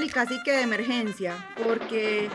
[0.00, 2.30] y casi que de emergencia, porque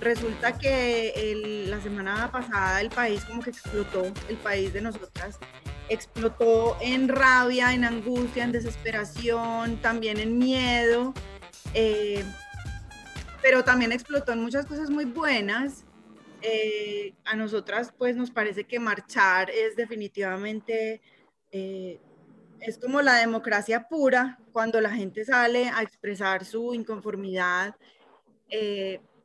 [0.00, 5.38] resulta que la semana pasada el país como que explotó, el país de nosotras
[5.88, 11.12] explotó en rabia, en angustia, en desesperación, también en miedo,
[11.74, 12.22] eh,
[13.42, 15.84] pero también explotó en muchas cosas muy buenas.
[16.42, 21.00] Eh, a nosotras pues nos parece que marchar es definitivamente,
[21.50, 22.00] eh,
[22.66, 27.76] es como la democracia pura, cuando la gente sale a expresar su inconformidad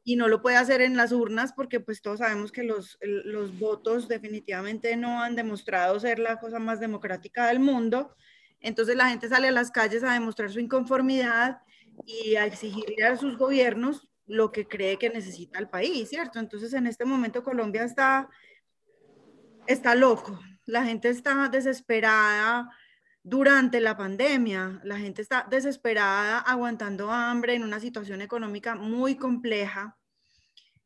[0.03, 3.59] y no lo puede hacer en las urnas porque pues todos sabemos que los, los
[3.59, 8.15] votos definitivamente no han demostrado ser la cosa más democrática del mundo.
[8.61, 11.59] Entonces la gente sale a las calles a demostrar su inconformidad
[12.05, 16.39] y a exigirle a sus gobiernos lo que cree que necesita el país, ¿cierto?
[16.39, 18.29] Entonces en este momento Colombia está,
[19.67, 22.69] está loco, la gente está desesperada
[23.29, 29.97] durante la pandemia, la gente está desesperada aguantando hambre en una situación económica muy compleja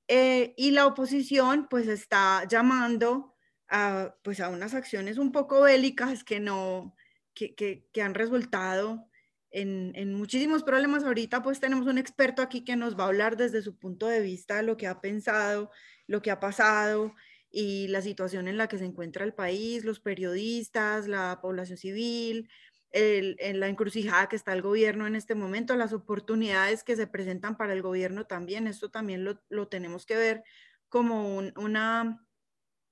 [0.08, 3.36] eh, y la oposición pues está llamando
[3.70, 6.96] a, pues, a unas acciones un poco bélicas que, no,
[7.36, 9.08] que, que, han resultado
[9.52, 11.04] en, en, muchísimos problemas.
[11.04, 14.20] Ahorita pues tenemos un experto aquí que nos va a hablar desde su punto de
[14.20, 15.70] vista lo que ha pensado,
[16.08, 17.14] lo que ha pasado
[17.52, 22.50] y la situación en la que se encuentra el país, los periodistas, la población civil,
[22.94, 27.56] en la encrucijada que está el gobierno en este momento, las oportunidades que se presentan
[27.56, 30.44] para el gobierno también, esto también lo, lo tenemos que ver
[30.90, 32.26] como un, una,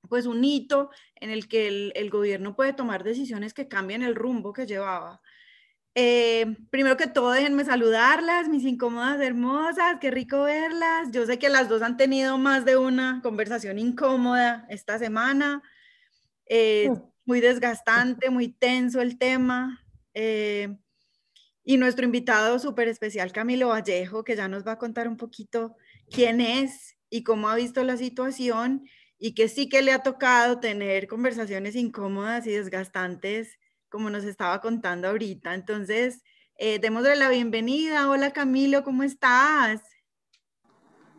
[0.08, 4.14] pues un hito en el que el, el, gobierno puede tomar decisiones que cambien el
[4.14, 5.20] rumbo que llevaba.
[5.94, 11.10] Eh, primero que todo, déjenme saludarlas, mis incómodas hermosas, qué rico verlas.
[11.10, 15.62] Yo sé que las dos han tenido más de una conversación incómoda esta semana.
[16.46, 16.90] Eh,
[17.24, 19.84] muy desgastante, muy tenso el tema.
[20.14, 20.76] Eh,
[21.62, 25.76] y nuestro invitado súper especial, Camilo Vallejo, que ya nos va a contar un poquito
[26.10, 28.84] quién es y cómo ha visto la situación
[29.18, 33.59] y que sí que le ha tocado tener conversaciones incómodas y desgastantes,
[33.90, 35.52] como nos estaba contando ahorita.
[35.54, 36.22] Entonces,
[36.56, 38.08] eh, démosle la bienvenida.
[38.08, 39.82] Hola Camilo, ¿cómo estás?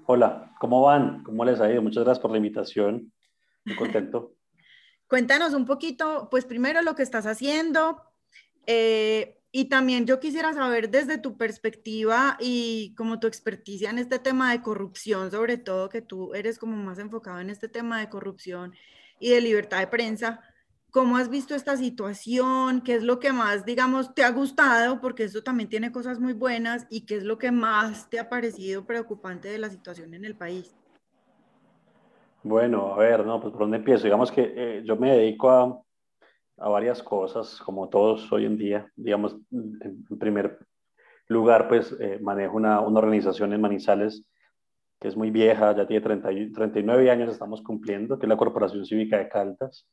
[0.05, 1.23] Hola, ¿cómo van?
[1.23, 1.81] ¿Cómo les ha ido?
[1.81, 3.13] Muchas gracias por la invitación.
[3.65, 4.35] Muy contento.
[5.07, 8.01] Cuéntanos un poquito, pues primero lo que estás haciendo,
[8.65, 14.19] eh, y también yo quisiera saber desde tu perspectiva y como tu experticia en este
[14.19, 18.07] tema de corrupción, sobre todo que tú eres como más enfocado en este tema de
[18.07, 18.73] corrupción
[19.19, 20.39] y de libertad de prensa,
[20.91, 22.81] ¿cómo has visto esta situación?
[22.81, 24.99] ¿Qué es lo que más, digamos, te ha gustado?
[25.01, 28.29] Porque esto también tiene cosas muy buenas y qué es lo que más te ha
[28.29, 30.75] parecido preocupante de la situación en el país.
[32.43, 34.03] Bueno, a ver, no, pues por dónde empiezo.
[34.03, 35.81] Digamos que eh, yo me dedico a,
[36.57, 38.91] varias cosas, como todos hoy en día.
[38.95, 40.59] Digamos, en, primer
[41.27, 44.25] lugar, pues eh, manejo una, una, organización en Manizales
[44.99, 48.85] que es muy vieja, ya tiene 30, 39 años, estamos cumpliendo, que es la Corporación
[48.85, 49.87] Cívica de Caldas,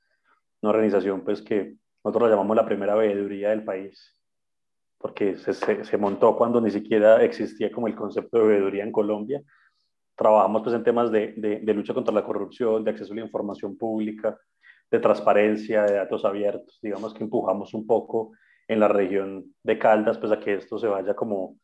[0.62, 4.16] una organización pues que nosotros la llamamos la primera veeduría del país,
[4.98, 9.42] porque se, se, montó cuando ni siquiera existía como el concepto de veeduría en Colombia.
[10.16, 13.22] Trabajamos pues en temas de, de, de lucha contra la corrupción, de acceso a la
[13.22, 14.36] información pública,
[14.90, 16.78] de transparencia, de datos abiertos.
[16.82, 18.32] Digamos que empujamos un poco
[18.66, 21.56] en la región de Caldas, pues a que esto se vaya como,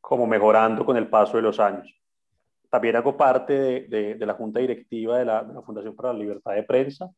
[0.00, 1.92] como mejorando con el paso de los años.
[2.70, 6.62] También hago parte de, de, la junta directiva de la, Fundación para la Libertad de
[6.64, 7.08] Prensa.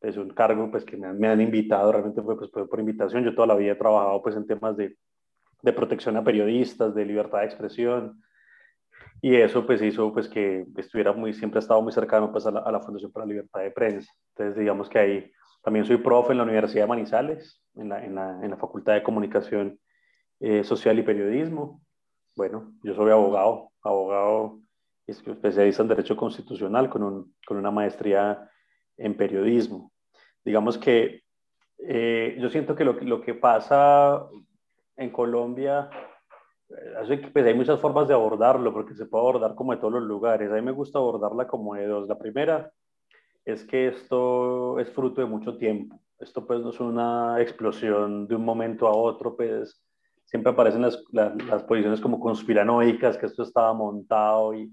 [0.00, 3.24] Es un cargo pues, que me han, me han invitado, realmente fue pues, por invitación.
[3.24, 4.96] Yo toda la vida he trabajado pues, en temas de,
[5.62, 8.22] de protección a periodistas, de libertad de expresión,
[9.22, 12.50] y eso pues hizo pues que estuviera muy, siempre ha estado muy cercano pues a
[12.50, 14.12] la, a la, Fundación para la Libertad de Prensa.
[14.34, 18.14] Entonces digamos que ahí también soy profe en la Universidad de Manizales, en la, en
[18.14, 19.78] la, en la Facultad de Comunicación
[20.40, 21.82] eh, Social y Periodismo.
[22.36, 24.60] Bueno, yo soy abogado, abogado
[25.06, 28.50] especialista en Derecho Constitucional con, un, con una maestría
[28.96, 29.92] en periodismo.
[30.46, 31.22] Digamos que
[31.78, 34.26] eh, yo siento que lo, lo que pasa
[34.96, 35.90] en Colombia
[36.68, 40.02] que pues, hay muchas formas de abordarlo, porque se puede abordar como de todos los
[40.02, 40.50] lugares.
[40.50, 42.08] A mí me gusta abordarla como de dos.
[42.08, 42.70] La primera
[43.44, 46.00] es que esto es fruto de mucho tiempo.
[46.18, 49.82] Esto pues no es una explosión de un momento a otro, pues
[50.24, 54.72] siempre aparecen las, las, posiciones como conspiranoicas, que esto estaba montado y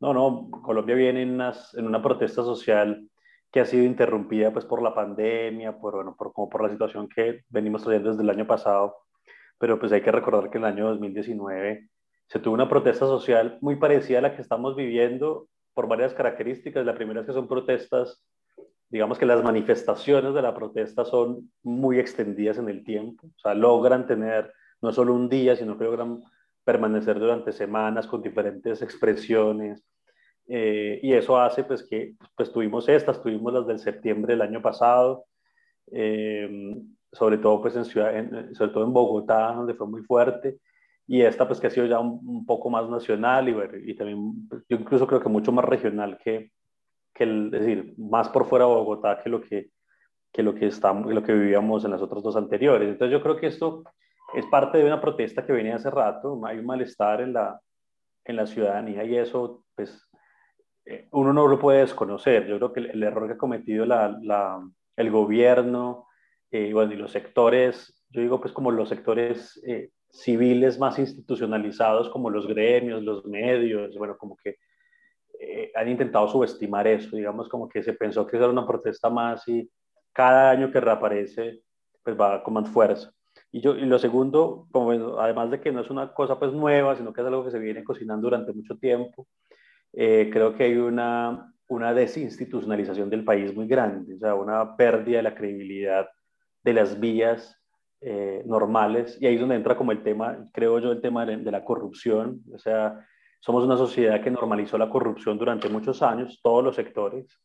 [0.00, 3.06] no, no, Colombia viene en una protesta social
[3.54, 7.08] que ha sido interrumpida pues por la pandemia, por, bueno, por, como por la situación
[7.08, 8.96] que venimos trayendo desde el año pasado
[9.58, 11.88] pero pues hay que recordar que en el año 2019
[12.26, 16.84] se tuvo una protesta social muy parecida a la que estamos viviendo por varias características.
[16.84, 18.22] La primera es que son protestas,
[18.88, 23.54] digamos que las manifestaciones de la protesta son muy extendidas en el tiempo, o sea,
[23.54, 26.22] logran tener no solo un día, sino que logran
[26.64, 29.84] permanecer durante semanas con diferentes expresiones.
[30.46, 34.60] Eh, y eso hace pues que pues tuvimos estas, tuvimos las del septiembre del año
[34.60, 35.24] pasado,
[35.90, 36.76] eh,
[37.12, 38.12] sobre todo pues en ciudad,
[38.52, 40.58] sobre todo en Bogotá, donde fue muy fuerte,
[41.06, 44.64] y esta pues que ha sido ya un, poco más nacional y, y también pues,
[44.68, 46.50] yo incluso creo que mucho más regional que,
[47.14, 49.70] que el, es decir, más por fuera de Bogotá que lo que,
[50.32, 52.88] que lo que, estamos, lo que vivíamos en las otras dos anteriores.
[52.88, 53.84] Entonces yo creo que esto
[54.34, 57.60] es parte de una protesta que venía hace rato, hay un malestar en la,
[58.24, 60.08] en la ciudadanía y eso pues
[61.12, 62.46] uno no lo puede desconocer.
[62.46, 64.60] Yo creo que el, error que ha cometido la, la,
[64.96, 66.08] el gobierno
[66.56, 72.10] eh, bueno, y los sectores, yo digo pues como los sectores eh, civiles más institucionalizados
[72.10, 74.58] como los gremios, los medios, bueno, como que
[75.40, 79.48] eh, han intentado subestimar eso, digamos como que se pensó que era una protesta más
[79.48, 79.68] y
[80.12, 81.62] cada año que reaparece
[82.04, 83.10] pues va con más fuerza.
[83.50, 86.94] Y, yo, y lo segundo, como, además de que no es una cosa pues nueva,
[86.94, 89.26] sino que es algo que se viene cocinando durante mucho tiempo,
[89.96, 95.18] eh, creo que hay una, una desinstitucionalización del país muy grande, o sea, una pérdida
[95.18, 96.08] de la credibilidad
[96.62, 97.60] de las vías
[98.00, 101.50] eh, normales, y ahí es donde entra como el tema, creo yo, el tema de,
[101.50, 103.06] la corrupción, o sea,
[103.40, 107.40] somos una sociedad que normalizó la corrupción durante muchos años, todos los sectores,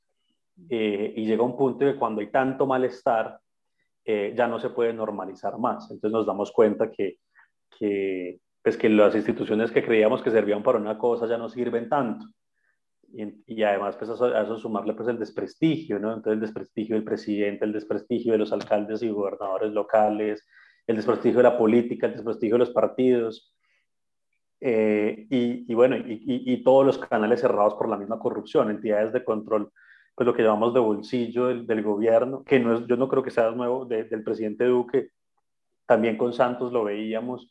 [0.70, 3.40] eh, y llega un punto que cuando hay tanto malestar,
[4.04, 5.84] eh, ya no se puede normalizar más.
[5.92, 7.20] Entonces nos damos cuenta que,
[7.78, 11.88] que, pues que las instituciones que creíamos que servían para una cosa ya no sirven
[11.88, 12.26] tanto.
[13.12, 16.10] Y, además pues a eso, sumarle pues el desprestigio, ¿no?
[16.10, 20.46] Entonces el desprestigio del presidente, el desprestigio de los alcaldes y gobernadores locales,
[20.86, 23.56] el desprestigio de la política, el desprestigio de los partidos,
[24.62, 29.14] eh, y, y, bueno, y, y, todos los canales cerrados por la misma corrupción, entidades
[29.14, 29.72] de control,
[30.16, 33.24] pues lo que llamamos de bolsillo del, del gobierno, que no es, yo no creo
[33.24, 35.12] que sea nuevo del presidente Duque,
[35.86, 37.50] también con Santos lo veíamos,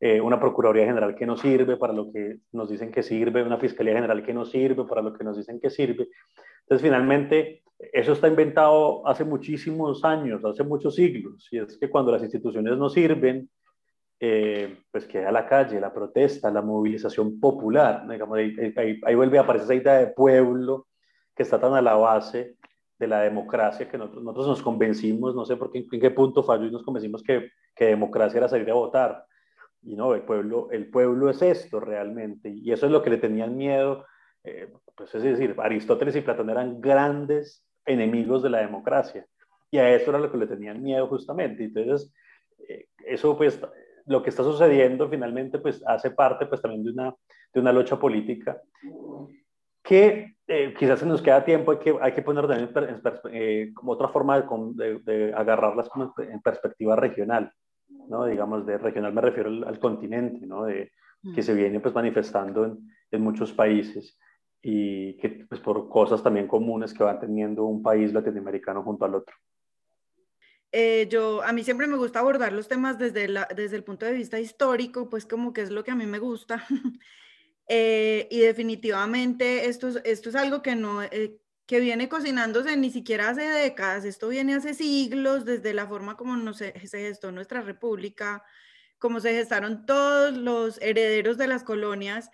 [0.00, 3.58] eh, una Procuraduría General que no sirve para lo que nos dicen que sirve, una
[3.58, 6.08] Fiscalía General que no sirve para lo que nos dicen que sirve.
[6.62, 7.62] Entonces, finalmente,
[7.92, 12.76] eso está inventado hace muchísimos años, hace muchos siglos, y es que cuando las instituciones
[12.76, 13.48] no sirven,
[14.20, 18.06] eh, pues queda la calle, la protesta, la movilización popular.
[18.08, 18.74] Digamos, ahí,
[19.04, 20.88] ahí, vuelve a aparecer esa idea de pueblo
[21.36, 22.56] que está tan a la base
[22.98, 26.42] de la democracia que nosotros, nosotros nos convencimos, no sé por qué, en qué punto
[26.42, 29.24] falló y nos convencimos que, que democracia era salir a votar.
[29.82, 32.48] Y no, el pueblo, el pueblo es esto realmente.
[32.50, 34.06] Y eso es lo que le tenían miedo.
[34.44, 39.26] Eh, pues es decir, Aristóteles y Platón eran grandes enemigos de la democracia.
[39.70, 41.64] Y a eso era lo que le tenían miedo justamente.
[41.64, 42.12] Entonces,
[42.68, 43.60] eh, eso pues,
[44.06, 47.14] lo que está sucediendo finalmente pues hace parte pues también de una,
[47.52, 48.60] de una lucha política
[49.88, 52.70] que eh, quizás se nos queda tiempo, hay que, hay que poner también
[53.32, 54.38] en, como otra forma
[54.74, 57.50] de, de, agarrarlas como en perspectiva regional.
[58.08, 58.24] ¿No?
[58.26, 60.64] Digamos, de regional me refiero al, continente, ¿no?
[60.64, 60.92] De,
[61.34, 61.56] que se mm.
[61.56, 62.78] viene pues manifestando en,
[63.10, 64.16] en, muchos países
[64.62, 69.16] y que pues por cosas también comunes que van teniendo un país latinoamericano junto al
[69.16, 69.34] otro.
[70.70, 74.04] Eh, yo, a mí siempre me gusta abordar los temas desde, la, desde el punto
[74.04, 76.64] de vista histórico, pues como que es lo que a mí me gusta.
[77.68, 83.28] eh, y definitivamente esto, esto es algo que no, eh, que viene cocinándose ni siquiera
[83.28, 88.42] hace décadas, esto viene hace siglos, desde la forma como nos, se gestó nuestra república,
[88.96, 92.30] como se gestaron todos los herederos de las colonias,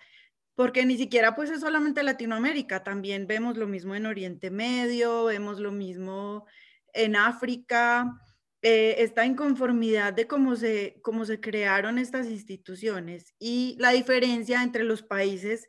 [0.55, 5.59] porque ni siquiera pues es solamente Latinoamérica, también vemos lo mismo en Oriente Medio, vemos
[5.59, 6.45] lo mismo
[6.93, 8.17] en África,
[8.61, 14.85] eh, esta inconformidad de cómo se, cómo se crearon estas instituciones y la diferencia entre
[14.85, 15.67] los países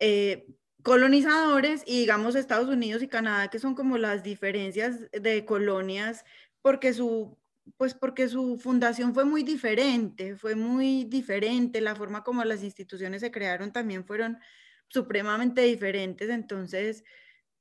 [0.00, 0.46] eh,
[0.84, 6.24] colonizadores y digamos Estados Unidos y Canadá, que son como las diferencias de colonias,
[6.62, 7.38] porque su,
[7.78, 13.22] pues porque su fundación fue muy diferente, fue muy diferente, la forma como las instituciones
[13.22, 14.38] se crearon también fueron
[14.88, 17.02] supremamente diferentes, entonces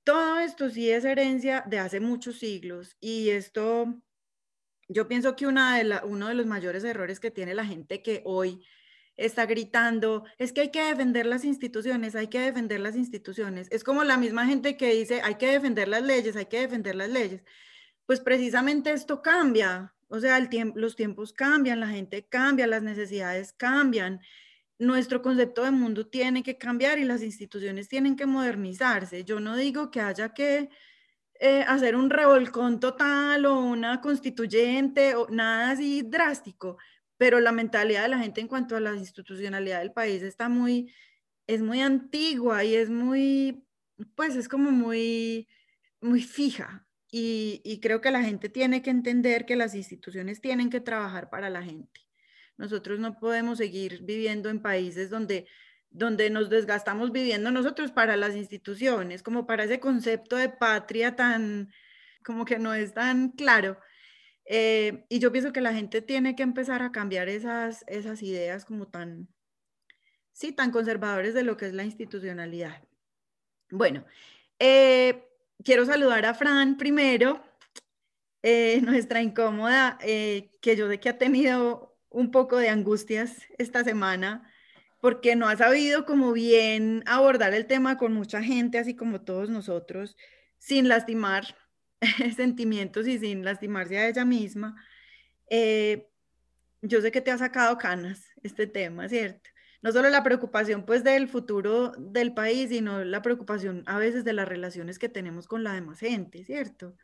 [0.04, 4.04] todo esto sí es herencia de hace muchos siglos y esto,
[4.90, 8.04] yo pienso que una de la, uno de los mayores errores que tiene la gente
[8.04, 8.66] que hoy
[9.18, 13.68] está gritando, es que hay que defender las instituciones, hay que defender las instituciones.
[13.72, 16.96] Es como la misma gente que dice, hay que defender las leyes, hay que defender
[16.96, 17.44] las leyes.
[18.06, 22.84] Pues precisamente esto cambia, o sea, el tiempo, los tiempos cambian, la gente cambia, las
[22.84, 24.22] necesidades cambian.
[24.80, 29.24] Nuestro concepto de mundo tiene que cambiar y las instituciones tienen que modernizarse.
[29.24, 30.70] Yo no digo que haya que
[31.40, 36.78] eh, hacer un revolcón total o una constituyente o nada así drástico,
[37.24, 40.94] pero la mentalidad de la gente en cuanto a la institucionalidad del país está muy,
[41.48, 43.64] es muy antigua y es muy,
[44.14, 45.48] pues es como muy,
[46.02, 46.86] muy fija.
[47.10, 51.30] Y, y creo que la gente tiene que entender que las instituciones tienen que trabajar
[51.30, 52.02] para la gente.
[52.58, 55.48] Nosotros no podemos seguir viviendo en países donde,
[55.92, 61.72] donde nos desgastamos viviendo nosotros para las instituciones, como para ese concepto de patria tan,
[62.26, 63.80] como que no es tan claro.
[64.46, 68.66] Eh, y yo pienso que la gente tiene que empezar a cambiar esas, esas ideas
[68.66, 69.28] como tan,
[70.34, 72.84] sí, tan conservadores de lo que es la institucionalidad.
[73.70, 74.06] Bueno,
[74.60, 75.28] eh,
[75.64, 77.44] quiero saludar a Fran primero,
[78.42, 84.50] eh, nuestra incómoda, que yo sé que ha tenido un poco de angustias esta semana
[85.04, 89.50] porque no ha sabido como bien abordar el tema con mucha gente, así como todos
[89.50, 90.16] nosotros,
[90.60, 91.58] sin lastimar
[92.36, 94.76] sentimientos y sin lastimarse a ella misma.
[95.50, 96.10] Eh,
[96.82, 99.50] yo sé que te ha sacado canas este tema, ¿cierto?
[99.82, 104.34] No solo la preocupación pues del futuro del país, sino la preocupación a veces de
[104.34, 106.96] las relaciones que tenemos con la demás gente, ¿cierto?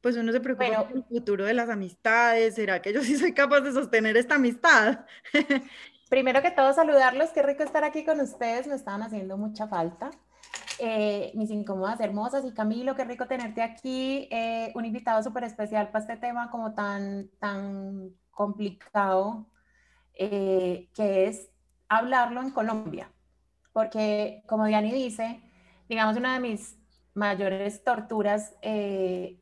[0.00, 3.32] Pues uno se preocupa por el futuro de las amistades, ¿será que yo sí soy
[3.32, 5.04] capaz de sostener esta amistad?
[6.10, 10.10] Primero que todo, saludarlos, qué rico estar aquí con ustedes, me estaban haciendo mucha falta.
[10.84, 15.92] Eh, mis incómodas hermosas y Camilo, qué rico tenerte aquí, eh, un invitado súper especial
[15.92, 19.46] para este tema como tan, tan complicado,
[20.14, 21.50] eh, que es
[21.88, 23.12] hablarlo en Colombia,
[23.72, 25.40] porque como Diani dice,
[25.88, 26.76] digamos una de mis
[27.14, 28.54] mayores torturas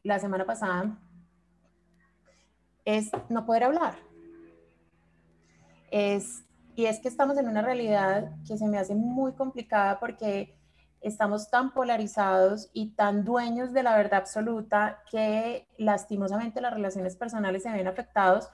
[0.02, 0.98] la semana pasada
[2.84, 3.94] es no poder hablar.
[5.90, 6.44] Es,
[6.76, 10.59] y es que estamos en una realidad que se me hace muy complicada porque
[11.00, 17.62] estamos tan polarizados y tan dueños de la verdad absoluta que lastimosamente las relaciones personales
[17.62, 18.50] se ven afectados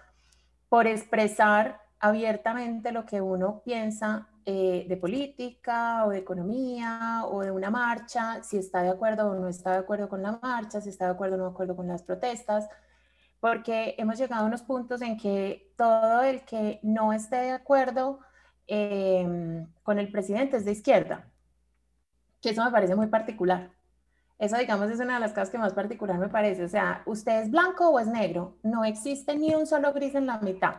[0.69, 7.51] por expresar abiertamente lo que uno piensa eh, de política o de economía o de
[7.51, 10.91] una marcha, si está de acuerdo o no está de acuerdo con la marcha, si
[10.91, 12.69] está de acuerdo o no de acuerdo con las protestas,
[13.41, 18.21] porque hemos llegado a unos puntos en que todo el que no esté de acuerdo
[18.69, 21.27] eh, con el presidente es de izquierda
[22.47, 23.73] que eso me parece muy particular.
[24.39, 26.63] Eso, digamos, es una de las cosas que más particular me parece.
[26.63, 28.57] O sea, ¿usted es blanco o es negro?
[28.63, 30.77] No existe ni un solo gris en la mitad.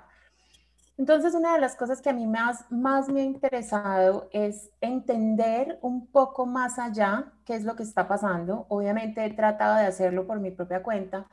[0.98, 5.78] Entonces, una de las cosas que a mí más, más me ha interesado es entender
[5.82, 8.66] un poco más allá qué es lo que está pasando.
[8.70, 11.28] Obviamente he tratado de hacerlo por mi propia cuenta,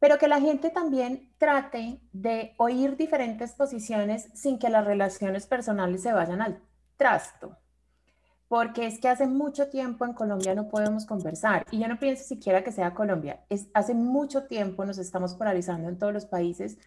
[0.00, 6.02] pero que la gente también trate de oír diferentes posiciones sin que las relaciones personales
[6.02, 6.60] se vayan al
[6.96, 7.56] trasto
[8.54, 12.22] porque es que hace mucho tiempo en Colombia no podemos conversar y yo no pienso
[12.22, 16.78] siquiera que sea Colombia, es hace mucho tiempo nos estamos polarizando en todos los países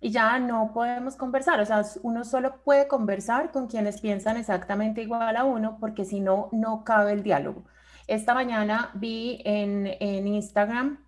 [0.00, 5.02] y ya no podemos conversar, o sea, uno solo puede conversar con quienes piensan exactamente
[5.02, 7.64] igual a uno porque si no, no cabe el diálogo.
[8.06, 10.98] Esta mañana vi en, en Instagram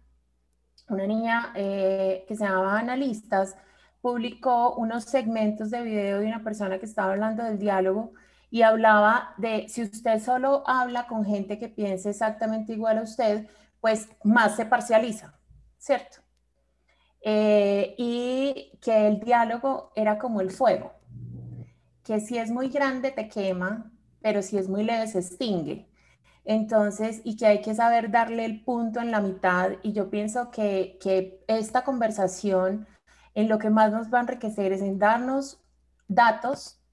[0.90, 3.56] una niña eh, que se llamaba Analistas,
[4.02, 8.12] publicó unos segmentos de video de una persona que estaba hablando del diálogo
[8.54, 13.48] y hablaba de si usted solo habla con gente que piense exactamente igual a usted,
[13.80, 15.36] pues más se parcializa,
[15.76, 16.18] ¿cierto?
[17.20, 20.92] Eh, y que el diálogo era como el fuego,
[22.04, 23.90] que si es muy grande te quema,
[24.22, 25.88] pero si es muy leve se extingue.
[26.44, 29.72] Entonces, y que hay que saber darle el punto en la mitad.
[29.82, 32.86] Y yo pienso que, que esta conversación
[33.34, 35.60] en lo que más nos va a enriquecer es en darnos
[36.06, 36.83] datos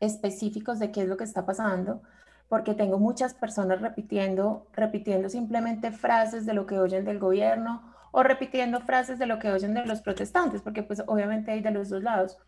[0.00, 2.02] específicos de qué es lo que está pasando,
[2.48, 8.22] porque tengo muchas personas repitiendo, repitiendo simplemente frases de lo que oyen del gobierno o
[8.22, 11.90] repitiendo frases de lo que oyen de los protestantes, porque pues obviamente hay de los
[11.90, 12.38] dos lados,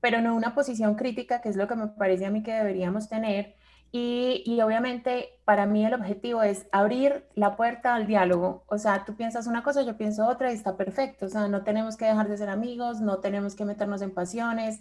[0.00, 3.08] pero no una posición crítica, que es lo que me parece a mí que deberíamos
[3.08, 3.54] tener.
[3.92, 8.64] Y, y obviamente para mí el objetivo es abrir la puerta al diálogo.
[8.66, 11.26] O sea, tú piensas una cosa, yo pienso otra y está perfecto.
[11.26, 14.80] O sea, no tenemos que dejar de ser amigos, no tenemos que meternos en pasiones,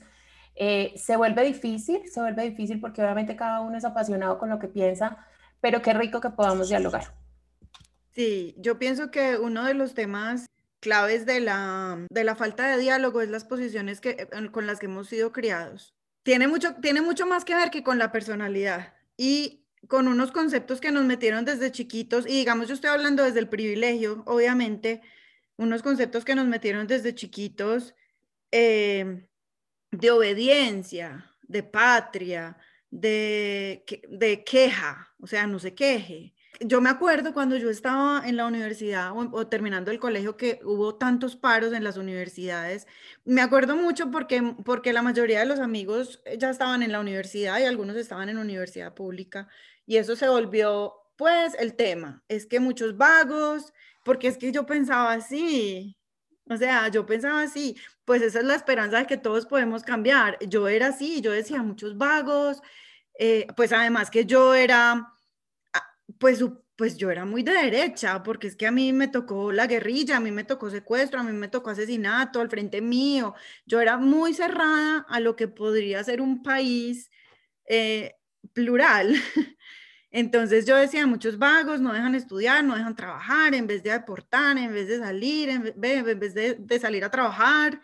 [0.55, 4.59] eh, se vuelve difícil, se vuelve difícil porque obviamente cada uno es apasionado con lo
[4.59, 5.25] que piensa,
[5.61, 7.15] pero qué rico que podamos dialogar.
[8.11, 10.45] Sí, yo pienso que uno de los temas
[10.79, 14.79] claves de la, de la falta de diálogo es las posiciones que, eh, con las
[14.79, 15.95] que hemos sido criados.
[16.23, 20.79] Tiene mucho, tiene mucho más que ver que con la personalidad y con unos conceptos
[20.79, 25.01] que nos metieron desde chiquitos, y digamos, yo estoy hablando desde el privilegio, obviamente,
[25.57, 27.93] unos conceptos que nos metieron desde chiquitos,
[28.51, 29.27] eh,
[29.93, 32.57] de obediencia, de patria,
[32.89, 36.33] de, de queja, o sea, no se queje.
[36.59, 40.95] Yo me acuerdo cuando yo estaba en la universidad o, terminando el colegio que hubo
[40.95, 42.87] tantos paros en las universidades.
[43.25, 47.59] Me acuerdo mucho porque, porque la mayoría de los amigos ya estaban en la universidad
[47.59, 49.47] y algunos estaban en universidad pública
[49.85, 52.23] y eso se volvió pues el tema.
[52.27, 53.73] Es que muchos vagos,
[54.03, 55.97] porque es que yo pensaba así,
[56.49, 60.37] O sea, yo pensaba así, pues esa es la esperanza de que todos podemos cambiar.
[60.47, 62.61] Yo era así, yo decía muchos vagos,
[63.17, 64.91] eh, pues además que yo era,
[65.73, 66.43] ah, pues,
[66.75, 70.17] pues yo era muy de derecha, porque es que a mí me tocó la guerrilla,
[70.17, 73.35] a mí me tocó secuestro, a mí me tocó asesinato al frente mío.
[73.65, 77.09] Yo era muy cerrada a lo que podría ser un país
[77.67, 78.15] eh,
[78.53, 79.15] plural.
[80.13, 84.59] Entonces yo decía, muchos vagos no dejan estudiar, no dejan trabajar, en vez de aportar,
[84.59, 87.81] en vez de salir, en vez, de, salir a trabajar,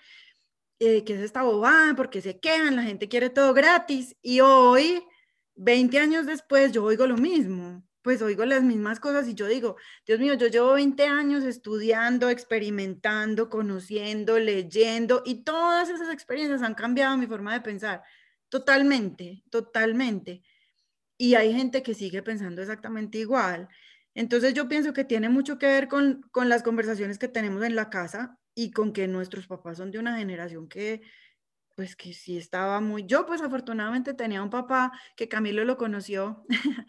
[0.77, 1.95] eh, ¿qué es esta bobada?
[1.95, 4.15] Porque se quejan, la gente quiere todo gratis.
[4.21, 5.03] Y hoy,
[5.55, 9.77] 20 años después, yo oigo lo mismo, pues oigo las mismas cosas y yo digo,
[10.05, 16.75] Dios mío, yo llevo 20 años estudiando, experimentando, conociendo, leyendo y todas esas experiencias han
[16.75, 18.03] cambiado mi forma de pensar.
[18.49, 20.43] Totalmente, totalmente
[21.19, 23.67] y hay gente que sigue pensando exactamente igual.
[24.15, 27.89] Entonces yo pienso que tiene mucho que ver con, las conversaciones que tenemos en la
[27.89, 31.01] casa y con que nuestros papás son de una generación que,
[31.75, 36.45] pues que sí estaba muy, yo pues afortunadamente tenía un papá que Camilo lo conoció,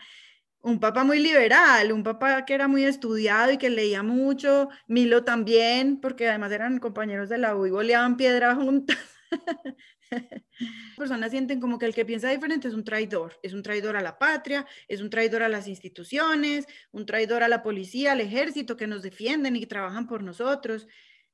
[0.61, 5.25] un papá muy liberal, un papá que era muy estudiado y que leía mucho, Milo
[5.25, 8.99] también, porque además eran compañeros de la U y goleaban piedra juntas.
[10.97, 14.03] personas sienten como que el que piensa diferente es un traidor, es un traidor a
[14.03, 18.77] la patria, es un traidor a las instituciones, un traidor a la policía, al ejército
[18.77, 20.87] que nos defienden y trabajan por nosotros.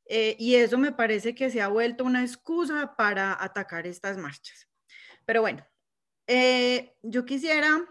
[0.09, 4.69] Eh, y eso me parece que se ha vuelto una excusa para atacar estas marchas.
[5.25, 5.67] Pero bueno,
[6.29, 7.85] eh, yo quisiera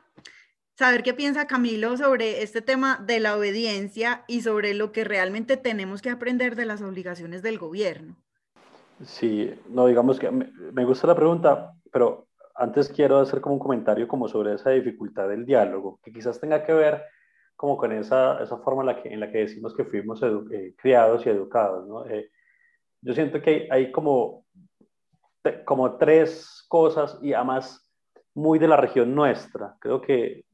[0.78, 5.58] saber qué piensa Camilo sobre este tema de la obediencia y sobre lo que realmente
[5.58, 8.25] tenemos que aprender de las obligaciones del gobierno.
[9.04, 14.08] Sí, no, digamos que me, gusta la pregunta, pero antes quiero hacer como un comentario
[14.08, 17.04] como sobre esa dificultad del diálogo, que quizás tenga que ver
[17.58, 20.74] como con esa, esa forma en la, que, en la que decimos que fuimos eh,
[20.78, 22.06] criados y educados, ¿no?
[22.06, 22.32] Eh,
[23.02, 24.46] yo siento que hay, como,
[25.66, 27.92] como tres cosas y además
[28.34, 29.76] muy de la región nuestra.
[29.80, 30.46] Creo que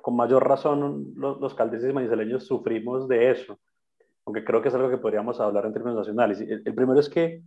[0.00, 3.58] con mayor razón los, los y manizaleños sufrimos de eso,
[4.24, 6.40] aunque creo que es algo que podríamos hablar en términos nacionales.
[6.40, 7.42] el primero es que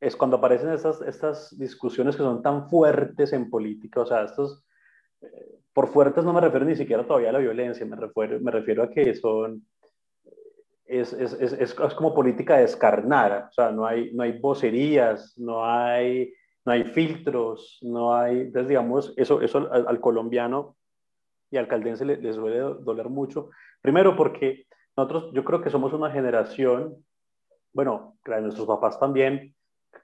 [0.00, 4.64] es cuando aparecen estas, estas discusiones que son tan fuertes en política, o sea, estos,
[5.22, 8.50] eh, por fuertes no me refiero ni siquiera todavía a la violencia, me refiero, me
[8.50, 9.66] refiero a que son,
[10.84, 15.64] es, es, es, es, como política descarnada, o sea, no hay, no hay vocerías, no
[15.64, 16.32] hay,
[16.64, 20.76] no hay filtros, no hay, entonces digamos, eso, eso al, colombiano
[21.50, 25.92] y al caldense les, les suele doler mucho, primero porque nosotros, yo creo que somos
[25.92, 27.04] una generación,
[27.72, 29.55] bueno, nuestros papás también,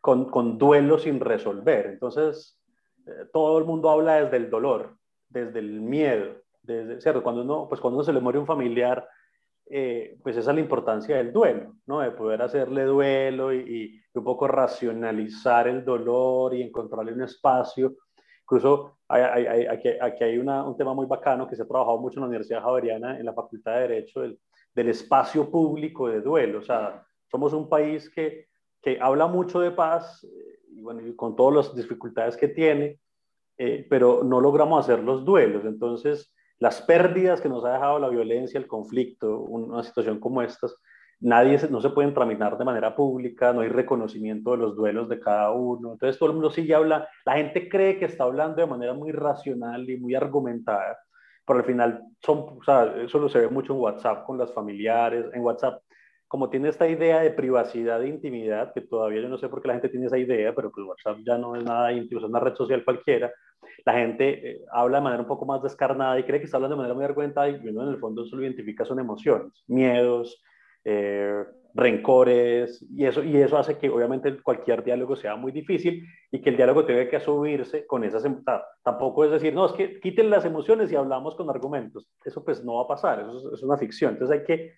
[0.02, 1.86] con, con duelo sin resolver.
[1.86, 2.60] Entonces,
[3.06, 4.96] eh, todo el mundo habla desde el dolor,
[5.28, 7.22] desde el miedo, desde, ¿cierto?
[7.22, 9.08] Cuando uno, pues cuando uno se le muere un familiar,
[9.64, 12.00] eh, pues esa es la importancia del duelo, ¿no?
[12.00, 17.94] De poder hacerle duelo y, un poco racionalizar el dolor y encontrarle un espacio.
[18.42, 22.18] Incluso hay, hay, aquí, aquí, hay un tema muy bacano que se ha trabajado mucho
[22.18, 24.38] en la Universidad Javeriana, en la Facultad de Derecho, del,
[24.74, 26.58] del espacio público de duelo.
[26.58, 28.51] O sea, somos un país que
[28.82, 32.98] que habla mucho de paz, eh, y bueno, con todas las dificultades que tiene,
[33.56, 35.64] eh, pero no logramos hacer los duelos.
[35.64, 40.68] Entonces, las pérdidas que nos ha dejado la violencia, el conflicto, una situación como esta,
[41.20, 45.20] nadie no se pueden tramitar de manera pública, no hay reconocimiento de los duelos de
[45.20, 45.92] cada uno.
[45.92, 49.12] Entonces, todo el mundo sigue habla, la gente cree que está hablando de manera muy
[49.12, 50.98] racional y muy argumentada,
[51.46, 54.52] pero al final son, o sea, eso lo se ve mucho en WhatsApp con las
[54.52, 55.82] familiares, en WhatsApp
[56.32, 59.68] como tiene esta idea de privacidad e intimidad, que todavía yo no sé por qué
[59.68, 62.40] la gente tiene esa idea, pero pues WhatsApp ya no es nada íntimo, es una
[62.40, 63.30] red social cualquiera,
[63.84, 66.74] la gente eh, habla de manera un poco más descarnada y cree que está hablando
[66.74, 70.42] de manera muy argumentada y uno en el fondo solo identifica son emociones, miedos,
[70.86, 76.40] eh, rencores, y eso, y eso hace que obviamente cualquier diálogo sea muy difícil y
[76.40, 78.62] que el diálogo tenga que subirse con esas emociones.
[78.82, 82.10] Tampoco es decir, no, es que quiten las emociones y hablamos con argumentos.
[82.24, 84.14] Eso pues no va a pasar, eso es una ficción.
[84.14, 84.72] Entonces hay que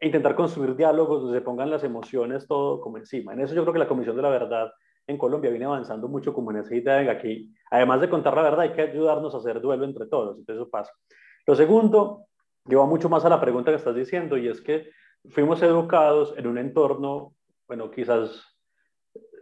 [0.00, 3.32] e intentar construir diálogos donde se pongan las emociones todo como encima.
[3.32, 4.70] En eso yo creo que la Comisión de la Verdad
[5.06, 8.42] en Colombia viene avanzando mucho como en esa idea de que además de contar la
[8.42, 10.38] verdad hay que ayudarnos a hacer duelo entre todos.
[10.38, 10.92] Entonces eso pasa.
[11.46, 12.26] Lo segundo
[12.66, 14.90] lleva mucho más a la pregunta que estás diciendo y es que
[15.30, 17.34] fuimos educados en un entorno,
[17.66, 18.44] bueno, quizás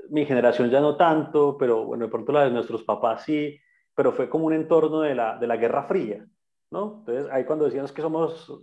[0.08, 3.58] mi generación ya no tanto, pero bueno, de pronto la de nuestros papás sí,
[3.94, 6.24] pero fue como un entorno de la, de la Guerra Fría,
[6.70, 6.98] ¿no?
[7.00, 8.62] Entonces ahí cuando decían que somos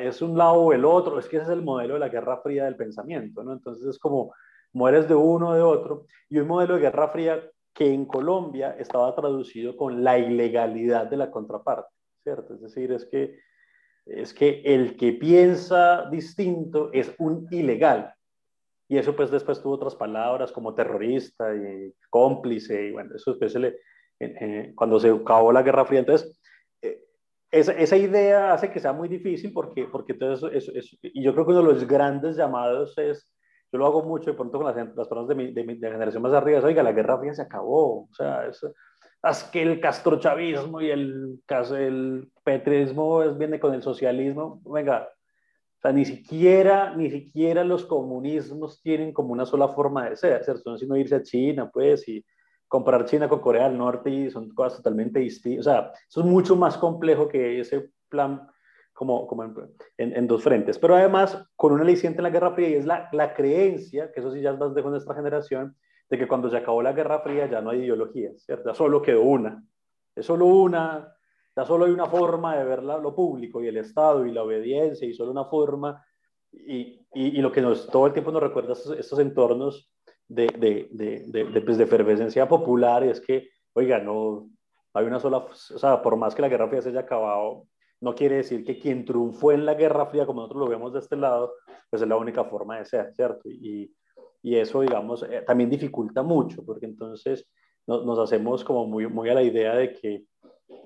[0.00, 2.40] es un lado o el otro, es que ese es el modelo de la Guerra
[2.40, 3.52] Fría del pensamiento, ¿no?
[3.52, 4.32] Entonces es como
[4.72, 7.42] mueres de uno o de otro, y un modelo de Guerra Fría
[7.74, 12.54] que en Colombia estaba traducido con la ilegalidad de la contraparte, ¿cierto?
[12.54, 13.38] Es decir, es que,
[14.06, 18.14] es que el que piensa distinto es un ilegal,
[18.88, 23.52] y eso pues después tuvo otras palabras como terrorista y cómplice, y bueno, eso después
[23.52, 23.76] se le,
[24.74, 26.38] cuando se acabó la Guerra Fría, entonces
[27.50, 30.50] esa, esa, idea hace que sea muy difícil porque, porque todo eso,
[31.02, 33.32] y yo creo que uno de los grandes llamados es,
[33.72, 36.32] yo lo hago mucho de pronto con las, personas de mi, de mi generación más
[36.32, 38.64] arriba, oiga, la Guerra Fría se acabó, o sea, es,
[39.22, 41.40] es que el castrochavismo y el,
[41.76, 45.08] el petrismo es, viene con el socialismo, venga,
[45.78, 50.44] o sea, ni siquiera, ni siquiera los comunismos tienen como una sola forma de ser,
[50.44, 50.76] ¿cierto?
[50.76, 52.24] Sino irse a China, pues, y
[52.70, 55.66] comparar China con Corea del Norte y son cosas totalmente distintas.
[55.66, 58.48] O sea, eso es mucho más complejo que ese plan
[58.92, 59.42] como, como
[59.98, 60.78] en, dos frentes.
[60.78, 64.20] Pero además, con una aliciente en la Guerra Fría y es la, la creencia, que
[64.20, 65.76] eso sí ya es más nuestra generación,
[66.08, 68.70] de que cuando se acabó la Guerra Fría ya no hay ideología, ¿cierto?
[68.70, 69.64] Ya solo quedó una.
[70.14, 71.12] Es solo una,
[71.56, 75.08] ya solo hay una forma de ver lo público y el Estado y la obediencia
[75.08, 76.04] y solo una forma.
[76.52, 79.90] Y, y, lo que nos, todo el tiempo nos recuerda estos, estos entornos
[80.30, 80.46] de,
[80.90, 84.48] de, de, pues de efervescencia popular es que, oiga, no
[84.94, 87.66] hay una sola, o sea, por más que la Guerra Fría se haya acabado,
[88.00, 91.00] no quiere decir que quien triunfó en la Guerra Fría, como nosotros lo vemos de
[91.00, 91.52] este lado,
[91.90, 93.48] pues es la única forma de ser, ¿cierto?
[93.48, 93.92] Y,
[94.42, 97.46] y eso, digamos, eh, también dificulta mucho, porque entonces
[97.86, 100.24] nos, nos hacemos como muy, muy a la idea de que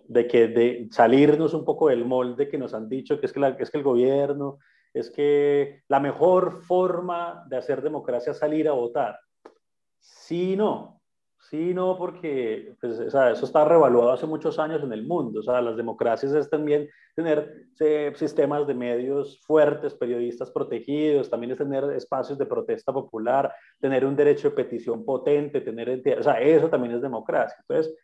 [0.07, 3.41] de que de salirnos un poco del molde que nos han dicho que es que,
[3.41, 4.59] la, es que el gobierno,
[4.93, 9.19] es que la mejor forma de hacer democracia es salir a votar.
[10.05, 11.01] Sí, no.
[11.39, 15.41] Sí, no, porque pues, eso está revaluado hace muchos años en el mundo.
[15.41, 17.69] O sea, las democracias es también tener
[18.15, 24.17] sistemas de medios fuertes, periodistas protegidos, también es tener espacios de protesta popular, tener un
[24.17, 27.57] derecho de petición potente, tener, o sea, eso también es democracia.
[27.61, 27.95] Entonces,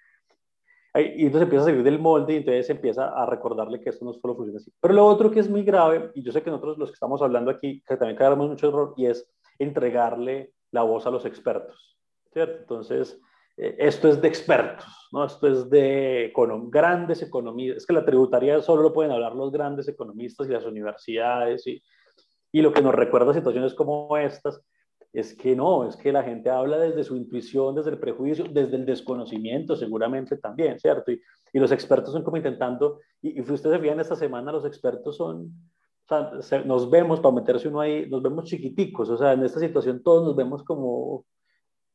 [0.95, 4.13] y entonces empieza a salir del molde y entonces empieza a recordarle que esto no
[4.13, 4.73] solo funciona así.
[4.81, 7.23] Pero lo otro que es muy grave, y yo sé que nosotros los que estamos
[7.23, 11.99] hablando aquí, que también caemos mucho error, y es entregarle la voz a los expertos,
[12.33, 12.59] ¿cierto?
[12.61, 13.21] Entonces,
[13.57, 15.25] eh, esto es de expertos, ¿no?
[15.25, 16.33] Esto es de
[16.69, 17.79] grandes economistas.
[17.79, 21.83] Es que la tributaria solo lo pueden hablar los grandes economistas y las universidades, y,
[22.53, 24.63] y lo que nos recuerda situaciones como estas,
[25.13, 28.77] es que no, es que la gente habla desde su intuición, desde el prejuicio, desde
[28.77, 31.11] el desconocimiento seguramente también, ¿cierto?
[31.11, 31.21] Y,
[31.53, 35.17] y los expertos son como intentando, y, y ustedes se fijan esta semana, los expertos
[35.17, 35.53] son,
[36.43, 40.03] sea, nos vemos, para meterse uno ahí, nos vemos chiquiticos, o sea, en esta situación
[40.03, 41.25] todos nos vemos como, o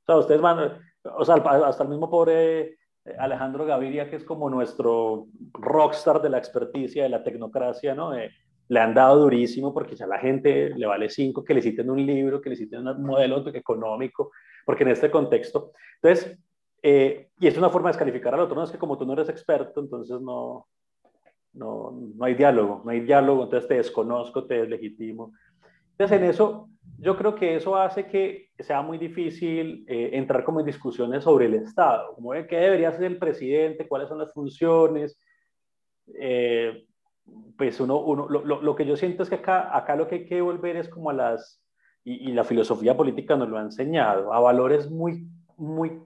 [0.06, 2.78] sea, ustedes van, o sea, hasta el mismo pobre eh,
[3.20, 8.16] Alejandro Gaviria, que es como nuestro rockstar de la experticia, de la tecnocracia, ¿no?
[8.16, 8.32] Eh,
[8.68, 12.04] le han dado durísimo porque ya la gente le vale cinco que le citen un
[12.04, 14.32] libro, que le citen un modelo económico,
[14.66, 16.40] porque en este contexto, entonces,
[16.82, 19.14] eh, y es una forma de descalificar al otro, no es que como tú no
[19.14, 20.68] eres experto, entonces no,
[21.56, 25.34] no, no hay diálogo, no hay diálogo, entonces te desconozco, te deslegitimo.
[25.92, 30.60] Entonces, en eso, yo creo que eso hace que sea muy difícil eh, entrar como
[30.60, 35.18] en discusiones sobre el Estado, como qué debería ser el presidente, cuáles son las funciones.
[36.20, 36.86] Eh,
[37.58, 40.26] pues uno, uno lo, lo, que yo siento es que acá, acá lo que hay
[40.26, 41.64] que volver es como a las,
[42.04, 46.00] y, y, la filosofía política nos lo ha enseñado, a valores muy, muy,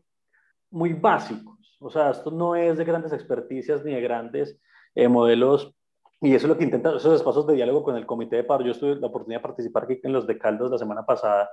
[0.70, 1.78] muy básicos.
[1.82, 4.62] O sea, esto no es de grandes experticias ni de grandes
[5.04, 5.74] eh, modelos,
[6.22, 8.66] y eso es lo que intenta, esos espacios de diálogo con el comité de paro.
[8.66, 11.50] Yo tuve la oportunidad de participar aquí en los de Caldas la semana pasada.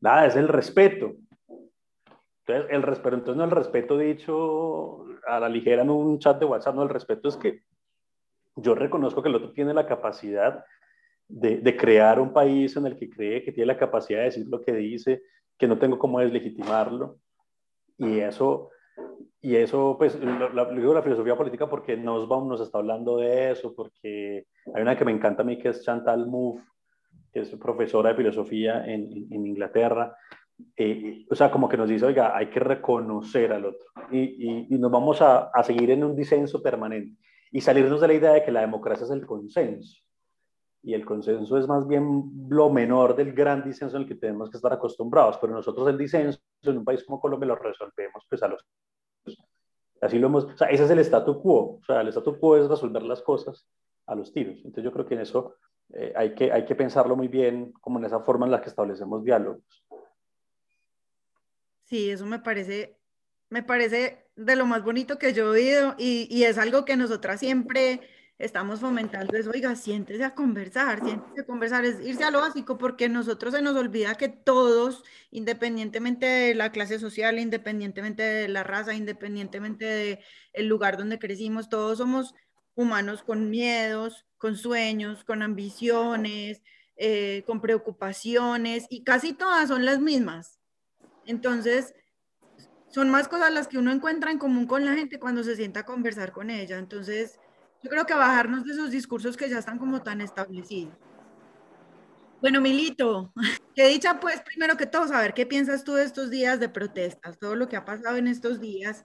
[0.00, 1.12] Nada, es el respeto.
[2.46, 6.46] Entonces, el respeto, entonces no el respeto dicho a la ligera en un chat de
[6.46, 7.62] WhatsApp, no, el respeto es que
[8.56, 10.64] yo reconozco que el otro tiene la capacidad
[11.28, 14.46] de, de, crear un país en el que cree, que tiene la capacidad de decir
[14.48, 15.22] lo que dice,
[15.58, 17.18] que no tengo cómo deslegitimarlo.
[17.98, 18.70] Y eso,
[19.40, 23.74] y eso pues, lo, digo la filosofía política porque Nosbaum nos está hablando de eso,
[23.74, 26.64] porque hay una que me encanta a mí que es Chantal Mouffe,
[27.32, 30.16] que es profesora de filosofía en, en, Inglaterra.
[30.76, 34.66] Eh, o sea, como que nos dice, oiga, hay que reconocer al otro y, y,
[34.70, 37.16] y nos vamos a, a seguir en un disenso permanente
[37.52, 40.02] y salirnos de la idea de que la democracia es el consenso.
[40.82, 44.48] Y el consenso es más bien lo menor del gran disenso en el que tenemos
[44.50, 48.42] que estar acostumbrados, pero nosotros el disenso en un país como Colombia lo resolvemos pues
[48.42, 48.64] a los...
[50.00, 50.44] Así lo hemos...
[50.44, 51.78] O sea, ese es el statu quo.
[51.80, 53.66] O sea, el statu quo es resolver las cosas
[54.06, 54.56] a los tiros.
[54.58, 55.56] Entonces yo creo que en eso
[55.92, 58.68] eh, hay, que, hay que pensarlo muy bien, como en esa forma en la que
[58.68, 59.62] establecemos diálogos.
[61.84, 62.98] Sí, eso me parece,
[63.48, 66.96] me parece de lo más bonito que yo he oído y, y, es algo que
[66.96, 68.02] nosotras siempre
[68.38, 72.78] estamos fomentando, es, oiga, siéntese a conversar, siéntese a conversar, es irse a lo básico
[72.78, 78.62] porque nosotros se nos olvida que todos, independientemente de la clase social, independientemente de la
[78.62, 80.20] raza, independientemente
[80.54, 82.34] del lugar donde crecimos, todos somos
[82.74, 86.62] humanos con miedos, con sueños, con ambiciones,
[86.96, 90.60] eh, con preocupaciones y casi todas son las mismas.
[91.26, 91.94] Entonces,
[92.88, 95.80] son más cosas las que uno encuentra en común con la gente cuando se sienta
[95.80, 96.78] a conversar con ella.
[96.78, 97.40] Entonces,
[97.82, 100.94] yo creo que bajarnos de esos discursos que ya están como tan establecidos.
[102.40, 103.32] Bueno, Milito,
[103.74, 107.38] que dicha pues primero que todo saber qué piensas tú de estos días de protestas,
[107.38, 109.04] todo lo que ha pasado en estos días.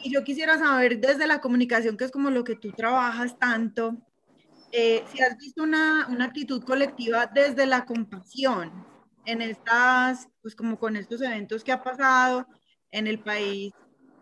[0.00, 3.96] Y yo quisiera saber desde la comunicación, que es como lo que tú trabajas tanto,
[4.72, 8.72] eh, si has visto una, una, actitud colectiva desde la compasión
[9.24, 12.44] en estas, pues como con estos eventos que ha pasado
[12.90, 13.72] en el país,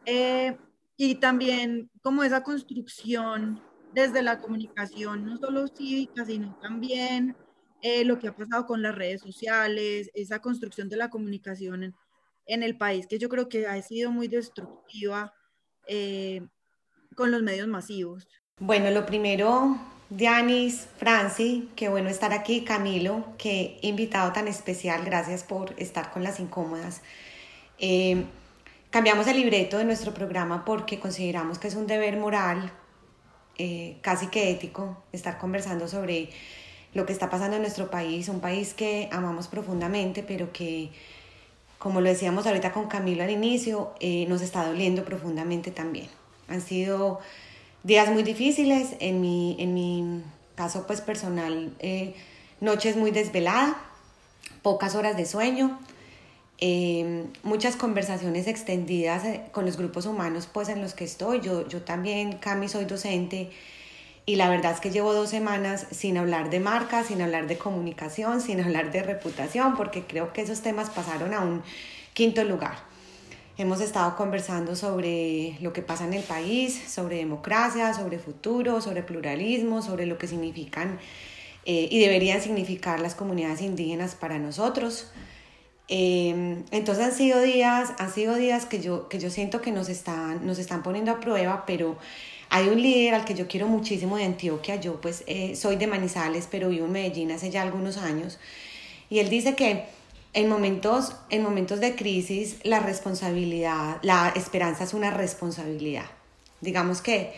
[0.05, 0.59] eh,
[1.05, 3.61] y también como esa construcción
[3.93, 7.35] desde la comunicación, no solo cívica, sino también
[7.83, 11.95] eh, lo que ha pasado con las redes sociales, esa construcción de la comunicación en,
[12.47, 15.35] en el país, que yo creo que ha sido muy destructiva
[15.89, 16.47] eh,
[17.17, 18.29] con los medios masivos.
[18.61, 19.77] Bueno, lo primero,
[20.09, 26.23] Dianis, Franci, qué bueno estar aquí, Camilo, qué invitado tan especial, gracias por estar con
[26.23, 27.03] las incómodas.
[27.79, 28.25] Eh,
[28.93, 32.73] cambiamos el libreto de nuestro programa porque consideramos que es un deber moral,
[34.01, 36.31] casi que ético, estar conversando sobre
[36.95, 40.91] lo que está pasando en nuestro país, un país que amamos profundamente, pero que,
[41.79, 46.09] como lo decíamos ahorita con Camilo al inicio, eh, nos está doliendo profundamente también.
[46.49, 47.21] Han sido
[47.83, 50.23] días muy difíciles, en mi, en mi
[50.55, 52.15] caso pues personal, eh,
[52.61, 53.75] noches muy desveladas,
[54.61, 55.81] pocas horas de sueño,
[56.65, 61.41] eh, muchas conversaciones extendidas con los grupos humanos pues en los que estoy.
[61.41, 63.51] Yo, yo también, Cami, soy docente
[64.27, 67.59] y la verdad es que llevo dos semanas sin hablar de marca, sin hablar de
[67.59, 71.65] comunicación, sin hablar de reputación, porque creo que esos temas pasaron a un
[72.15, 72.77] quinto lugar.
[73.59, 79.03] Hemos estado conversando sobre lo que pasa en el país, sobre democracia, sobre futuro, sobre
[79.03, 81.01] pluralismo, sobre lo que significan
[81.65, 85.11] eh, y deberían significar las comunidades indígenas para nosotros.
[85.95, 89.91] Eh, entonces han sido días, han sido días que yo, que yo siento que nos
[89.91, 91.99] están, nos están poniendo a prueba, pero
[92.49, 95.87] hay un líder al que yo quiero muchísimo de Antioquia, yo pues eh, soy de
[95.87, 98.39] Manizales, pero vivo en Medellín hace ya algunos años,
[99.11, 99.85] y él dice que
[100.33, 106.07] en momentos, en momentos de crisis la responsabilidad, la esperanza es una responsabilidad.
[106.63, 107.35] Digamos que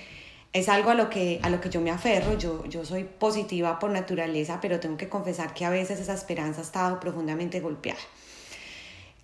[0.53, 3.81] es algo a lo que, a lo que yo me aferro, yo, yo soy positiva
[3.81, 7.99] por naturaleza, pero tengo que confesar que a veces esa esperanza ha estado profundamente golpeada.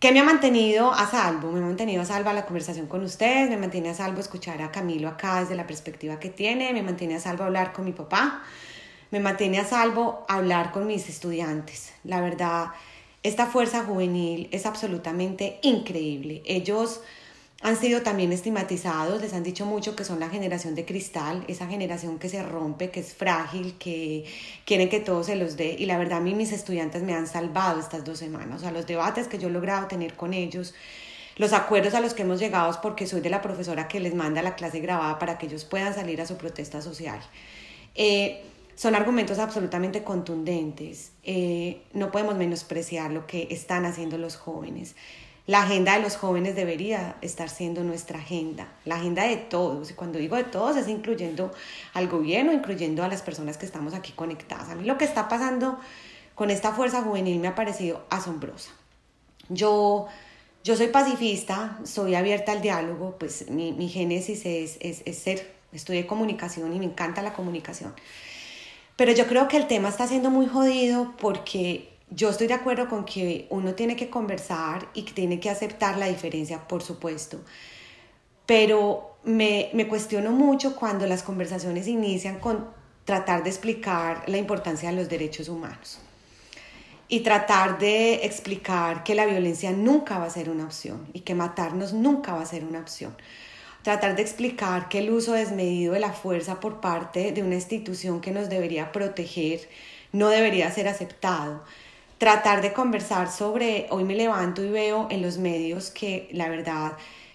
[0.01, 1.53] ¿Qué me ha mantenido a salvo?
[1.53, 4.73] Me ha mantenido a salvo la conversación con ustedes, me mantiene a salvo escuchar a
[4.73, 8.43] Camilo acá desde la perspectiva que tiene, me mantiene a salvo hablar con mi papá,
[9.11, 11.93] me mantiene a salvo hablar con mis estudiantes.
[12.03, 12.69] La verdad,
[13.23, 16.41] esta fuerza juvenil es absolutamente increíble.
[16.47, 17.03] Ellos
[17.63, 21.67] han sido también estigmatizados, les han dicho mucho que son la generación de cristal, esa
[21.67, 24.25] generación que se rompe, que es frágil, que
[24.65, 25.77] quieren que todo se los dé.
[25.79, 28.61] Y la verdad a mí mis estudiantes me han salvado estas dos semanas.
[28.61, 30.75] O sea, los debates que yo he logrado tener con ellos,
[31.37, 34.41] los acuerdos a los que hemos llegado porque soy de la profesora que les manda
[34.41, 37.21] la clase grabada para que ellos puedan salir a su protesta social.
[37.95, 38.43] Eh,
[38.75, 41.13] son argumentos absolutamente contundentes.
[41.25, 44.95] Eh, no podemos menospreciar lo que están haciendo los jóvenes.
[45.47, 49.91] La agenda de los jóvenes debería estar siendo nuestra agenda, la agenda de todos.
[49.91, 51.51] Y cuando digo de todos es incluyendo
[51.93, 54.69] al gobierno, incluyendo a las personas que estamos aquí conectadas.
[54.69, 55.79] A mí lo que está pasando
[56.35, 58.71] con esta fuerza juvenil me ha parecido asombrosa.
[59.49, 60.07] Yo,
[60.63, 65.53] yo soy pacifista, soy abierta al diálogo, pues mi, mi génesis es, es, es ser,
[65.73, 67.95] estudié comunicación y me encanta la comunicación.
[68.97, 72.89] Pero yo creo que el tema está siendo muy jodido porque yo estoy de acuerdo
[72.89, 77.41] con que uno tiene que conversar y que tiene que aceptar la diferencia, por supuesto.
[78.47, 82.67] Pero me, me cuestiono mucho cuando las conversaciones inician con
[83.05, 86.01] tratar de explicar la importancia de los derechos humanos
[87.09, 91.35] y tratar de explicar que la violencia nunca va a ser una opción y que
[91.35, 93.17] matarnos nunca va a ser una opción.
[93.83, 98.21] Tratar de explicar que el uso desmedido de la fuerza por parte de una institución
[98.21, 99.69] que nos debería proteger
[100.13, 101.65] no debería ser aceptado
[102.21, 106.93] tratar de conversar sobre, hoy me levanto y veo en los medios que la verdad,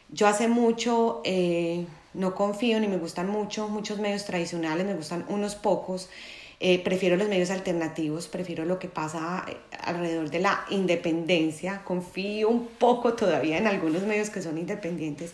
[0.09, 5.25] yo hace mucho eh, no confío ni me gustan mucho muchos medios tradicionales, me gustan
[5.27, 6.07] unos pocos.
[6.59, 12.47] Eh, prefiero los medios alternativos, prefiero lo que pasa eh, alrededor de la independencia, confío
[12.49, 15.33] un poco todavía en algunos medios que son independientes,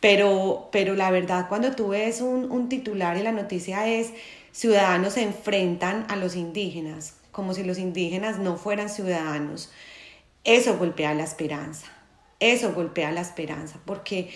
[0.00, 4.12] pero, pero la verdad cuando tú ves un, un titular y la noticia es
[4.50, 9.72] ciudadanos se enfrentan a los indígenas, como si los indígenas no fueran ciudadanos,
[10.44, 11.86] eso golpea la esperanza,
[12.38, 14.30] eso golpea la esperanza, porque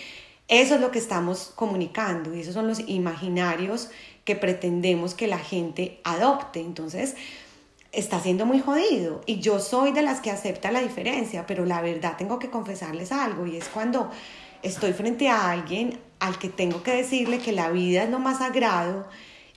[0.47, 3.89] eso es lo que estamos comunicando y esos son los imaginarios
[4.25, 6.59] que pretendemos que la gente adopte.
[6.59, 7.15] Entonces,
[7.91, 9.21] está siendo muy jodido.
[9.25, 13.11] Y yo soy de las que acepta la diferencia, pero la verdad tengo que confesarles
[13.11, 14.09] algo y es cuando
[14.63, 18.39] estoy frente a alguien al que tengo que decirle que la vida es lo más
[18.39, 19.07] sagrado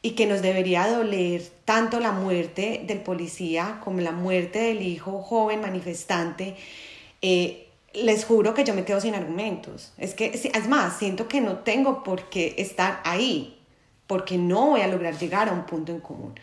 [0.03, 5.23] y que nos debería doler tanto la muerte del policía como la muerte del hijo
[5.23, 6.57] joven manifestante.
[7.21, 9.93] Eh, les juro que yo me quedo sin argumentos.
[9.99, 13.59] Es que, es más, siento que no tengo por qué estar ahí,
[14.07, 16.35] porque no voy a lograr llegar a un punto en común.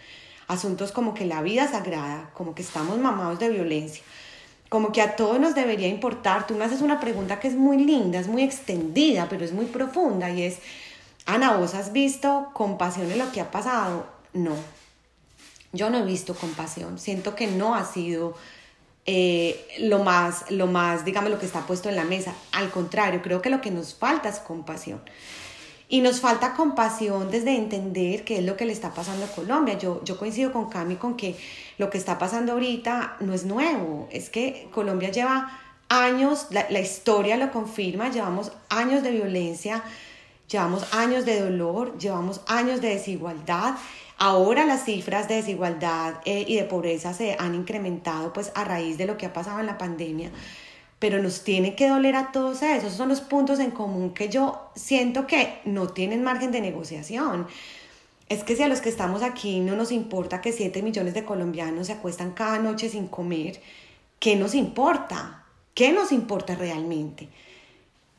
[0.48, 4.04] Asuntos como que la vida sagrada, como que estamos mamados de violencia,
[4.70, 6.46] como que a todos nos debería importar.
[6.46, 9.65] Tú me haces una pregunta que es muy linda, es muy extendida, pero es muy
[9.65, 10.60] profunda y es,
[11.28, 14.08] Ana, ¿vos has visto compasión en lo que ha pasado?
[14.34, 14.56] No,
[15.74, 16.98] yo no he visto compasión.
[16.98, 18.36] Siento que no ha sido
[19.06, 22.34] eh, lo, más, lo más, digamos, lo que está puesto en la mesa.
[22.54, 25.02] Al contrario, creo que lo que nos falta es compasión.
[25.90, 29.78] Y nos falta compasión desde entender qué es lo que le está pasando a Colombia.
[29.78, 31.38] Yo, yo coincido con Cami con que
[31.78, 34.08] lo que está pasando ahorita no es nuevo.
[34.12, 35.60] Es que Colombia lleva
[35.90, 39.84] años, la, la historia lo confirma, llevamos años de violencia,
[40.47, 43.75] llevamos años de dolor, llevamos años de desigualdad
[44.19, 48.97] Ahora las cifras de desigualdad eh, y de pobreza se han incrementado pues a raíz
[48.97, 50.31] de lo que ha pasado en la pandemia,
[50.97, 52.86] pero nos tiene que doler a todos esos.
[52.86, 57.45] Esos son los puntos en común que yo siento que no tienen margen de negociación.
[58.27, 61.23] Es que si a los que estamos aquí no nos importa que 7 millones de
[61.23, 63.62] colombianos se acuestan cada noche sin comer,
[64.19, 65.45] ¿qué nos importa?
[65.75, 67.29] ¿Qué nos importa realmente?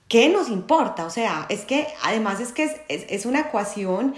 [0.09, 1.05] ¿Qué nos importa?
[1.05, 4.15] O sea, es que además es que es, es, es una ecuación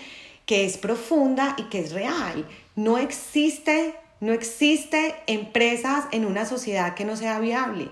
[0.46, 2.48] que es profunda y que es real.
[2.76, 7.88] No existe, no existe empresas en una sociedad que no sea viable.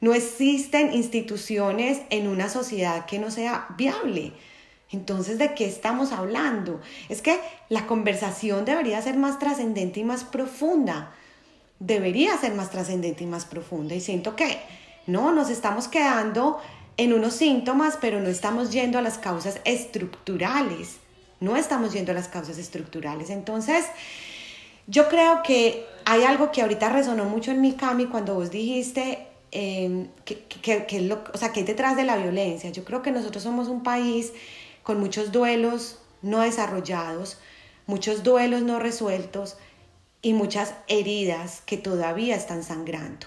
[0.00, 4.32] No existen instituciones en una sociedad que no sea viable.
[4.92, 6.80] Entonces, ¿de qué estamos hablando?
[7.08, 11.12] Es que la conversación debería ser más trascendente y más profunda.
[11.78, 13.94] Debería ser más trascendente y más profunda.
[13.94, 14.58] Y siento que
[15.06, 16.60] no, nos estamos quedando
[17.00, 21.00] en unos síntomas, pero no estamos yendo a las causas estructurales
[21.40, 23.30] no estamos yendo a las causas estructurales.
[23.30, 23.86] Entonces,
[24.86, 29.26] yo creo que hay algo que ahorita resonó mucho en mi, Cami, cuando vos dijiste
[29.50, 30.44] em, que,
[30.86, 32.70] que, lo, o sea, que hay detrás de la violencia.
[32.70, 34.32] Yo creo que nosotros somos un país
[34.82, 37.38] con muchos duelos no desarrollados,
[37.86, 39.56] muchos duelos no resueltos
[40.22, 43.26] y muchas heridas que todavía están sangrando.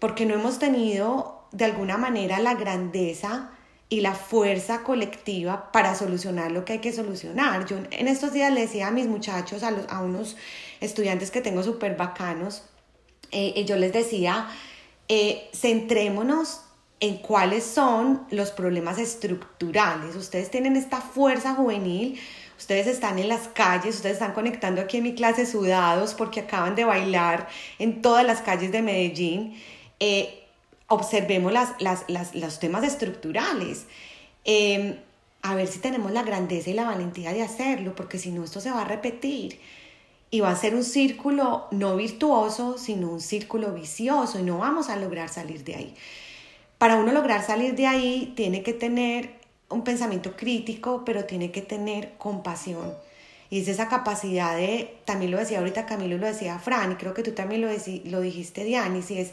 [0.00, 3.50] Porque no hemos tenido de alguna manera la grandeza
[3.88, 7.64] y la fuerza colectiva para solucionar lo que hay que solucionar.
[7.66, 10.36] Yo en estos días le decía a mis muchachos, a, los, a unos
[10.80, 12.64] estudiantes que tengo súper bacanos,
[13.30, 14.48] eh, yo les decía,
[15.08, 16.62] eh, centrémonos
[16.98, 20.16] en cuáles son los problemas estructurales.
[20.16, 22.18] Ustedes tienen esta fuerza juvenil,
[22.58, 26.74] ustedes están en las calles, ustedes están conectando aquí en mi clase sudados porque acaban
[26.74, 29.60] de bailar en todas las calles de Medellín.
[30.00, 30.43] Eh,
[30.88, 33.86] observemos las, los temas estructurales.
[34.44, 34.96] Em,
[35.42, 38.60] a ver si tenemos la grandeza y la valentía de hacerlo, porque si no, esto
[38.60, 39.60] se va a repetir.
[40.30, 44.88] Y va a ser un círculo no virtuoso, sino un círculo vicioso y no vamos
[44.88, 45.94] a lograr salir de ahí.
[46.78, 49.34] Para uno lograr salir de ahí, tiene que tener
[49.68, 52.94] un pensamiento crítico, pero tiene que tener compasión.
[53.50, 57.14] Y es esa capacidad de, también lo decía ahorita Camilo, lo decía Fran, y creo
[57.14, 57.68] que tú también lo,
[58.06, 59.32] lo dijiste, Diane, si es,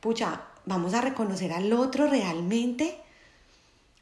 [0.00, 2.96] pucha, vamos a reconocer al otro realmente,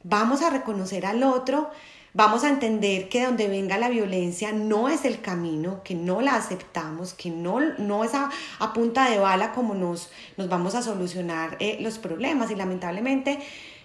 [0.03, 1.71] vamos a reconocer al otro,
[2.13, 6.35] vamos a entender que donde venga la violencia no es el camino, que no la
[6.35, 8.31] aceptamos, que no, no es a,
[8.75, 13.39] punta de bala como nos, nos vamos a solucionar eh, los problemas y lamentablemente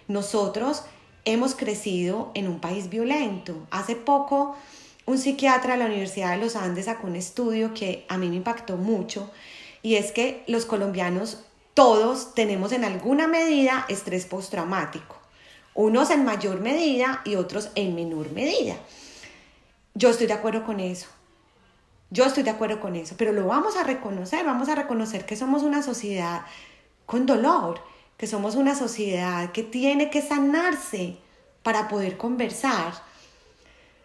[0.06, 0.84] nosotros
[1.24, 3.66] hemos crecido en un país violento.
[3.70, 4.56] Hace poco
[5.06, 8.36] un psiquiatra de la Universidad de los Andes sacó un estudio que a mí me
[8.36, 9.30] impactó mucho
[9.80, 15.16] y es que los colombianos todos tenemos en alguna medida estrés postraumático,
[15.74, 18.76] unos en mayor medida y otros en menor medida.
[19.94, 21.08] Yo estoy de acuerdo con eso.
[22.10, 25.36] Yo estoy de acuerdo con eso, pero lo vamos a reconocer, vamos a reconocer que
[25.36, 26.42] somos una sociedad
[27.06, 27.80] con dolor,
[28.16, 31.16] que somos una sociedad que tiene que sanarse
[31.64, 32.92] para poder conversar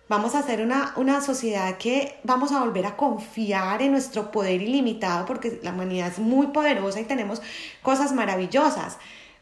[0.10, 4.60] Vamos a ser una, una sociedad que vamos a volver a confiar en nuestro poder
[4.60, 7.44] ilimitado porque la humanidad es muy poderosa y tenemos
[7.84, 8.98] cosas maravillosas.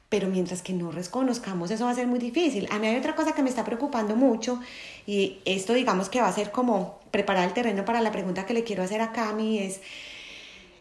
[0.09, 2.67] Pero mientras que no reconozcamos eso va a ser muy difícil.
[2.69, 4.59] A mí hay otra cosa que me está preocupando mucho
[5.05, 8.53] y esto digamos que va a ser como preparar el terreno para la pregunta que
[8.53, 9.79] le quiero hacer a Cami es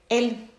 [0.08, 0.50] el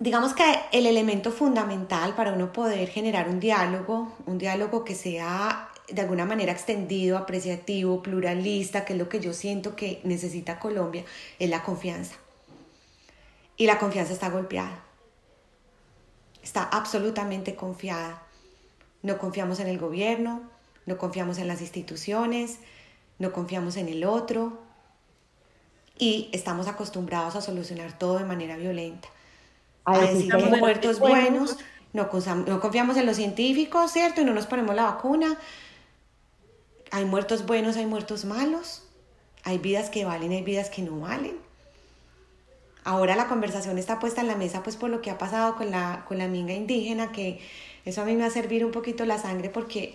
[0.00, 5.69] digamos que el elemento fundamental para uno poder generar un diálogo, un diálogo que sea
[5.92, 11.04] de alguna manera extendido, apreciativo, pluralista, que es lo que yo siento que necesita Colombia,
[11.38, 12.16] es la confianza.
[13.56, 14.82] y la confianza está golpeada.
[16.42, 18.22] Está absolutamente confiada.
[19.02, 20.40] No confiamos en el gobierno,
[20.86, 22.58] no confiamos en las instituciones,
[23.18, 24.58] no confiamos en el otro
[25.98, 29.08] y estamos acostumbrados a solucionar todo de manera violenta.
[29.84, 31.58] A, decir que hay muertos buenos,
[31.92, 32.08] no,
[32.46, 34.22] no confiamos en los científicos, ¿cierto?
[34.22, 35.36] Y no nos ponemos la vacuna.
[36.90, 38.82] Hay muertos buenos, hay muertos malos.
[39.44, 41.36] Hay vidas que valen, hay vidas que no valen.
[42.84, 45.70] Ahora la conversación está puesta en la mesa pues por lo que ha pasado con
[45.70, 47.40] la, con la minga indígena, que
[47.84, 49.94] eso a mí me va a servir un poquito la sangre porque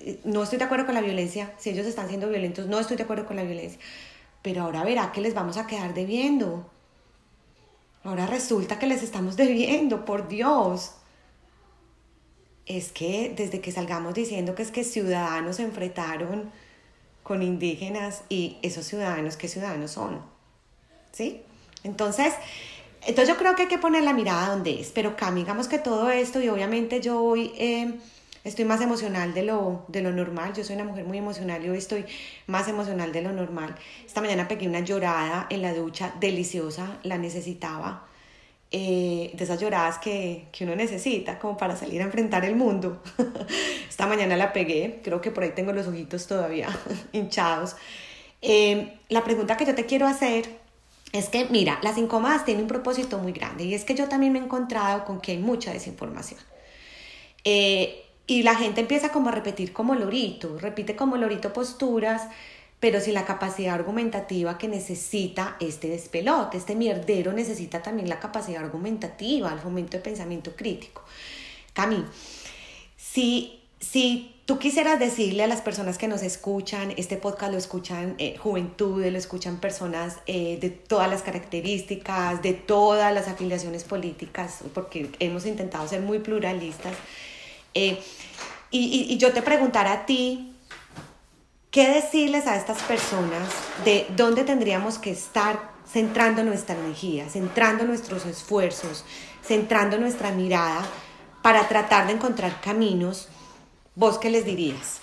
[0.00, 2.96] eh, no estoy de acuerdo con la violencia, si ellos están siendo violentos, no estoy
[2.96, 3.80] de acuerdo con la violencia,
[4.42, 6.70] pero ahora verá que les vamos a quedar debiendo.
[8.04, 10.92] Ahora resulta que les estamos debiendo, por Dios.
[12.68, 16.52] Es que desde que salgamos diciendo que es que ciudadanos se enfrentaron
[17.22, 20.20] con indígenas y esos ciudadanos, ¿qué ciudadanos son?
[21.12, 21.42] ¿Sí?
[21.84, 22.34] Entonces,
[23.06, 26.10] entonces yo creo que hay que poner la mirada donde es, pero digamos que todo
[26.10, 27.94] esto y obviamente yo hoy eh,
[28.44, 31.68] estoy más emocional de lo, de lo normal, yo soy una mujer muy emocional y
[31.68, 32.04] hoy estoy
[32.46, 33.74] más emocional de lo normal.
[34.04, 38.07] Esta mañana pegué una llorada en la ducha, deliciosa, la necesitaba.
[38.70, 43.02] Eh, de esas lloradas que, que, uno necesita como para salir a enfrentar el mundo.
[43.88, 46.68] Esta mañana la pegué, creo que por ahí tengo los ojitos todavía
[47.12, 47.76] hinchados.
[48.42, 50.50] Eh, la pregunta que yo te quiero hacer
[51.12, 54.34] es que, mira, las incómodas tienen un propósito muy grande y es que yo también
[54.34, 56.40] me he encontrado con que hay mucha desinformación.
[57.44, 62.28] Eh, y la gente empieza como a repetir como lorito, repite como lorito posturas,
[62.80, 68.62] pero si la capacidad argumentativa que necesita este despelote, este mierdero necesita también la capacidad
[68.62, 71.02] argumentativa, el fomento de pensamiento crítico.
[71.72, 72.04] Cami,
[72.96, 78.14] si, si tú quisieras decirle a las personas que nos escuchan, este podcast lo escuchan
[78.18, 84.60] eh, juventudes, lo escuchan personas eh, de todas las características, de todas las afiliaciones políticas,
[84.72, 86.94] porque hemos intentado ser muy pluralistas.
[87.74, 87.98] Eh,
[88.70, 90.54] y, y yo te preguntara a ti,
[91.70, 93.48] ¿qué decirles a estas personas
[93.84, 99.04] de dónde tendríamos que estar centrando nuestra energía, centrando nuestros esfuerzos,
[99.42, 100.82] centrando nuestra mirada
[101.42, 103.28] para tratar de encontrar caminos?
[103.94, 105.00] ¿Vos qué les dirías?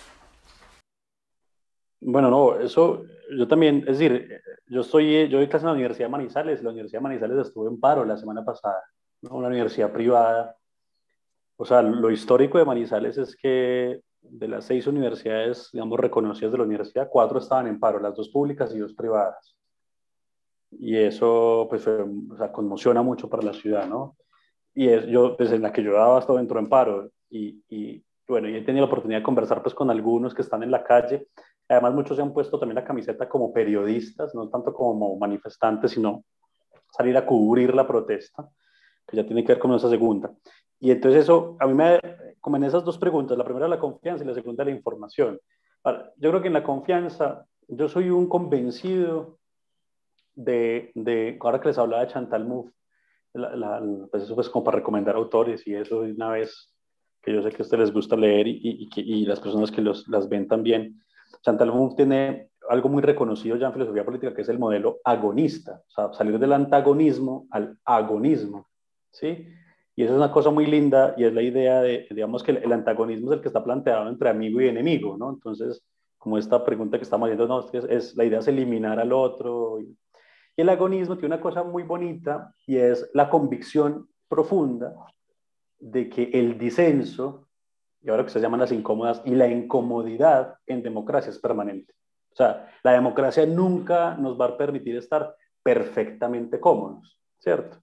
[2.02, 3.04] Bueno, no, eso
[3.36, 7.00] yo también, es decir, yo estoy, yo doy en la Universidad de Manizales, la Universidad
[7.00, 8.84] de Manizales estuvo en paro la semana pasada,
[9.22, 10.56] una universidad privada.
[11.58, 16.58] O sea, lo histórico de Manizales es que de las seis universidades, digamos, reconocidas de
[16.58, 19.56] la universidad, cuatro estaban en paro, las dos públicas y dos privadas.
[20.72, 21.88] Y eso, pues,
[22.52, 24.18] conmociona mucho para la ciudad, ¿no?
[24.74, 27.10] Y es, yo, desde la que yo daba, hasta dentro en paro.
[27.30, 30.64] Y, y, bueno, y he tenido la oportunidad de conversar pues con algunos que están
[30.64, 31.28] en la calle.
[31.70, 36.24] Además, muchos se han puesto también la camiseta como periodistas, no tanto como manifestantes, sino
[36.92, 38.48] salir a cubrir la protesta,
[39.08, 40.34] que ya tiene que ver con esa segunda.
[40.80, 42.00] Y entonces eso, a mí me,
[42.40, 45.40] como en esas dos preguntas, la primera la confianza y la segunda la información.
[46.18, 49.38] yo creo que en la confianza, yo soy un convencido
[50.36, 52.72] de, de ahora que les hablaba de Chantal Mouffe,
[53.34, 56.74] pues eso pues como para recomendar autores y eso una vez
[57.22, 59.82] que yo sé que a ustedes les gusta leer y, y, y las personas que
[59.82, 61.02] los, las ven también.
[61.42, 65.82] Chantal Mouffe tiene algo muy reconocido ya en filosofía política, que es el modelo agonista,
[65.88, 68.68] o sea, salir del antagonismo al agonismo,
[69.16, 69.48] ¿sí?
[69.96, 72.72] Y eso es una cosa muy linda y es la idea de, digamos, que el,
[72.72, 75.30] antagonismo es el que está planteado entre amigo y enemigo, ¿no?
[75.30, 75.82] Entonces,
[76.18, 79.80] como esta pregunta que estamos haciendo, no, es, es, la idea es eliminar al otro.
[79.80, 79.98] Y,
[80.58, 84.94] y el agonismo tiene una cosa muy bonita y es la convicción profunda
[85.80, 87.48] de que el disenso,
[88.02, 91.94] y ahora que se llaman las incómodas, y la incomodidad en democracia es permanente.
[92.32, 97.78] O sea, la democracia nunca nos va a permitir estar perfectamente cómodos, ¿cierto?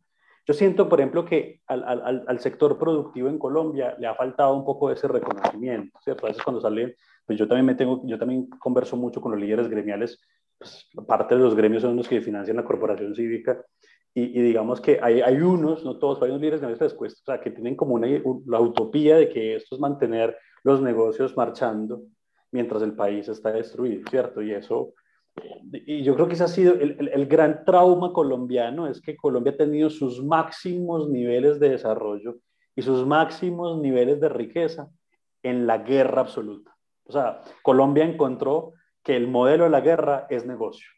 [0.47, 4.55] Yo siento, por ejemplo, que al, al, al, sector productivo en Colombia le ha faltado
[4.57, 6.27] un poco ese reconocimiento, ¿cierto?
[6.27, 9.41] A veces cuando salen, pues yo también me tengo, yo también converso mucho con los
[9.41, 10.21] líderes gremiales,
[10.59, 13.65] pues parte de los gremios son los que financian la corporación cívica,
[14.15, 17.25] y, digamos que hay, hay, unos, no todos, hay unos líderes que les cuesta, o
[17.25, 18.07] sea, que tienen como una,
[18.47, 22.03] la utopía de que esto es mantener los negocios marchando
[22.51, 24.43] mientras el país está destruido, ¿cierto?
[24.43, 24.93] Y eso,
[25.73, 29.53] y yo creo que ese ha sido el, el, gran trauma colombiano, es que Colombia
[29.53, 32.37] ha tenido sus máximos niveles de desarrollo
[32.77, 34.91] y sus máximos niveles de riqueza
[35.43, 36.77] en la guerra absoluta.
[37.05, 38.73] O sea, Colombia encontró
[39.03, 40.89] que el modelo de la guerra es negocio,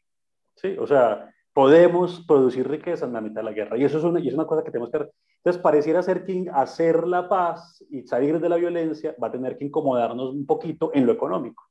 [0.57, 0.76] ¿sí?
[0.78, 3.78] O sea, podemos producir riqueza en la mitad de la guerra.
[3.78, 5.09] Y eso es una, y es una cosa que tenemos que...
[5.39, 9.57] Entonces, pareciera ser que hacer la paz y salir de la violencia va a tener
[9.57, 11.64] que incomodarnos un poquito en lo económico.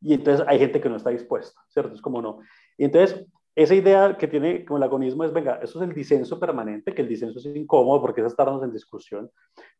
[0.00, 1.94] Y entonces hay gente que no está dispuesta, ¿cierto?
[1.94, 2.40] Es como no.
[2.76, 6.38] Y entonces, esa idea que tiene como el agonismo es, venga, eso es el disenso
[6.38, 9.30] permanente, que el disenso es incómodo porque es estarnos en discusión,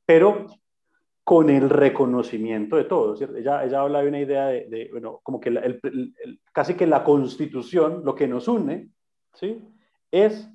[0.05, 0.47] pero
[1.23, 3.21] con el reconocimiento de todos.
[3.21, 5.79] Ella, ella habla de una idea de, bueno, como que
[6.53, 8.89] casi que la constitución, lo que nos une,
[9.35, 9.63] ¿sí?
[10.11, 10.51] Es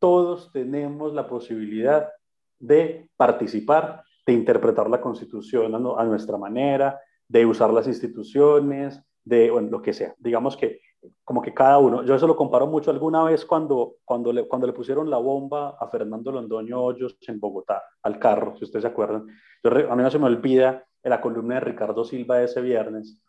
[0.00, 2.10] todos tenemos la posibilidad
[2.58, 6.98] de participar, de interpretar la constitución a, nuestra manera,
[7.30, 10.14] de usar las instituciones, de bueno, lo que sea.
[10.18, 10.80] Digamos que
[11.24, 14.66] como que cada uno, yo eso lo comparo mucho alguna vez cuando, cuando, le, cuando
[14.66, 18.88] le pusieron la bomba a Fernando Londoño Hoyos en Bogotá, al carro, si ustedes se
[18.88, 19.26] acuerdan.
[19.62, 23.22] a mí no se me olvida en la columna de Ricardo Silva de ese viernes,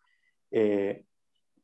[0.49, 1.05] eh,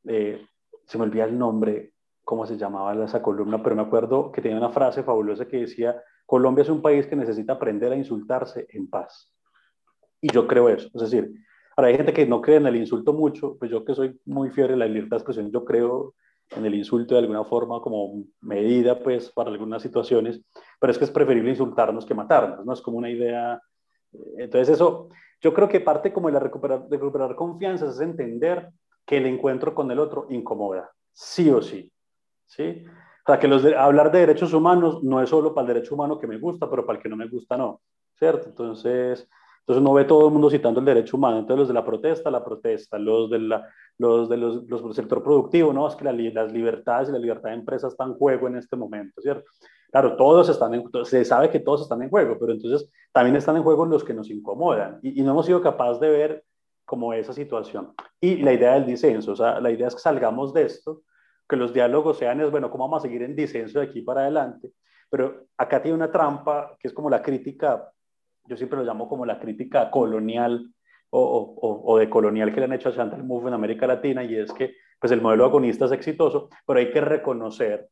[0.07, 0.45] eh,
[0.85, 4.57] se me olvida el nombre, cómo se llamaba esa columna, pero me acuerdo que tenía
[4.57, 8.89] una frase fabulosa que decía, Colombia es un país que necesita aprender a insultarse en
[8.89, 9.33] paz.
[10.21, 11.33] Y yo creo eso, es decir,
[11.77, 14.49] Ahora, hay gente que no cree en el insulto mucho, pues yo que soy muy
[14.49, 16.15] fiel en la libertad de expresión, yo creo
[16.49, 20.41] en el insulto de alguna forma como medida, pues, para algunas situaciones,
[20.79, 22.73] pero es que es preferible insultarnos que matarnos, ¿no?
[22.73, 23.61] Es como una idea.
[24.39, 25.09] Entonces, eso,
[25.39, 28.71] yo creo que parte como de la recuperar, de recuperar confianza es entender
[29.05, 31.91] que el encuentro con el otro incomoda, sí o sí,
[32.47, 32.85] ¿sí?
[32.87, 36.17] O sea, que los hablar de derechos humanos no es solo para el derecho humano
[36.17, 37.81] que me gusta, pero para el que no me gusta no,
[38.15, 38.49] ¿cierto?
[38.49, 39.29] Entonces,
[39.67, 41.39] entonces uno ve todo el mundo citando el derecho humano.
[41.39, 45.21] Entonces los de la protesta, la protesta, los, de la, los, de los, del sector
[45.21, 48.55] productivo, no, es que las libertades y la libertad de empresa están en juego en
[48.55, 49.43] este momento, ¿cierto?
[49.91, 53.57] Claro, todos están en, se sabe que todos están en juego, pero entonces también están
[53.57, 56.45] en juego los que nos incomodan y, no hemos sido capaces de ver
[56.85, 57.93] como esa situación.
[58.21, 61.01] Y la idea del disenso, o sea, la idea es que salgamos de esto,
[61.45, 64.21] que los diálogos sean, es bueno, ¿cómo vamos a seguir en disenso de aquí para
[64.21, 64.71] adelante?
[65.09, 67.91] Pero acá tiene una trampa que es como la crítica
[68.47, 70.73] yo siempre lo llamo como la crítica colonial
[71.09, 74.23] o, o, o de colonial que le han hecho a Chantal Mouffe en América Latina,
[74.23, 77.89] y es que pues el modelo agonista es exitoso, pero hay que reconocer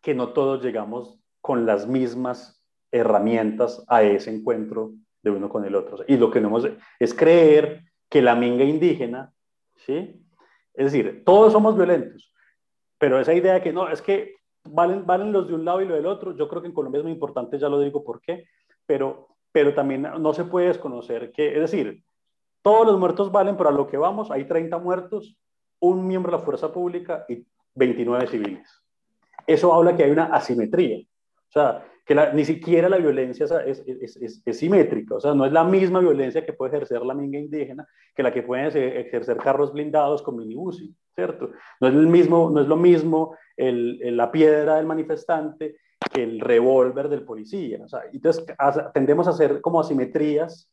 [0.00, 5.74] que no todos llegamos con las mismas herramientas a ese encuentro de uno con el
[5.74, 6.04] otro.
[6.06, 6.68] Y lo que no hemos
[6.98, 9.32] es creer que la minga indígena,
[9.76, 10.24] ¿sí?
[10.74, 12.32] Es decir, todos somos violentos,
[12.98, 15.86] pero esa idea de que no, es que valen, valen los de un lado y
[15.86, 18.20] lo del otro, yo creo que en Colombia es muy importante, ya lo digo por
[18.20, 18.44] qué,
[18.88, 22.02] pero, pero también no se puede desconocer que, es decir,
[22.62, 25.36] todos los muertos valen, pero a lo que vamos, hay 30 muertos,
[25.78, 28.82] un miembro de la fuerza pública y 29 civiles.
[29.46, 31.00] Eso habla que hay una asimetría.
[31.00, 35.52] O sea, que ni siquiera la violencia es, es, es, simétrica, o sea, no es
[35.52, 39.74] la misma violencia que puede ejercer la minga indígena que la que pueden ejercer carros
[39.74, 41.50] blindados con minibusi, ¿cierto?
[41.80, 45.76] No es, el mismo, no es lo mismo el, la piedra del manifestante
[46.12, 47.80] que el revólver del policía.
[47.84, 48.44] O sea, entonces
[48.94, 50.70] tendemos a hacer como asimetrías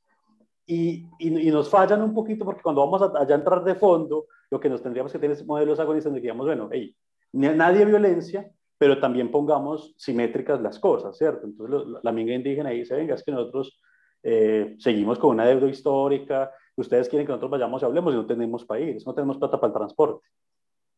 [0.66, 4.60] y, y, nos fallan un poquito porque cuando vamos a, allá entrar de fondo, lo
[4.60, 6.96] que nos tendríamos que tener es modelos agonistas diríamos, bueno, hey,
[7.34, 11.46] nadie violencia, pero también pongamos simétricas las cosas, ¿cierto?
[11.46, 13.80] Entonces la minga indígena dice, venga, es que nosotros
[14.24, 18.26] eh, seguimos con una deuda histórica, ustedes quieren que nosotros vayamos y hablemos y no
[18.26, 20.28] tenemos país, no tenemos plata para el transporte.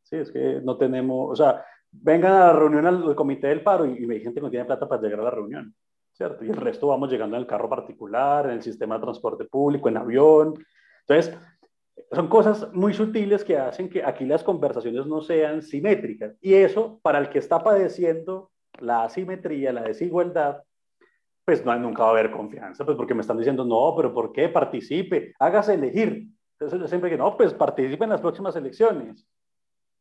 [0.04, 3.86] Sí, es que no tenemos, o sea, vengan a la reunión al, comité del paro
[3.86, 5.74] y, y gente que no tiene plata para llegar a la reunión,
[6.14, 6.44] ¿cierto?
[6.44, 9.90] Y el resto vamos llegando en el carro particular, en el sistema de transporte público,
[9.90, 10.54] en avión.
[11.08, 11.38] Entonces,
[12.12, 16.36] son cosas muy sutiles que hacen que aquí las conversaciones no sean simétricas.
[16.42, 20.64] Y eso, para el que está padeciendo la asimetría, la desigualdad,
[21.44, 24.32] pues no, nunca va a haber confianza, pues porque me están diciendo, no, pero ¿por
[24.32, 24.50] qué?
[24.50, 26.28] Participe, hágase elegir.
[26.54, 29.26] Entonces yo siempre digo, no, pues participe en las próximas elecciones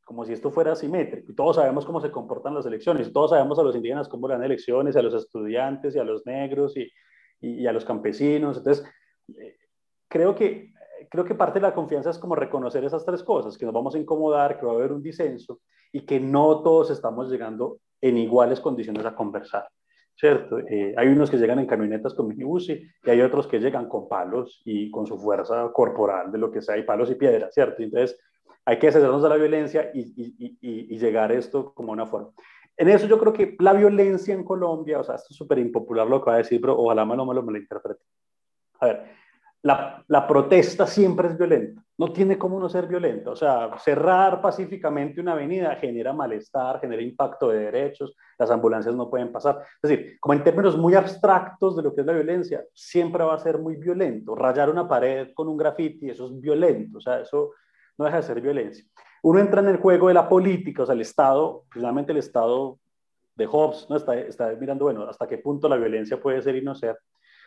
[0.06, 1.32] como si esto fuera simétrico.
[1.32, 4.44] Y todos sabemos cómo se comportan las elecciones, todos sabemos a los indígenas cómo dan
[4.44, 6.88] elecciones, a los estudiantes y a los negros y,
[7.40, 8.56] y, a los campesinos.
[8.56, 8.86] Entonces,
[9.36, 9.56] eh,
[10.06, 10.72] creo, que,
[11.10, 13.96] creo que parte de la confianza es como reconocer esas tres cosas, que nos vamos
[13.96, 15.58] a incomodar, que va a haber un disenso
[15.90, 19.68] y que no todos estamos llegando en iguales condiciones a conversar.
[20.14, 20.60] ¿Cierto?
[20.60, 24.08] Eh, hay unos que llegan en camionetas con minibus y hay otros que llegan con
[24.08, 27.82] palos y con su fuerza corporal, de lo que sea, y palos y piedras, ¿cierto?
[27.82, 28.16] Entonces,
[28.66, 32.30] hay que deshacernos de la violencia y, y, y, llegar a esto como una forma.
[32.76, 36.06] En eso yo creo que la violencia en Colombia, o sea, esto es súper impopular
[36.06, 38.02] lo que va a decir, pero ojalá no me lo, me lo interprete.
[38.80, 39.04] A ver,
[39.62, 43.30] la, la, protesta siempre es violenta, no tiene cómo no ser violenta.
[43.30, 49.08] O sea, cerrar pacíficamente una avenida genera malestar, genera impacto de derechos, las ambulancias no
[49.08, 49.60] pueden pasar.
[49.80, 53.34] Es decir, como en términos muy abstractos de lo que es la violencia, siempre va
[53.34, 54.34] a ser muy violento.
[54.34, 57.52] Rayar una pared con un graffiti, eso es violento, o sea, eso
[57.98, 58.84] no deja de ser violencia.
[59.22, 62.78] Uno entra en el juego de la política, o sea, el Estado, finalmente el Estado
[63.34, 63.96] de Hobbes, ¿no?
[63.96, 66.98] está, está mirando, bueno, hasta qué punto la violencia puede ser y no ser.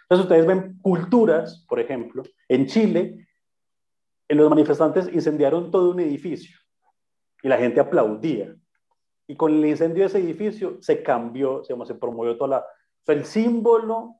[0.03, 3.27] Entonces ustedes ven culturas, por ejemplo, en Chile,
[4.27, 6.57] en los manifestantes incendiaron todo un edificio
[7.41, 8.55] y la gente aplaudía.
[9.27, 12.65] Y con el incendio de ese edificio se cambió, se, se promovió toda la...
[13.05, 14.15] Fue el símbolo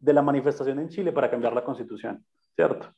[0.00, 2.24] de la manifestación en Chile para cambiar la constitución,
[2.56, 2.88] ¿cierto?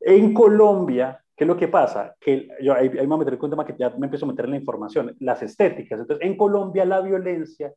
[0.00, 2.14] En Colombia, ¿qué es lo que pasa?
[2.20, 4.44] Que yo ahí, me voy a meter un tema que ya me empiezo a meter
[4.44, 6.00] en la información, las estéticas.
[6.00, 7.72] Entonces, en Colombia la violencia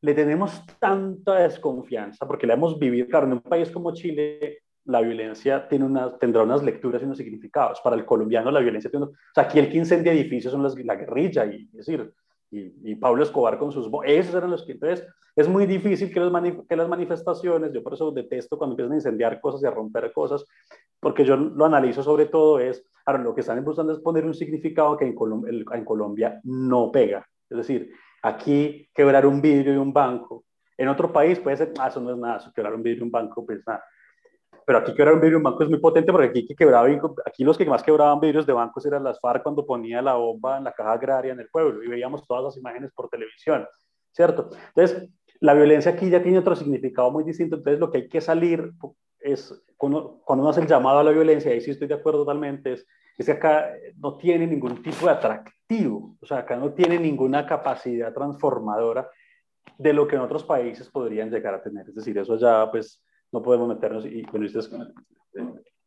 [0.00, 5.00] le tenemos tanta desconfianza porque la hemos vivido, claro, en un país como Chile, la
[5.00, 7.80] violencia tiene unas, tendrá unas lecturas y unos significados.
[7.80, 10.76] Para el colombiano la violencia tiene o sea, aquí el que incendia edificios son las,
[10.76, 12.12] la guerrilla y, es decir,
[12.58, 13.88] y, y, Pablo Escobar con sus...
[14.04, 14.72] Esos eran los que...
[14.72, 16.32] Entonces, es muy difícil que, los
[16.68, 20.12] que las manifestaciones, yo por eso detesto cuando empiezan a incendiar cosas y a romper
[20.12, 20.44] cosas,
[21.00, 24.34] porque yo lo analizo sobre todo es, ahora lo que están buscando es poner un
[24.34, 25.16] significado que en,
[25.72, 27.26] en Colombia no pega.
[27.50, 27.90] Es decir,
[28.22, 30.44] aquí quebrar un vidrio de un banco,
[30.78, 33.04] en otro país puede ser, ah, eso no es nada, eso, quebrar un vidrio de
[33.06, 33.82] un banco, pues nada
[34.66, 36.88] pero aquí quebrar un vidrio banco es muy potente porque aquí, que quebraba,
[37.24, 40.58] aquí los que más quebraban vidrios de bancos eran las FARC cuando ponía la bomba
[40.58, 43.66] en la caja agraria en el pueblo y veíamos todas las imágenes por televisión,
[44.12, 44.50] ¿cierto?
[44.68, 45.08] Entonces,
[45.40, 48.72] la violencia aquí ya tiene otro significado muy distinto, entonces lo que hay que salir
[49.20, 52.20] es, cuando, cuando uno hace el llamado a la violencia, ahí sí estoy de acuerdo
[52.20, 52.86] totalmente, es,
[53.18, 57.46] es que acá no tiene ningún tipo de atractivo, o sea, acá no tiene ninguna
[57.46, 59.08] capacidad transformadora
[59.78, 63.02] de lo que en otros países podrían llegar a tener, es decir, eso ya pues
[63.34, 64.70] no podemos meternos y ustedes,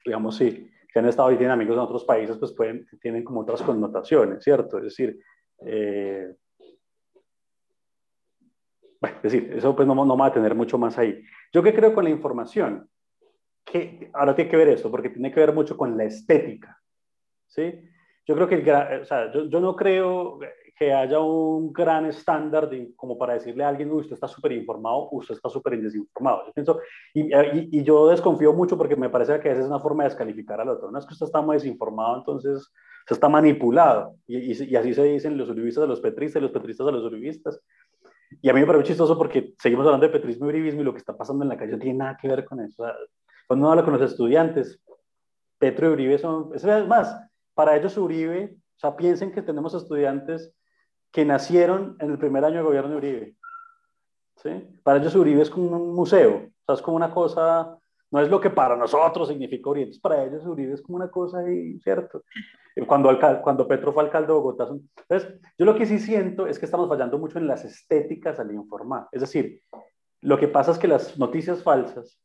[0.05, 3.39] digamos, sí, que han estado y tienen amigos en otros países, pues pueden, tienen como
[3.39, 4.79] otras connotaciones, ¿cierto?
[4.79, 5.17] Es decir,
[5.65, 6.35] eh,
[9.01, 11.23] es decir, eso pues no, no va a tener mucho más ahí.
[11.53, 12.89] Yo que creo con la información,
[13.63, 16.77] que ahora tiene que ver eso, porque tiene que ver mucho con la estética,
[17.47, 17.81] ¿sí?
[18.25, 18.57] Yo creo que,
[19.01, 20.39] o sea, yo, yo no creo
[20.77, 25.09] que haya un gran estándar de, como para decirle a alguien, usted está súper informado,
[25.11, 26.45] usted está súper desinformado.
[26.45, 26.79] Yo pienso,
[27.15, 30.61] y, y, yo desconfío mucho porque me parece que esa es una forma de descalificar
[30.61, 30.91] al otro.
[30.91, 32.71] No es que usted está muy desinformado, entonces
[33.07, 34.15] se está manipulado.
[34.27, 37.03] Y, y, así se dicen los uribistas a los petristas y los petristas a los
[37.03, 37.59] uribistas.
[38.41, 40.93] Y a mí me parece chistoso porque seguimos hablando de petrismo y uribismo y lo
[40.93, 42.85] que está pasando en la calle no tiene nada que ver con eso.
[43.47, 44.79] cuando uno habla con los estudiantes,
[45.57, 47.19] Petro y Uribe son, es más,
[47.55, 50.53] para ellos Uribe, o sea, piensen que tenemos estudiantes
[51.11, 53.35] que nacieron en el primer año de gobierno de Uribe.
[54.37, 54.79] ¿sí?
[54.83, 57.77] Para ellos Uribe es como un museo, o sea, es como una cosa,
[58.11, 61.39] no es lo que para nosotros significa Uribe, para ellos Uribe es como una cosa
[61.39, 62.23] ahí, ¿cierto?
[62.85, 63.09] Cuando,
[63.41, 64.67] cuando Petro fue alcalde de Bogotá.
[65.09, 68.51] Entonces, yo lo que sí siento es que estamos fallando mucho en las estéticas al
[68.51, 69.07] informar.
[69.11, 69.63] Es decir,
[70.21, 72.19] lo que pasa es que las noticias falsas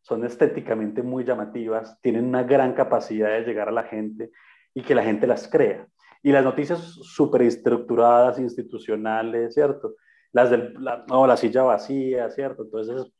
[0.00, 4.30] son estéticamente muy llamativas, tienen una gran capacidad de llegar a la gente
[4.72, 5.86] y que la gente las crea.
[6.28, 9.94] Y las noticias superestructuradas, institucionales, ¿cierto?
[10.30, 10.74] Las del,
[11.08, 12.64] no, la silla vacía, ¿cierto?
[12.64, 13.10] Entonces,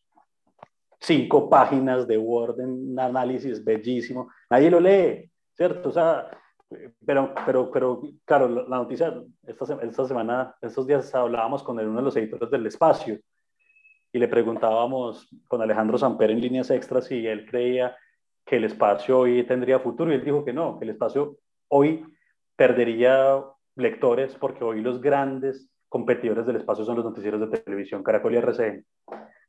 [1.01, 5.89] cinco páginas de Word en análisis bellísimo, nadie lo lee, ¿cierto?
[5.89, 6.29] O sea,
[7.03, 12.05] pero, pero, pero claro, la noticia, esta, esta semana, estos días hablábamos con uno de
[12.05, 13.19] los editores del espacio
[14.13, 17.97] y le preguntábamos con Alejandro Samper en líneas extras si él creía
[18.45, 21.39] que el espacio hoy tendría futuro y él dijo que no, que el espacio
[21.69, 22.05] hoy
[22.59, 23.41] perdería
[23.77, 28.39] lectores porque hoy los grandes competidores del espacio son los noticieros de televisión, Caracol y
[28.39, 28.85] RCN.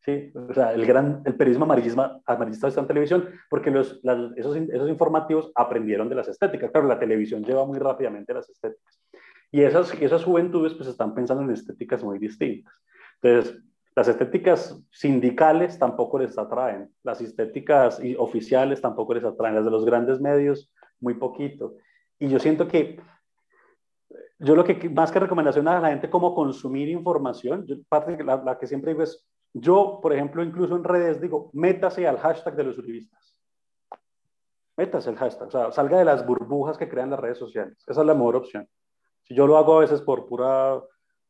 [0.05, 0.31] ¿sí?
[0.35, 5.51] O sea, el, gran, el periodismo amarillista, amarillista está en televisión porque esos, esos informativos
[5.55, 6.69] aprendieron de las estéticas.
[6.71, 9.01] Claro, la televisión lleva muy rápidamente las estéticas.
[9.51, 12.71] Y esas, esas juventudes pues están pensando en estéticas muy distintas.
[13.23, 13.59] Entonces,
[13.95, 19.83] las estéticas sindicales tampoco les atraen, las estéticas oficiales tampoco les atraen, las de los
[19.83, 21.73] grandes medios muy poquito.
[22.19, 22.99] Y yo siento que
[24.39, 28.23] yo lo que más que recomendación a la gente cómo consumir información, yo, parte de
[28.23, 32.55] la, que siempre digo es, yo, por ejemplo, incluso en redes digo, métase al hashtag
[32.55, 33.35] de los uribistas.
[34.77, 37.77] Métase el hashtag, o sea, salga de las burbujas que crean las redes sociales.
[37.85, 38.67] Esa es la mejor opción.
[39.23, 40.81] Si yo lo hago a veces por pura,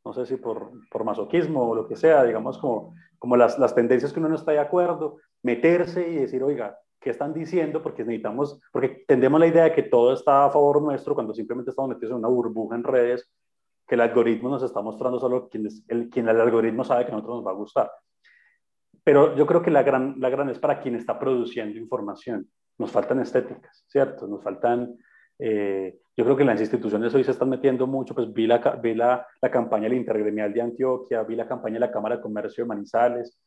[0.06, 3.74] no sé si por, por masoquismo o lo que sea, digamos como, como las, las
[3.74, 8.04] tendencias que uno no está de acuerdo, meterse y decir, oiga, qué están diciendo, porque
[8.04, 11.90] necesitamos, porque tendemos la idea de que todo está a favor nuestro cuando simplemente estamos
[11.90, 13.32] metidos en una burbuja en redes,
[13.88, 17.16] que el algoritmo nos está mostrando solo quien, el, quien el algoritmo sabe que a
[17.16, 17.92] nosotros nos va a gustar.
[19.04, 22.48] Pero yo creo que la gran, la gran es para quien está produciendo información.
[22.78, 24.28] Nos faltan estéticas, ¿cierto?
[24.28, 24.96] Nos faltan...
[25.40, 28.94] Eh, yo creo que las instituciones hoy se están metiendo mucho, pues vi la, vi
[28.94, 32.64] la, la campaña del Intergremial de Antioquia, vi la campaña de la Cámara de Comercio
[32.64, 33.40] de Manizales,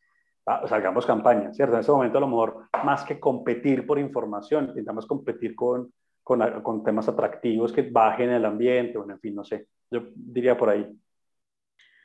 [0.45, 1.75] Ah, salgamos campaña, ¿cierto?
[1.75, 6.63] En ese momento a lo mejor más que competir por información, intentamos competir con, con,
[6.63, 10.71] con temas atractivos que bajen el ambiente, bueno, en fin, no sé, yo diría por
[10.71, 10.87] ahí.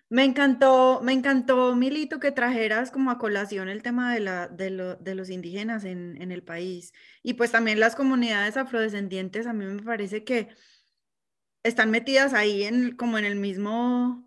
[0.10, 4.70] Me encantó, me encantó, Milito, que trajeras como a colación el tema de, la, de,
[4.70, 9.48] lo, de los indígenas en, en, el país y pues también las comunidades afrodescendientes.
[9.48, 10.48] A mí me parece que
[11.64, 14.26] están metidas ahí en, como en el mismo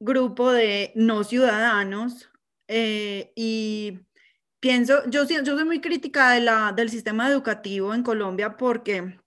[0.00, 2.30] grupo de no ciudadanos
[2.68, 3.98] eh, y
[4.60, 9.18] pienso, yo, yo soy muy crítica de la, del sistema educativo en Colombia porque,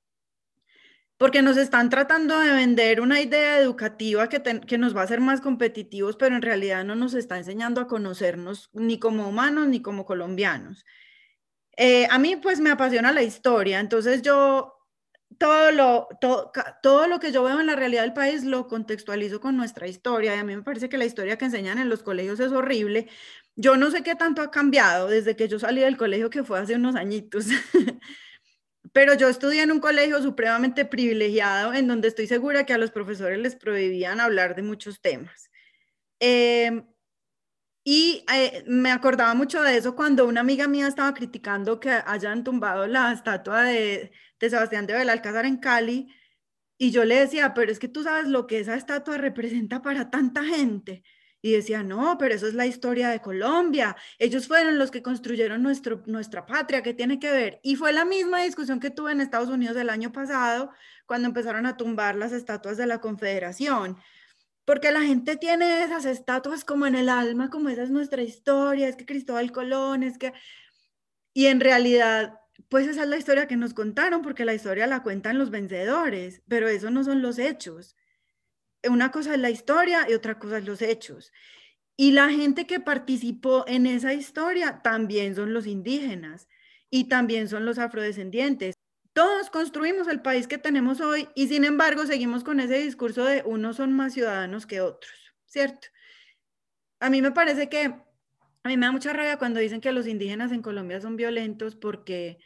[1.18, 5.20] porque nos están tratando de vender una idea educativa que, que nos va a hacer
[5.20, 9.82] más competitivos, pero en realidad no nos está enseñando a conocernos ni como humanos ni
[9.82, 10.86] como colombianos.
[11.78, 14.81] Eh, a mí pues me apasiona la historia, entonces yo
[15.42, 16.52] todo lo, todo,
[16.84, 20.36] todo lo que yo veo en la realidad del país lo contextualizo con nuestra historia
[20.36, 23.10] y a mí me parece que la historia que enseñan en los colegios es horrible.
[23.56, 26.60] Yo no sé qué tanto ha cambiado desde que yo salí del colegio, que fue
[26.60, 27.48] hace unos añitos,
[28.94, 32.92] pero yo estudié en un colegio supremamente privilegiado en donde estoy segura que a los
[32.92, 35.50] profesores les prohibían hablar de muchos temas.
[36.20, 36.84] Eh,
[37.84, 42.44] y eh, me acordaba mucho de eso cuando una amiga mía estaba criticando que hayan
[42.44, 44.12] tumbado la estatua de,
[44.42, 46.14] de Sebastián de Belalcázar en Cali.
[46.78, 50.10] Y yo le decía, pero es que tú sabes lo que esa estatua representa para
[50.10, 51.04] tanta gente.
[51.44, 53.96] Y decía, no, pero eso es la historia de Colombia.
[54.20, 57.60] Ellos fueron los que construyeron nuestro, nuestra patria, ¿qué tiene que ver?
[57.64, 60.72] Y fue la misma discusión que tuve en Estados Unidos el año pasado,
[61.06, 63.98] cuando empezaron a tumbar las estatuas de la Confederación
[64.66, 68.88] porque la gente tiene esas estatuas como en el alma, como esa es nuestra historia,
[68.88, 70.34] es que Cristóbal Colón, es que...
[71.34, 72.40] Y en realidad,
[72.70, 76.42] pues esa es la historia que nos contaron, porque la historia la cuentan los vencedores,
[76.48, 77.96] pero eso no son los hechos.
[78.90, 81.32] Una cosa es la historia y otra cosa es los hechos.
[81.98, 86.48] Y la gente que participó en esa historia también son los indígenas
[86.90, 88.76] y también son los afrodescendientes.
[89.14, 93.44] Todos construimos el país que tenemos hoy y sin embargo seguimos con ese discurso de
[93.46, 95.90] unos son más ciudadanos que otros, ¿cierto?
[97.00, 100.08] A mí me parece que, a mí me da mucha rabia cuando dicen que los
[100.08, 102.40] indígenas en Colombia son violentos porque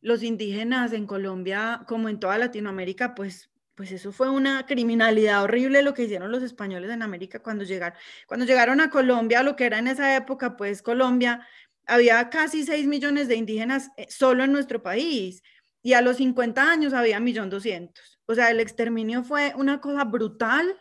[0.00, 5.82] los indígenas en Colombia, como en toda Latinoamérica, pues, pues eso fue una criminalidad horrible
[5.82, 7.98] lo que hicieron los españoles en América cuando llegaron.
[8.26, 11.46] Cuando llegaron a Colombia, lo que era en esa época, pues Colombia,
[11.86, 15.42] había casi 6 millones de indígenas eh, solo en nuestro país
[15.82, 17.92] y a los 50 años había 1.200.000.
[18.26, 20.76] O sea, el exterminio fue una cosa brutal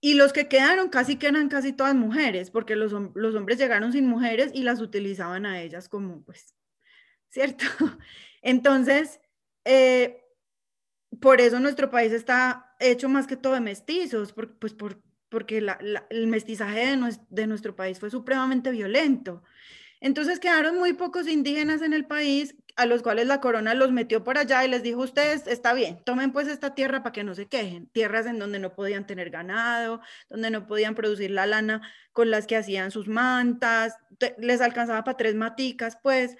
[0.00, 3.92] y los que quedaron casi que eran casi todas mujeres, porque los, los hombres llegaron
[3.92, 6.54] sin mujeres y las utilizaban a ellas como, pues,
[7.32, 7.64] ¿cierto?
[8.42, 9.20] Entonces,
[9.64, 10.22] eh,
[11.20, 15.58] por eso nuestro país está hecho más que todo de mestizos, pues por, porque
[16.10, 19.42] el mestizaje de, de nuestro país fue supremamente violento.
[20.00, 24.24] Entonces quedaron muy pocos indígenas en el país a los cuales la corona los metió
[24.24, 27.34] por allá y les dijo, ustedes, está bien, tomen pues esta tierra para que no
[27.34, 31.82] se quejen, tierras en donde no podían tener ganado, donde no podían producir la lana
[32.12, 33.96] con las que hacían sus mantas,
[34.38, 36.36] les alcanzaba para tres maticas, pues,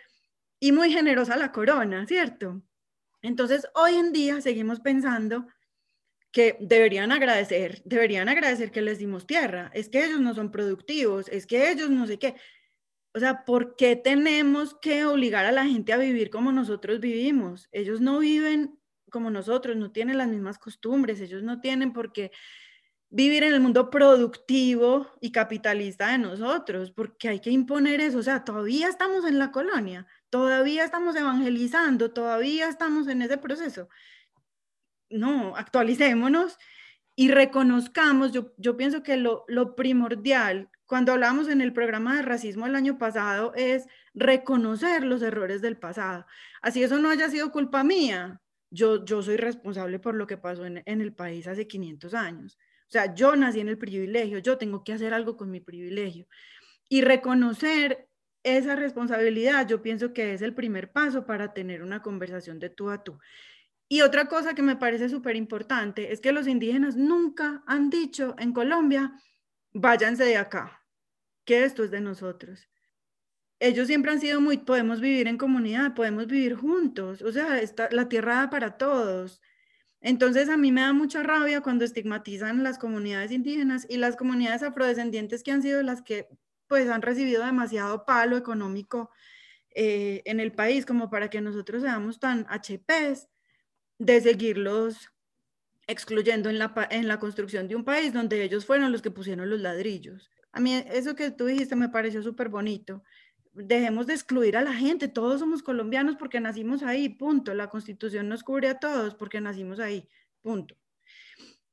[0.62, 2.62] y muy generosa la corona, ¿cierto?
[3.20, 5.48] Entonces, hoy en día seguimos pensando
[6.30, 11.26] que deberían agradecer, deberían agradecer que les dimos tierra, es que ellos no son productivos,
[11.30, 12.36] es que ellos no sé qué,
[13.12, 17.68] o sea, ¿por qué tenemos que obligar a la gente a vivir como nosotros vivimos?
[17.72, 18.78] Ellos no viven
[19.10, 22.30] como nosotros, no tienen las mismas costumbres, ellos no tienen por qué
[23.10, 28.18] vivir en el mundo productivo y capitalista de nosotros, porque hay que imponer eso.
[28.18, 33.90] O sea, todavía estamos en la colonia, todavía estamos evangelizando, todavía estamos en ese proceso.
[35.10, 36.56] No, actualicémonos
[37.14, 42.22] y reconozcamos, yo, yo pienso que lo, lo primordial cuando hablamos en el programa de
[42.22, 46.24] racismo el año pasado es reconocer los errores del pasado.
[46.62, 50.64] Así eso no haya sido culpa mía, yo, yo soy responsable por lo que pasó
[50.64, 52.58] en, en el país hace 500 años.
[52.88, 56.26] O sea, yo nací en el privilegio, yo tengo que hacer algo con mi privilegio.
[56.88, 58.08] Y reconocer
[58.42, 62.90] esa responsabilidad, yo pienso que es el primer paso para tener una conversación de tú
[62.90, 63.18] a tú.
[63.88, 68.34] Y otra cosa que me parece súper importante es que los indígenas nunca han dicho
[68.38, 69.12] en Colombia,
[69.72, 70.82] váyanse de acá
[71.44, 72.68] que esto es de nosotros.
[73.60, 77.88] Ellos siempre han sido muy, podemos vivir en comunidad, podemos vivir juntos, o sea, está,
[77.92, 79.40] la tierra da para todos.
[80.00, 84.64] Entonces a mí me da mucha rabia cuando estigmatizan las comunidades indígenas y las comunidades
[84.64, 86.28] afrodescendientes que han sido las que
[86.72, 89.10] pues han recibido demasiado palo económico
[89.74, 93.28] eh, en el país como para que nosotros seamos tan HPs
[93.98, 95.12] de seguirlos
[95.86, 99.50] excluyendo en la, en la construcción de un país donde ellos fueron los que pusieron
[99.50, 100.30] los ladrillos.
[100.50, 103.02] A mí eso que tú dijiste me pareció súper bonito.
[103.52, 107.52] Dejemos de excluir a la gente, todos somos colombianos porque nacimos ahí, punto.
[107.52, 110.08] La constitución nos cubre a todos porque nacimos ahí,
[110.40, 110.74] punto.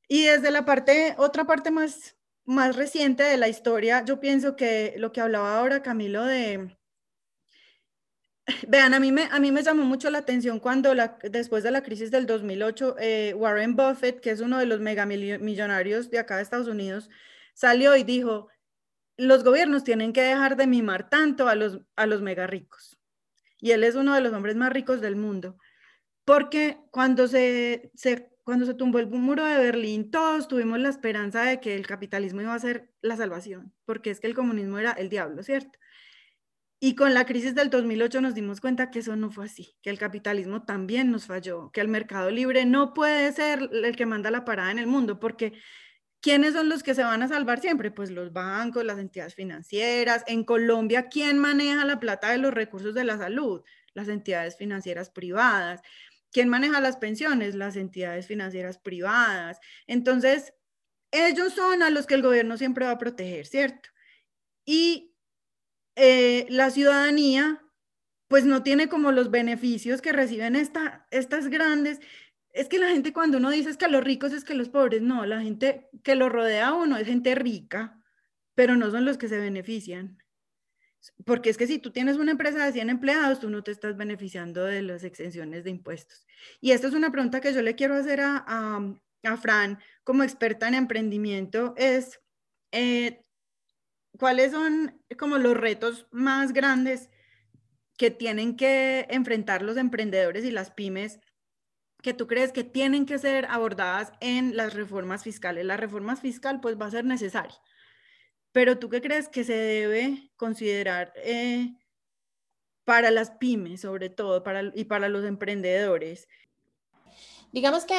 [0.09, 2.18] Y desde la parte, otra parte más,
[2.49, 6.75] más reciente de la historia, yo pienso que lo que hablaba ahora Camilo de,
[8.67, 11.71] Vean, a mí me, a mí me llamó mucho la atención cuando la, después de
[11.71, 16.37] la crisis del 2008, eh, Warren Buffett, que es uno de los megamillonarios de acá
[16.37, 17.09] de Estados Unidos,
[17.53, 18.47] salió y dijo,
[19.17, 22.97] los gobiernos tienen que dejar de mimar tanto a los, a los mega ricos.
[23.59, 25.57] Y él es uno de los hombres más ricos del mundo.
[26.23, 31.43] Porque cuando se, se, cuando se tumbó el muro de Berlín, todos tuvimos la esperanza
[31.43, 34.91] de que el capitalismo iba a ser la salvación, porque es que el comunismo era
[34.93, 35.77] el diablo, ¿cierto?
[36.79, 39.91] Y con la crisis del 2008 nos dimos cuenta que eso no fue así, que
[39.91, 44.31] el capitalismo también nos falló, que el mercado libre no puede ser el que manda
[44.31, 45.53] la parada en el mundo, porque
[46.19, 47.91] ¿quiénes son los que se van a salvar siempre?
[47.91, 50.23] Pues los bancos, las entidades financieras.
[50.25, 53.61] En Colombia, ¿quién maneja la plata de los recursos de la salud?
[53.93, 55.81] Las entidades financieras privadas.
[56.31, 57.55] ¿Quién maneja las pensiones?
[57.55, 59.59] Las entidades financieras privadas.
[59.87, 60.53] Entonces,
[61.11, 63.89] ellos son a los que el gobierno siempre va a proteger, ¿cierto?
[64.65, 65.15] Y
[65.95, 67.61] eh, la ciudadanía
[68.29, 71.99] pues no tiene como los beneficios que reciben esta, estas grandes.
[72.53, 75.01] Es que la gente cuando uno dice es que los ricos es que los pobres,
[75.01, 77.99] no, la gente que lo rodea a uno es gente rica,
[78.53, 80.19] pero no son los que se benefician.
[81.25, 83.95] Porque es que si tú tienes una empresa de 100 empleados, tú no te estás
[83.95, 86.25] beneficiando de las exenciones de impuestos.
[86.61, 90.67] Y esta es una pregunta que yo le quiero hacer a, a, Fran como experta
[90.67, 92.19] en emprendimiento, es,
[92.71, 93.21] eh,
[94.17, 97.09] ¿cuáles son como los retos más grandes
[97.97, 101.19] que tienen que enfrentar los emprendedores y las pymes
[102.01, 105.65] que tú crees que tienen que ser abordadas en las reformas fiscales?
[105.65, 107.57] La reforma fiscal pues va a ser necesaria,
[108.51, 111.73] pero tú qué crees que se debe considerar eh,
[112.85, 116.27] para las pymes sobre todo para, y para los emprendedores?
[117.51, 117.95] Digamos que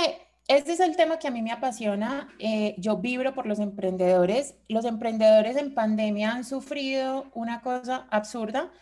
[0.48, 2.28] este es el tema que a mí me apasiona.
[2.40, 4.56] Eh, yo vibro por los emprendedores.
[4.68, 8.72] Los emprendedores en pandemia han sufrido una cosa absurda.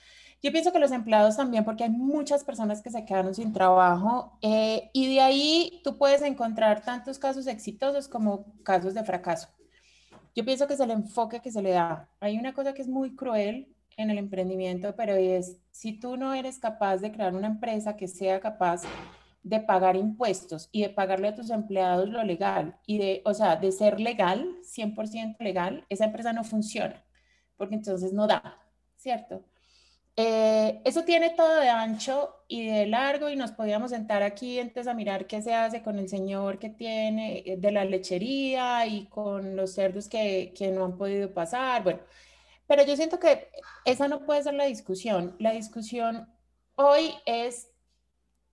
[0.43, 4.39] Yo pienso que los empleados también, porque hay muchas personas que se quedaron sin trabajo
[4.41, 9.49] eh, y de ahí tú puedes encontrar tantos casos exitosos como casos de fracaso.
[10.39, 12.09] Yo pienso que es el enfoque que se le da.
[12.20, 16.32] Hay una cosa que es muy cruel en el emprendimiento, pero es si tú no
[16.32, 18.82] eres capaz de crear una empresa que sea capaz
[19.43, 23.57] de pagar impuestos y de pagarle a tus empleados lo legal y de, o sea,
[23.57, 27.05] de ser legal, 100% legal, esa empresa no funciona,
[27.57, 28.61] porque entonces no da,
[28.97, 29.43] ¿cierto?
[30.21, 34.89] Eh, eso tiene todo de ancho y de largo y nos podíamos sentar aquí antes
[34.89, 39.07] a mirar qué se hace con el señor que tiene eh, de la lechería y
[39.07, 42.01] con los cerdos que, que no han podido pasar, bueno,
[42.66, 43.49] pero yo siento que
[43.85, 45.37] esa no puede ser la discusión.
[45.39, 46.29] La discusión
[46.75, 47.71] hoy es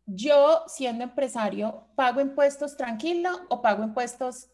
[0.05, 4.49] yo siendo empresario, ¿pago impuestos tranquilo o pago impuestos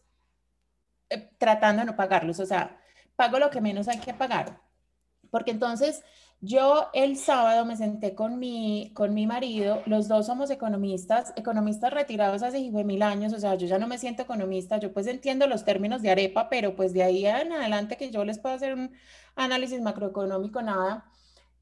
[1.10, 2.40] eh, tratando de no pagarlos?
[2.40, 2.80] O sea,
[3.16, 4.62] pago lo que menos hay que pagar.
[5.30, 6.02] Porque entonces
[6.44, 11.92] yo el sábado me senté con mi, con mi marido, los dos somos economistas, economistas
[11.92, 15.46] retirados hace mil años, o sea, yo ya no me siento economista, yo pues entiendo
[15.46, 18.74] los términos de arepa, pero pues de ahí en adelante que yo les puedo hacer
[18.74, 18.92] un
[19.36, 21.04] análisis macroeconómico, nada.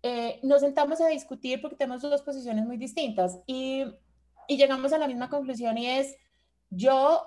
[0.02, 3.84] Eh, nos sentamos a discutir porque tenemos dos posiciones muy distintas y,
[4.48, 6.16] y llegamos a la misma conclusión y es,
[6.70, 7.22] yo,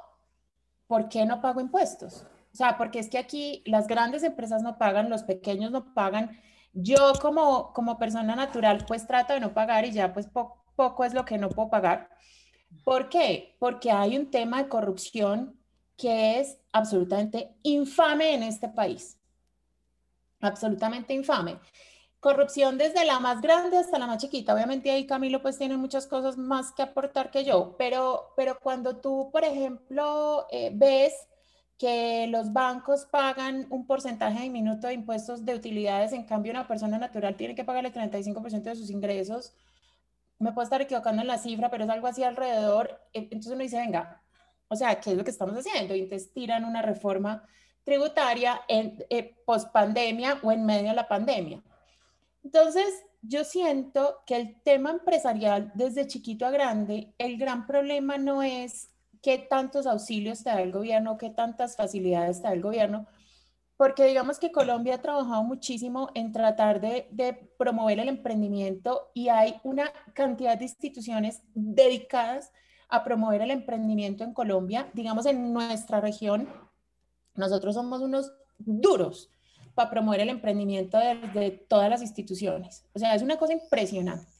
[0.87, 2.25] ¿por qué no pago impuestos?
[2.51, 6.39] O sea, porque es que aquí las grandes empresas no pagan, los pequeños no pagan.
[6.73, 11.13] Yo como, como persona natural pues trato de no pagar y ya pues poco es
[11.13, 12.09] lo que no puedo pagar.
[12.83, 13.55] ¿Por qué?
[13.59, 15.59] Porque hay un tema de corrupción
[15.95, 19.19] que es absolutamente infame en este país.
[20.41, 21.59] Absolutamente infame.
[22.19, 24.53] Corrupción desde la más grande hasta la más chiquita.
[24.53, 28.97] Obviamente ahí Camilo pues tiene muchas cosas más que aportar que yo, pero, pero cuando
[28.97, 31.13] tú, por ejemplo, eh, ves
[31.83, 36.97] que los bancos pagan un porcentaje diminuto de impuestos de utilidades, en cambio una persona
[36.97, 39.53] natural tiene que pagarle 35% de sus ingresos,
[40.39, 43.63] me puedo estar equivocando en la cifra, pero es algo así alrededor, e, entonces uno
[43.63, 44.21] dice, venga,
[44.69, 45.93] o sea, ¿qué es lo que estamos haciendo?
[45.93, 47.45] Y entonces tiran una reforma
[47.83, 51.61] tributaria en eh, post pandemia o en medio de la pandemia.
[52.45, 58.41] Entonces, yo siento que el tema empresarial, desde chiquito a grande, el gran problema no
[58.41, 58.92] es
[59.23, 63.07] qué tantos auxilios te da el gobierno, qué tantas facilidades te da el gobierno,
[63.77, 69.55] porque digamos que Colombia ha trabajado muchísimo en tratar de, promover el emprendimiento y hay
[69.63, 72.51] una cantidad de instituciones dedicadas
[72.89, 74.91] a promover el emprendimiento en Colombia.
[74.93, 76.47] Digamos, en nuestra región,
[77.33, 79.31] nosotros somos unos duros
[79.73, 82.85] para promover el emprendimiento de, todas las instituciones.
[82.93, 84.32] O sea, es una cosa impresionante.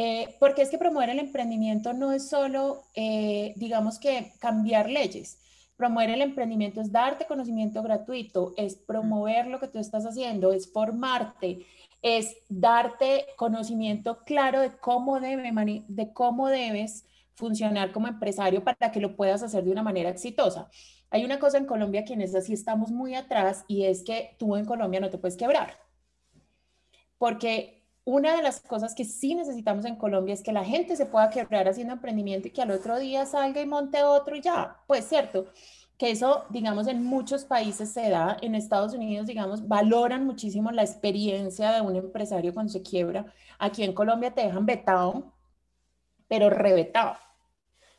[0.00, 5.40] Eh, porque es que promover el emprendimiento no es solo, eh, digamos que, cambiar leyes.
[5.76, 10.72] Promover el emprendimiento es darte conocimiento gratuito, es promover lo que tú estás haciendo, es
[10.72, 11.66] formarte,
[12.00, 19.00] es darte conocimiento claro de cómo, debe, de cómo debes funcionar como empresario para que
[19.00, 20.70] lo puedas hacer de una manera exitosa.
[21.10, 24.36] Hay una cosa en Colombia que en esa sí estamos muy atrás y es que
[24.38, 25.76] tú en Colombia no te puedes quebrar.
[27.18, 27.77] Porque
[28.08, 31.28] una de las cosas que sí necesitamos en Colombia es que la gente se pueda
[31.28, 34.78] quebrar haciendo emprendimiento y que al otro día salga y monte otro y ya.
[34.86, 35.44] Pues cierto,
[35.98, 38.38] que eso, digamos, en muchos países se da.
[38.40, 43.26] En Estados Unidos, digamos, valoran muchísimo la experiencia de un empresario cuando se quiebra.
[43.58, 45.34] Aquí en Colombia te dejan vetado,
[46.28, 47.18] pero revetado.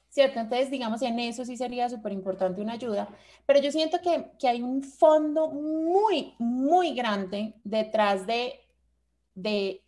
[0.10, 0.40] ¿cierto?
[0.40, 3.10] Entonces, digamos, en eso sí sería súper importante una ayuda,
[3.46, 8.60] pero yo siento que, que, hay un fondo muy, muy grande detrás de,
[9.36, 9.84] de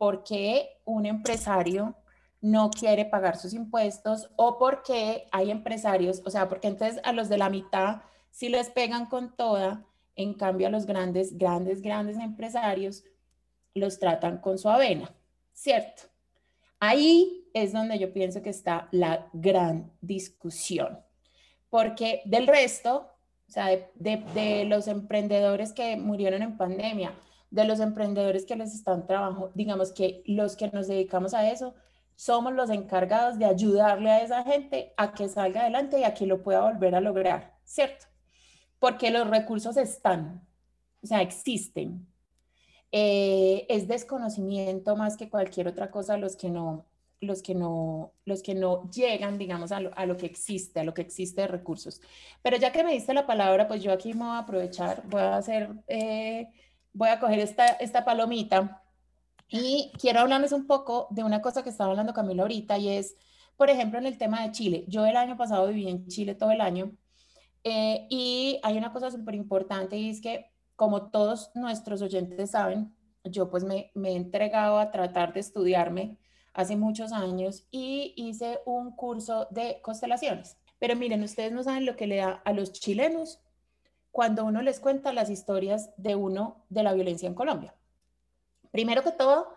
[0.00, 1.94] por qué un empresario
[2.40, 7.12] no quiere pagar sus impuestos o por qué hay empresarios, o sea, porque entonces a
[7.12, 9.84] los de la mitad sí les pegan con toda,
[10.16, 13.04] en cambio a los grandes, grandes, grandes empresarios
[13.74, 15.14] los tratan con su avena,
[15.52, 16.04] ¿cierto?
[16.78, 20.98] Ahí es donde yo pienso que está la gran discusión,
[21.68, 23.06] porque del resto,
[23.46, 27.12] o sea, de, los emprendedores que murieron en pandemia,
[27.50, 31.74] de los emprendedores que les están trabajando, digamos que los que nos dedicamos a eso,
[32.14, 36.26] somos los encargados de ayudarle a esa gente a que salga adelante y a que
[36.26, 38.06] lo pueda volver a lograr, ¿cierto?
[38.78, 40.46] Porque los recursos están,
[41.02, 42.06] o sea, existen.
[42.92, 46.86] Eh, es desconocimiento más que cualquier otra cosa los que no,
[47.20, 51.02] los que no, los que no llegan, digamos, a lo, que existe, a lo que
[51.02, 52.00] existe de recursos.
[52.42, 55.20] Pero ya que me diste la palabra, pues yo aquí me voy a aprovechar, voy
[55.20, 56.48] a hacer, eh,
[56.92, 58.82] voy a coger esta, esta palomita
[59.48, 63.16] y quiero hablarles un poco de una cosa que estaba hablando Camilo ahorita y es,
[63.56, 64.84] por ejemplo, en el tema de Chile.
[64.88, 66.92] Yo el año pasado viví en Chile todo el año
[67.64, 72.94] eh, y hay una cosa súper importante y es que, como todos nuestros oyentes saben,
[73.24, 76.16] yo pues me, me he entregado a tratar de estudiarme
[76.54, 80.56] hace muchos años y hice un curso de constelaciones.
[80.78, 83.40] Pero miren, ustedes no saben lo que le da a los chilenos
[84.10, 87.74] cuando uno les cuenta las historias de uno de la violencia en Colombia.
[88.70, 89.54] Primero que todo,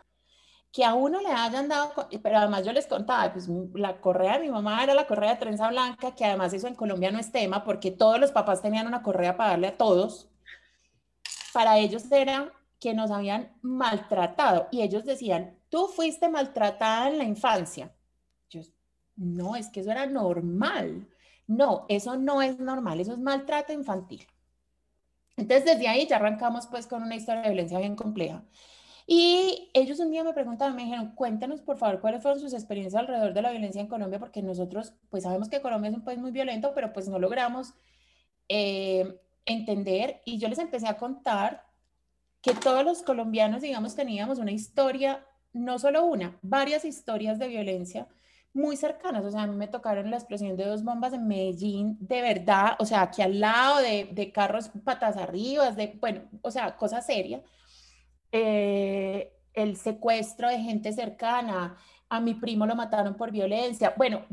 [0.72, 1.94] que a uno le hayan dado,
[2.24, 5.40] pero además yo les contaba, pues la correa de mi mamá era la correa de
[5.40, 8.88] trenza blanca, que además eso en Colombia no es tema porque todos los papás tenían
[8.88, 10.30] una correa para darle a todos.
[11.54, 17.24] Para ellos era que nos habían maltratado y ellos decían, tú fuiste maltratada en la
[17.24, 17.94] infancia.
[18.50, 18.62] Yo,
[19.16, 21.08] no, es que eso era normal.
[21.46, 24.26] No, eso no es normal, eso es maltrato infantil.
[25.38, 28.44] Entonces, desde ahí ya arrancamos pues con una historia de violencia bien compleja.
[29.06, 33.00] Y ellos un día me preguntaban, me dijeron, cuéntanos por favor cuáles fueron sus experiencias
[33.00, 36.20] alrededor de la violencia en Colombia, porque nosotros pues sabemos que Colombia es un país
[36.20, 37.74] muy violento, pero pues no logramos
[38.48, 40.22] eh, entender.
[40.26, 41.66] Y yo les empecé a contar
[42.42, 48.08] que todos los colombianos, digamos, teníamos una historia no solo una, varias historias de violencia
[48.54, 49.26] muy cercanas.
[49.26, 52.76] O sea, a mí me tocaron la explosión de dos bombas en Medellín, de verdad,
[52.80, 57.02] o sea, aquí al lado de, de carros patas arriba, de, bueno, o sea, cosa
[57.02, 57.42] seria.
[58.32, 61.78] Eh, el secuestro de gente cercana,
[62.10, 63.94] a mi primo lo mataron por violencia.
[63.98, 64.26] Bueno,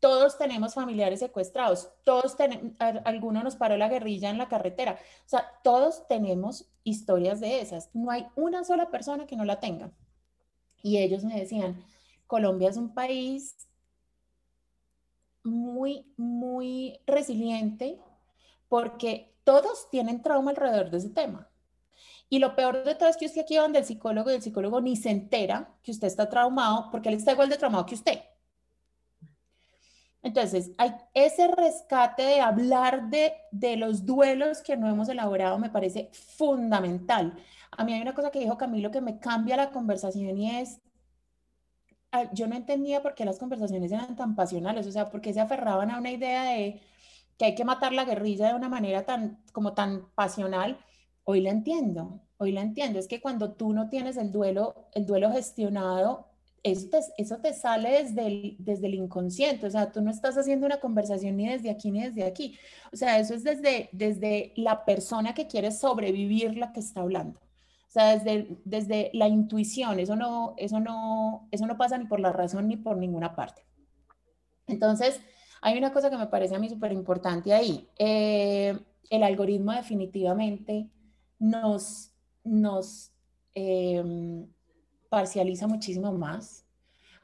[0.00, 2.72] todos tenemos familiares secuestrados, todos tenemos,
[3.04, 4.98] alguno nos paró la guerrilla en la carretera.
[5.24, 7.90] O sea, todos tenemos historias de esas.
[7.94, 9.92] No hay una sola persona que no la tenga.
[10.82, 11.84] Y ellos me decían,
[12.32, 13.54] Colombia es un país
[15.44, 18.00] muy, muy resiliente
[18.70, 21.50] porque todos tienen trauma alrededor de ese tema.
[22.30, 24.40] Y lo peor de todo es que usted aquí va donde el psicólogo y el
[24.40, 27.96] psicólogo ni se entera que usted está traumado porque él está igual de traumado que
[27.96, 28.20] usted.
[30.22, 35.68] Entonces, hay ese rescate de hablar de, de los duelos que no hemos elaborado me
[35.68, 37.36] parece fundamental.
[37.72, 40.80] A mí hay una cosa que dijo Camilo que me cambia la conversación y es,
[42.32, 45.40] yo no entendía por qué las conversaciones eran tan pasionales, o sea, por qué se
[45.40, 46.80] aferraban a una idea de
[47.38, 50.78] que hay que matar la guerrilla de una manera tan, como tan pasional.
[51.24, 52.98] Hoy la entiendo, hoy la entiendo.
[52.98, 56.28] Es que cuando tú no tienes el duelo, el duelo gestionado,
[56.62, 60.36] eso te, eso te sale desde el, desde el inconsciente, o sea, tú no estás
[60.38, 62.56] haciendo una conversación ni desde aquí ni desde aquí,
[62.92, 67.40] o sea, eso es desde, desde la persona que quiere sobrevivir la que está hablando.
[67.92, 72.20] O sea, desde, desde la intuición, eso no, eso, no, eso no pasa ni por
[72.20, 73.66] la razón ni por ninguna parte.
[74.66, 75.20] Entonces,
[75.60, 77.86] hay una cosa que me parece a mí súper importante ahí.
[77.98, 78.78] Eh,
[79.10, 80.88] el algoritmo definitivamente
[81.38, 82.14] nos,
[82.44, 83.12] nos
[83.54, 84.46] em,
[85.10, 86.64] parcializa muchísimo más.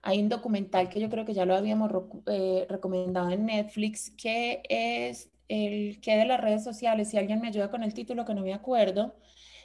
[0.03, 1.91] Hay un documental que yo creo que ya lo habíamos
[2.27, 7.49] eh, recomendado en Netflix que es el que de las redes sociales, si alguien me
[7.49, 9.15] ayuda con el título que no me acuerdo,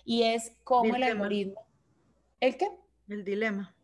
[0.06, 1.62] y es cómo el algoritmo...
[2.40, 2.70] ¿El qué?
[3.08, 3.76] El dilema.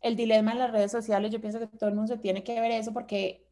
[0.00, 2.60] El dilema en las redes sociales, yo pienso que todo el mundo se tiene que
[2.60, 3.48] ver eso porque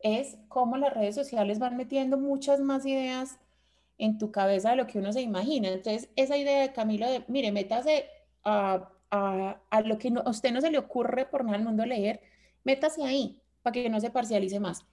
[0.00, 3.38] es cómo las redes sociales van metiendo muchas más ideas
[3.98, 5.68] en tu cabeza de lo que uno se imagina.
[5.68, 8.08] Entonces, esa idea de Camilo de, mire, métase
[8.44, 12.20] a, a, lo que a usted no se le ocurre por nada al mundo leer,
[12.64, 14.84] métase ahí para que no se parcialice más.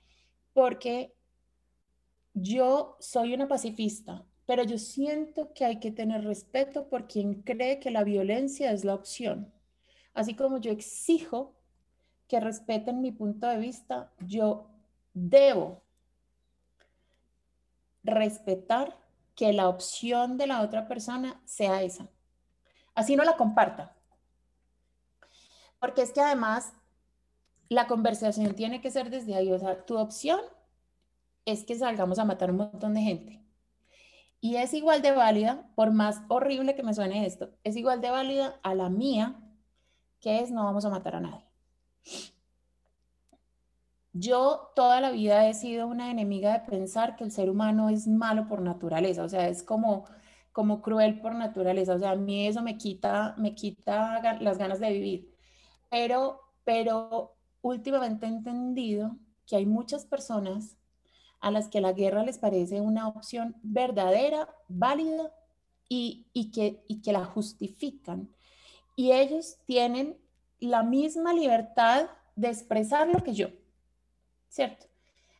[0.53, 1.13] Porque
[2.33, 7.79] yo soy una pacifista, pero yo siento que hay que tener respeto por quien cree
[7.79, 9.51] que la violencia es la opción.
[10.13, 11.53] Así como yo exijo
[12.27, 14.67] que respeten mi punto de vista, yo
[15.13, 15.81] debo
[18.03, 18.97] respetar
[19.35, 22.09] que la opción de la otra persona sea esa.
[22.95, 23.95] Así no la comparta.
[25.79, 26.73] Porque es que además
[27.69, 29.51] la conversación tiene que ser desde ahí.
[29.51, 30.39] O sea, tu opción
[31.45, 33.42] es que salgamos a matar un montón de gente.
[34.43, 38.09] Y es igual de válida, por más horrible que me suene esto, es igual de
[38.09, 39.39] válida a la mía,
[40.19, 41.45] que es no vamos a matar a nadie.
[44.11, 48.05] Yo toda la vida he sido una enemiga de pensar que el ser humano es
[48.05, 50.03] malo por naturaleza, o sea, es como,
[50.51, 54.81] como cruel por naturaleza, o sea, a mí eso me quita, me quita las ganas
[54.81, 55.33] de vivir.
[55.89, 59.15] Pero, pero últimamente he entendido
[59.45, 60.75] que hay muchas personas
[61.43, 65.31] a las que la guerra les parece una opción verdadera, válida
[65.87, 68.29] y, y, que, y que la justifican.
[68.95, 70.17] Y ellos tienen
[70.59, 73.49] la misma libertad de expresar lo que yo.
[74.53, 74.85] ¿cierto?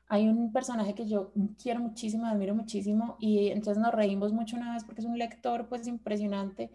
[0.08, 1.32] Hay un personaje que yo
[1.62, 5.68] quiero muchísimo, admiro muchísimo y entonces nos reímos mucho una vez porque es un lector
[5.70, 6.72] pues impresionante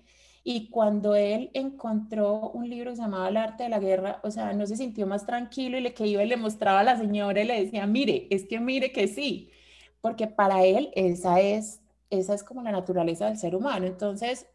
[0.51, 4.31] y cuando él encontró un libro que se llamaba El arte de la guerra, o
[4.31, 6.97] sea, no se sintió más tranquilo y le que iba y le mostraba a la
[6.97, 9.51] señora y le decía, mire, es que mire que sí,
[10.01, 13.85] porque para él esa es, esa es como la naturaleza del ser humano.
[13.87, 14.47] Entonces,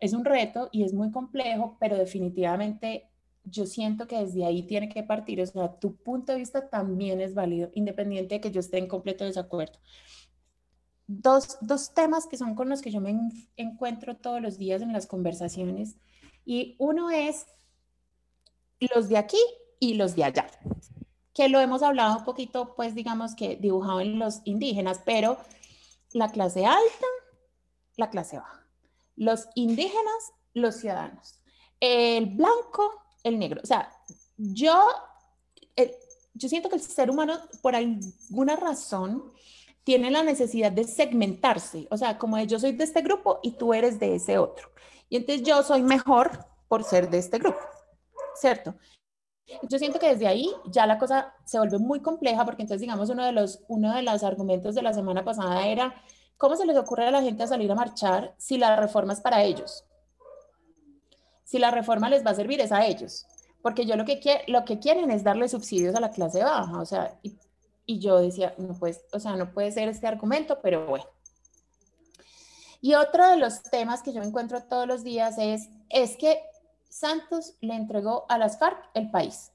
[0.00, 3.08] es un reto y es muy complejo, pero definitivamente
[3.44, 7.20] yo siento que desde ahí tiene que partir, o sea, tu punto de vista también
[7.20, 9.78] es válido, independiente de que yo esté en completo desacuerdo.
[11.10, 13.18] Dos, dos temas que son con los que yo me
[13.56, 15.96] encuentro todos los días en las conversaciones,
[16.44, 17.46] y uno es
[18.94, 19.40] los de aquí
[19.80, 20.46] y los de allá,
[21.32, 25.38] que lo hemos hablado un poquito, pues digamos que dibujado en los indígenas, pero
[26.12, 27.06] la clase alta,
[27.96, 28.66] la clase baja,
[29.16, 31.40] los indígenas, los ciudadanos,
[31.80, 33.60] el blanco, el negro.
[33.62, 33.90] O sea,
[34.36, 34.86] yo,
[36.34, 39.32] yo siento que el ser humano, por alguna razón,
[39.88, 41.88] tiene la necesidad de segmentarse.
[41.90, 44.68] O sea, como de yo soy de este grupo y tú eres de ese otro.
[45.08, 47.58] Y entonces yo soy mejor por ser de este grupo,
[48.34, 48.74] ¿cierto?
[49.62, 53.08] Yo siento que desde ahí ya la cosa se vuelve muy compleja porque entonces, digamos,
[53.08, 55.94] uno de los, uno de los argumentos de la semana pasada era,
[56.36, 59.42] ¿cómo se les ocurre a la gente salir a marchar si la reforma es para
[59.42, 59.86] ellos?
[61.44, 63.24] si la reforma les va a servir es a ellos,
[63.62, 66.84] porque yo lo que, lo que quieren es darle subsidios a la clase baja, o
[66.84, 67.38] sea, y,
[67.88, 71.06] y yo decía, no pues, o sea, no puede ser este argumento, pero bueno.
[72.82, 76.38] Y otro de los temas que yo encuentro todos los días es, es que
[76.90, 79.52] Santos le entregó a las FARC el país.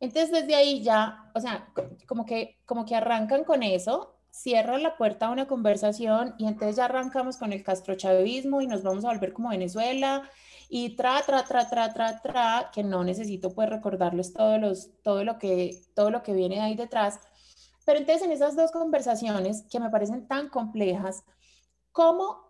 [0.00, 1.66] Entonces desde ahí ya, o sea,
[2.06, 6.76] como que, como que arrancan con eso, cierran la puerta a una conversación y entonces
[6.76, 10.28] ya arrancamos con el castrochavismo y nos vamos a volver como Venezuela
[10.68, 15.24] y tra, tra, tra, tra, tra, tra, que no necesito pues recordarles todo, los, todo,
[15.24, 17.18] lo que, todo lo que viene ahí detrás.
[17.86, 21.24] Pero entonces en esas dos conversaciones que me parecen tan complejas,
[21.92, 22.44] ¿cómo,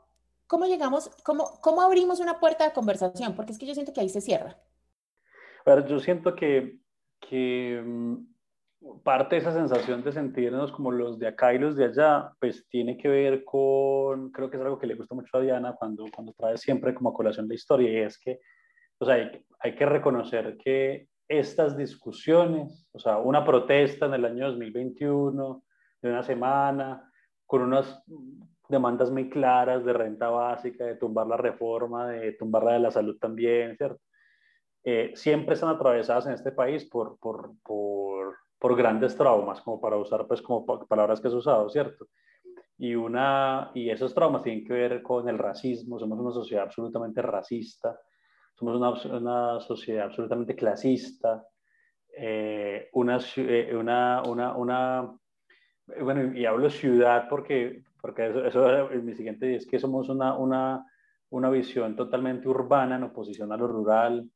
[0.46, 3.36] cómo llegamos, cómo, cómo abrimos una puerta de conversación?
[3.36, 4.56] Porque es que yo siento que ahí se cierra.
[5.64, 6.78] Bueno, yo siento que,
[7.20, 8.16] que mm,
[9.02, 12.66] parte de esa sensación de sentirnos como los de acá y los de allá, pues
[12.70, 16.06] tiene que ver con, creo que es algo que le gusta mucho a Diana cuando,
[16.14, 18.40] cuando trae siempre como a colación la historia, y es que,
[19.02, 24.48] sea, hay, hay que reconocer que estas discusiones, o sea, una protesta en el año
[24.48, 25.62] 2021,
[26.02, 27.12] de una semana,
[27.44, 28.02] con unas
[28.68, 32.90] demandas muy claras de renta básica, de tumbar la reforma, de tumbar la de la
[32.90, 34.00] salud también, ¿cierto?
[34.84, 39.96] Eh, siempre están atravesadas en este país por, por, por por grandes traumas, como para
[39.96, 42.06] usar pues como palabras que has usado, ¿cierto?
[42.78, 47.22] Y, una, y esos traumas tienen que ver con el racismo, somos una sociedad absolutamente
[47.22, 47.98] racista,
[48.58, 51.46] somos una, una sociedad absolutamente clasista,
[52.16, 55.18] eh, una, eh, una, una, una,
[56.00, 60.34] bueno, y hablo ciudad porque, porque eso, eso es mi siguiente es que somos una,
[60.36, 60.84] una,
[61.30, 64.30] una visión totalmente urbana en oposición a lo rural,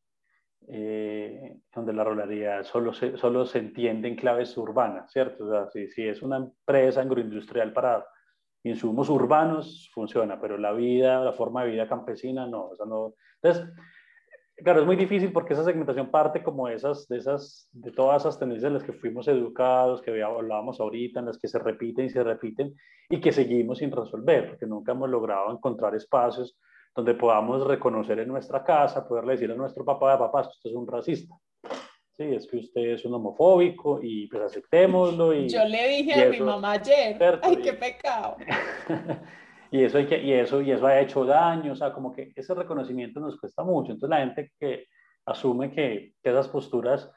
[0.69, 5.71] eh, donde la ruralidad solo se, solo se entiende en claves urbanas, ¿cierto?
[5.71, 8.05] Si, si es una empresa agroindustrial para
[8.63, 12.73] insumos urbanos, funciona, pero la vida, la forma de vida campesina, no.
[12.79, 13.15] O no.
[13.43, 13.73] Entonces,
[14.63, 18.39] claro, es muy difícil porque esa segmentación parte como esas, de, esas, de todas esas
[18.39, 22.11] tendencias en las que fuimos educados, que hablábamos ahorita, en las que se repiten y
[22.11, 22.75] se repiten
[23.09, 26.59] y que seguimos sin resolver, porque nunca hemos logrado encontrar espacios
[26.95, 30.87] donde podamos reconocer en nuestra casa, poderle decir a nuestro papá, papá, usted es un
[30.87, 31.35] racista.
[32.17, 35.33] Sí, es que usted es un homofóbico y pues aceptémoslo.
[35.33, 38.37] Y, Yo le dije a mi mamá ayer, ay, qué pecado.
[39.71, 42.33] y eso, hay que, y, eso, y eso ha hecho daño, o sea, como que
[42.35, 43.93] ese reconocimiento nos cuesta mucho.
[43.93, 44.87] Entonces la gente que
[45.27, 47.11] asume que, que esas posturas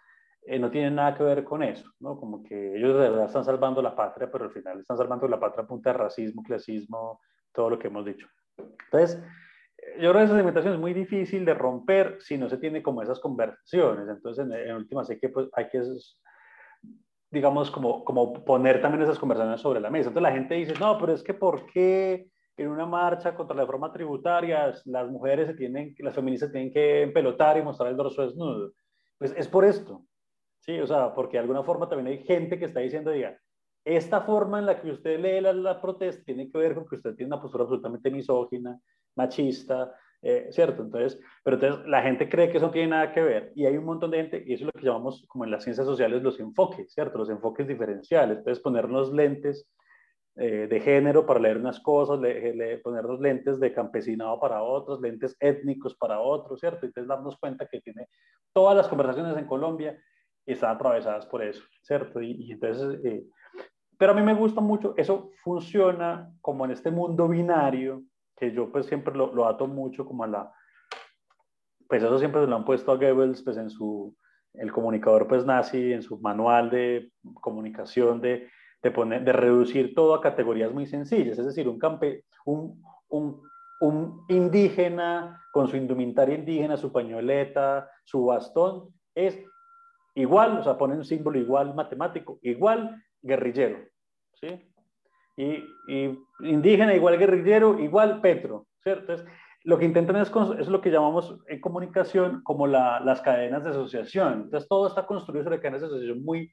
[0.46, 2.18] eh, no tienen nada que ver con eso, ¿no?
[2.18, 5.40] Como que ellos de verdad están salvando la patria, pero al final están salvando la
[5.40, 7.22] patria a punta de racismo, clasismo,
[7.52, 8.28] todo lo que hemos dicho.
[8.58, 9.24] Entonces,
[10.00, 13.02] yo creo que esa segmentación es muy difícil de romper si no se tiene como
[13.02, 14.08] esas conversaciones.
[14.08, 15.82] Entonces, en, en últimas, hay que, pues, hay que
[17.34, 20.10] digamos, como, como poner también esas conversaciones sobre la mesa.
[20.10, 22.28] Entonces la gente dice, no, pero es que ¿por qué
[22.58, 27.02] en una marcha contra la reforma tributaria, las mujeres se tienen, las feministas tienen que
[27.02, 28.72] empelotar y mostrar el dorso desnudo.
[29.18, 30.06] Pues es por esto,
[30.60, 30.80] ¿sí?
[30.80, 33.38] O sea, porque de alguna forma también hay gente que está diciendo, diga,
[33.86, 36.96] esta forma en la que usted lee la, la protesta tiene que ver con que
[36.96, 38.80] usted tiene una postura absolutamente misógina,
[39.16, 40.84] machista, eh, ¿cierto?
[40.84, 43.76] Entonces, pero entonces la gente cree que eso no tiene nada que ver y hay
[43.76, 46.24] un montón de gente, y eso es lo que llamamos como en las ciencias sociales
[46.24, 47.18] los enfoques, ¿cierto?
[47.18, 48.38] Los enfoques diferenciales.
[48.38, 49.68] Entonces, ponernos lentes
[50.35, 55.38] eh, de género para leer unas cosas, le, ponernos lentes de campesinado para otros, lentes
[55.39, 56.88] étnicos para otros, ¿cierto?
[56.88, 58.07] Entonces darnos cuenta que tiene
[58.51, 59.95] todas las conversaciones en Colombia
[60.45, 62.19] están atravesadas por eso, ¿cierto?
[62.19, 63.26] Y, entonces, eh,
[63.97, 68.01] pero a mí me gusta mucho, eso funciona como en este mundo binario,
[68.35, 70.53] que yo pues siempre lo, lo ato mucho como a la,
[71.88, 74.15] pues eso siempre se lo han puesto a Goebbels pues en su,
[74.55, 78.49] el comunicador pues nazi, en su manual de comunicación de
[78.84, 83.41] de, reducir todo a categorías muy sencillas, es decir, un, campe, un, un,
[83.80, 89.39] un indígena con su indumentaria indígena, su pañoleta, su bastón, es
[90.15, 93.80] igual, o sea, pone un símbolo igual matemático, igual guerrillero,
[94.34, 94.69] ¿sí?
[95.38, 99.14] Y, y indígena igual guerrillero, igual Petro, ¿cierto?
[99.14, 99.27] Entonces,
[99.64, 103.69] lo que intentan es, es lo que llamamos en comunicación como la, las cadenas de
[103.69, 104.34] asociación.
[104.43, 106.51] Entonces, todo está construido sobre cadenas de asociación muy,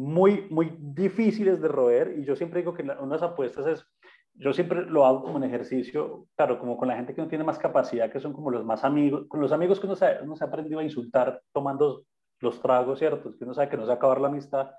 [0.00, 3.86] muy, muy difíciles de roer y yo siempre digo que unas apuestas es,
[4.34, 7.44] yo siempre lo hago como un ejercicio, claro, como con la gente que no tiene
[7.44, 10.46] más capacidad, que son como los más amigos, con los amigos que uno se, ha
[10.46, 12.04] aprendido a insultar tomando
[12.40, 13.36] los tragos, ¿cierto?
[13.36, 14.70] Que uno sabe que no se va a acabar la amistad.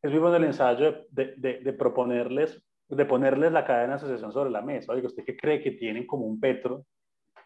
[0.00, 4.32] Es muy bueno el ensayo de, de, de proponerles, de ponerles la cadena de asociación
[4.32, 4.92] sobre la mesa.
[4.92, 6.86] Oiga, ¿usted qué cree que tienen como un Petro?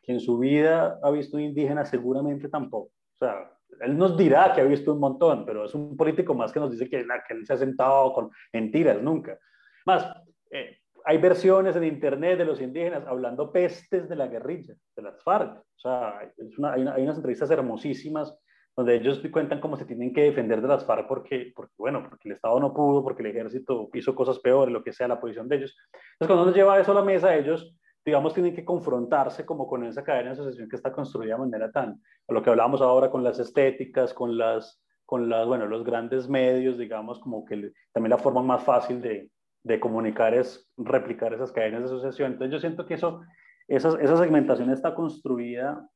[0.03, 2.93] Que en su vida ha visto un indígena, seguramente tampoco.
[3.15, 6.53] O sea, él nos dirá que ha visto un montón, pero es un político más
[6.53, 9.39] que nos dice que, que él se ha sentado con mentiras, nunca.
[9.87, 10.07] Más,
[10.51, 15.23] eh, hay versiones en internet de los indígenas hablando pestes de la guerrilla, de las
[15.23, 15.59] FARC.
[15.59, 18.37] O sea, hay, unas entrevistas hermosísimas
[18.77, 22.29] donde ellos cuentan cómo se tienen que defender de las FARC porque, porque, bueno, porque
[22.29, 25.49] el Estado no pudo, porque el ejército hizo cosas peores, lo que sea, la posición
[25.49, 25.77] de ellos.
[25.93, 29.85] Entonces, cuando uno lleva eso a la mesa, ellos digamos, tienen que confrontarse como con
[29.85, 33.25] esa cadena de asociación que está construida de manera tan, lo que hablábamos ahora con
[33.25, 38.19] las estéticas, con las, con las, bueno, los grandes medios, digamos, como que también la
[38.19, 39.31] forma más fácil de,
[39.63, 42.33] de, comunicar es replicar esas cadenas de asociación.
[42.33, 43.23] Entonces yo siento que eso,
[43.69, 45.89] esa, esa segmentación está construida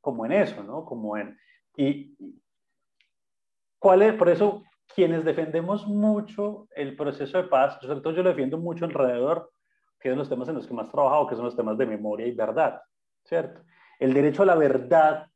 [0.00, 0.84] como en eso, ¿no?
[0.84, 1.38] Como en,
[1.76, 2.16] y,
[3.78, 4.64] ¿cuál es, por eso
[4.94, 9.50] quienes defendemos mucho el proceso de paz, sobre todo yo lo defiendo mucho alrededor
[10.04, 12.26] que son los temas en los que más trabajado, que son los temas de memoria
[12.26, 12.82] y verdad,
[13.24, 13.62] ¿cierto?
[13.98, 15.28] El derecho a la verdad,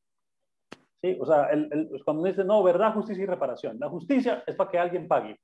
[1.01, 1.16] ¿sí?
[1.19, 3.78] O sea, el, cuando uno dice, no, verdad, justicia y reparación.
[3.81, 5.40] La justicia es para que alguien pague,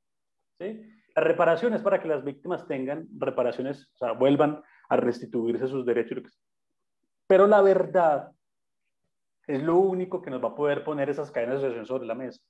[0.58, 0.82] ¿sí?
[1.16, 5.86] La reparación es para que las víctimas tengan reparaciones, o sea, vuelvan a restituirse sus
[5.86, 6.38] derechos.
[7.26, 8.30] Pero la verdad
[9.46, 12.14] es lo único que nos va a poder poner esas cadenas de asociación sobre la
[12.14, 12.42] mesa,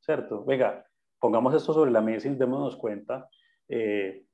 [0.00, 0.44] ¿cierto?
[0.44, 0.84] Venga,
[1.20, 3.28] pongamos esto sobre la mesa y démonos cuenta
[3.68, 4.24] eh,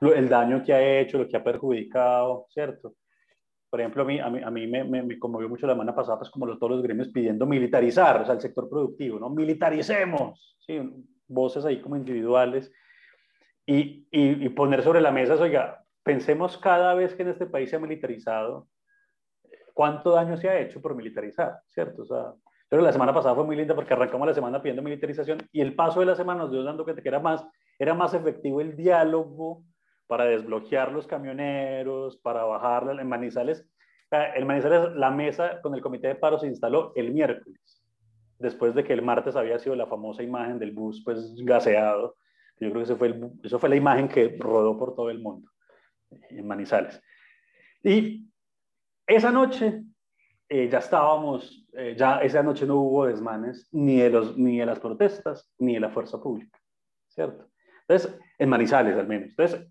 [0.00, 2.94] el daño que ha hecho, lo que ha perjudicado, ¿cierto?
[3.70, 6.18] Por ejemplo, a mí, a mí, a mí me, me, conmovió mucho la semana pasada,
[6.18, 9.28] pues como los, todos los gremios pidiendo militarizar, o sea, el sector productivo, ¿no?
[9.28, 10.80] Militaricemos, ¿sí?
[11.26, 12.72] Voces ahí como individuales
[13.66, 17.68] y, y, y poner sobre la mesa, oiga, pensemos cada vez que en este país
[17.68, 18.68] se ha militarizado,
[19.74, 22.02] cuánto daño se ha hecho por militarizar, ¿cierto?
[22.02, 22.32] O sea,
[22.68, 25.74] pero la semana pasada fue muy linda porque arrancamos la semana pidiendo militarización y el
[25.74, 27.46] paso de la semana nos dio dando cuenta que era más,
[27.78, 29.64] era más efectivo el diálogo
[30.08, 33.64] para desbloquear los camioneros, para bajar en Manizales.
[34.10, 37.82] En Manizales la mesa con el comité de paro se instaló el miércoles,
[38.38, 42.16] después de que el martes había sido la famosa imagen del bus pues gaseado.
[42.58, 45.50] Yo creo que eso fue, eso fue la imagen que rodó por todo el mundo
[46.30, 47.00] en Manizales.
[47.84, 48.26] Y
[49.06, 49.84] esa noche
[50.48, 54.66] eh, ya estábamos, eh, ya esa noche no hubo desmanes ni de, los, ni de
[54.66, 56.58] las protestas ni de la fuerza pública,
[57.08, 57.50] ¿cierto?
[57.82, 59.28] Entonces, en Manizales al menos.
[59.30, 59.66] Entonces,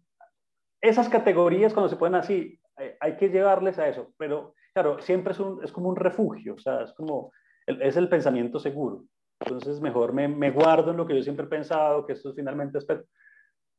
[0.82, 2.60] esas categorías cuando se ponen así,
[3.00, 6.60] hay que llevarles a eso, pero claro, siempre es, un, es como un refugio, o
[6.60, 7.32] sea, es como,
[7.66, 9.04] es el pensamiento seguro.
[9.40, 12.88] Entonces, mejor me, guardo en lo que yo siempre he pensado, que esto finalmente es...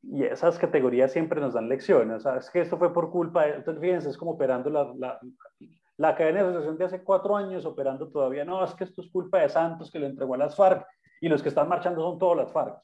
[0.02, 3.46] Y esas categorías siempre nos dan lecciones, o sea, es que esto fue por culpa,
[3.46, 5.18] de, entonces fíjense, es como operando la, la,
[5.96, 9.10] la cadena de asociación de hace cuatro años operando todavía, no, es que esto es
[9.10, 10.86] culpa de Santos que le entregó a las FARC
[11.20, 12.80] y los que están marchando son todas las FARC.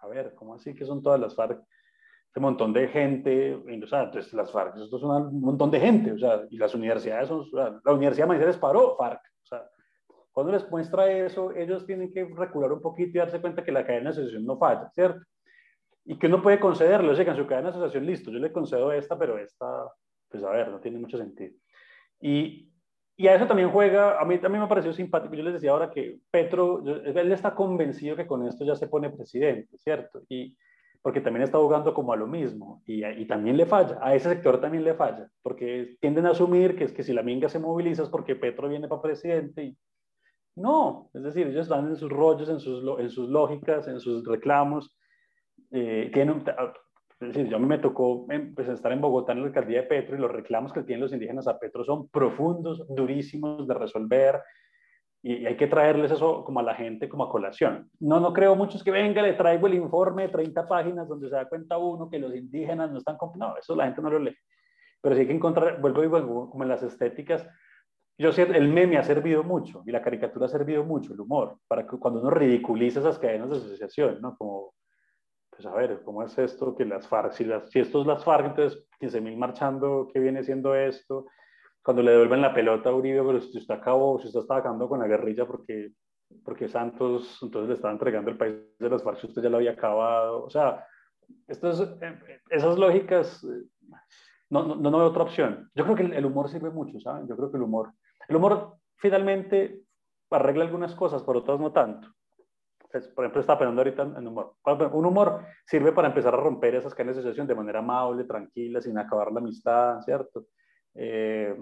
[0.00, 1.62] a ver, ¿cómo así que son todas las FARC?
[2.30, 6.12] Este montón de gente, o sea, entonces las FARC, esto es un montón de gente,
[6.12, 9.68] o sea, y las universidades son, la Universidad de Manizales paró FARC, o sea,
[10.30, 13.84] cuando les muestra eso, ellos tienen que recular un poquito y darse cuenta que la
[13.84, 15.26] cadena de asociación no falla, ¿cierto?
[16.04, 18.52] Y que uno puede concederle, o sea, en su cadena de asociación, listo, yo le
[18.52, 19.90] concedo esta, pero esta,
[20.28, 21.52] pues a ver, no tiene mucho sentido.
[22.20, 22.72] Y,
[23.16, 25.90] y a eso también juega, a mí también me pareció simpático, yo les decía ahora
[25.90, 30.22] que Petro, él está convencido que con esto ya se pone presidente, ¿cierto?
[30.28, 30.56] Y
[31.02, 34.28] porque también está jugando como a lo mismo y, y también le falla, a ese
[34.28, 37.58] sector también le falla, porque tienden a asumir que es que si la minga se
[37.58, 39.78] moviliza es porque Petro viene para presidente y
[40.56, 44.26] no, es decir, ellos están en sus rollos, en sus, en sus lógicas, en sus
[44.26, 44.94] reclamos,
[45.70, 46.42] eh, tienen,
[47.20, 49.86] es decir, yo a mí me tocó pues, estar en Bogotá en la alcaldía de
[49.86, 54.40] Petro y los reclamos que tienen los indígenas a Petro son profundos, durísimos de resolver
[55.22, 57.90] y, hay que traerles eso como a la gente, como a colación.
[58.00, 61.34] No, no creo muchos que venga, le traigo el informe de 30 páginas donde se
[61.36, 63.16] da cuenta uno que los indígenas no están...
[63.36, 64.36] No, eso la gente no lo lee.
[65.02, 67.46] Pero sí hay que encontrar, vuelvo y vuelvo, como en las estéticas,
[68.18, 71.58] yo sé, el meme ha servido mucho y la caricatura ha servido mucho, el humor,
[71.66, 74.36] para que cuando uno ridiculiza esas cadenas de asociación, ¿no?
[74.36, 74.74] Como
[75.50, 78.24] pues a ver, ¿cómo es esto que las FARC, si, las, si esto es las
[78.24, 81.26] FARC, entonces 15.000 marchando, ¿qué viene siendo esto?
[81.82, 84.88] Cuando le devuelven la pelota a Uribe, pero si usted acabó, si usted está acabando
[84.88, 85.92] con la guerrilla porque,
[86.44, 89.72] porque Santos entonces le estaba entregando el país de las FARC, usted ya lo había
[89.72, 90.86] acabado, o sea,
[91.48, 93.64] esto es, eh, esas lógicas, eh,
[94.50, 95.70] no, no, no, veo otra opción.
[95.74, 97.28] Yo creo que el, humor sirve mucho, ¿saben?
[97.28, 97.92] Yo creo que el humor,
[98.28, 99.82] el humor finalmente
[100.30, 102.08] arregla algunas cosas, pero otras no tanto
[103.14, 104.54] por ejemplo, está pensando ahorita en humor.
[104.92, 108.80] Un humor sirve para empezar a romper esas cadenas de asociación de manera amable, tranquila,
[108.80, 110.46] sin acabar la amistad, ¿cierto?
[110.94, 111.56] Eh,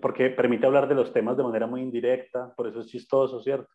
[0.00, 3.68] porque permite hablar de los temas de manera muy indirecta, por eso es chistoso, ¿cierto?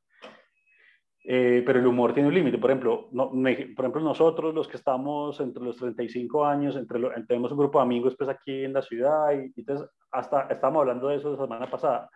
[1.24, 2.58] Eh, pero el humor tiene un límite.
[2.58, 7.60] Por ejemplo, por ejemplo, nosotros, los que estamos entre los 35 años, entre tenemos un
[7.60, 11.32] grupo de amigos pues, aquí en la ciudad, y, entonces hasta estábamos hablando de eso
[11.32, 12.10] la semana pasada.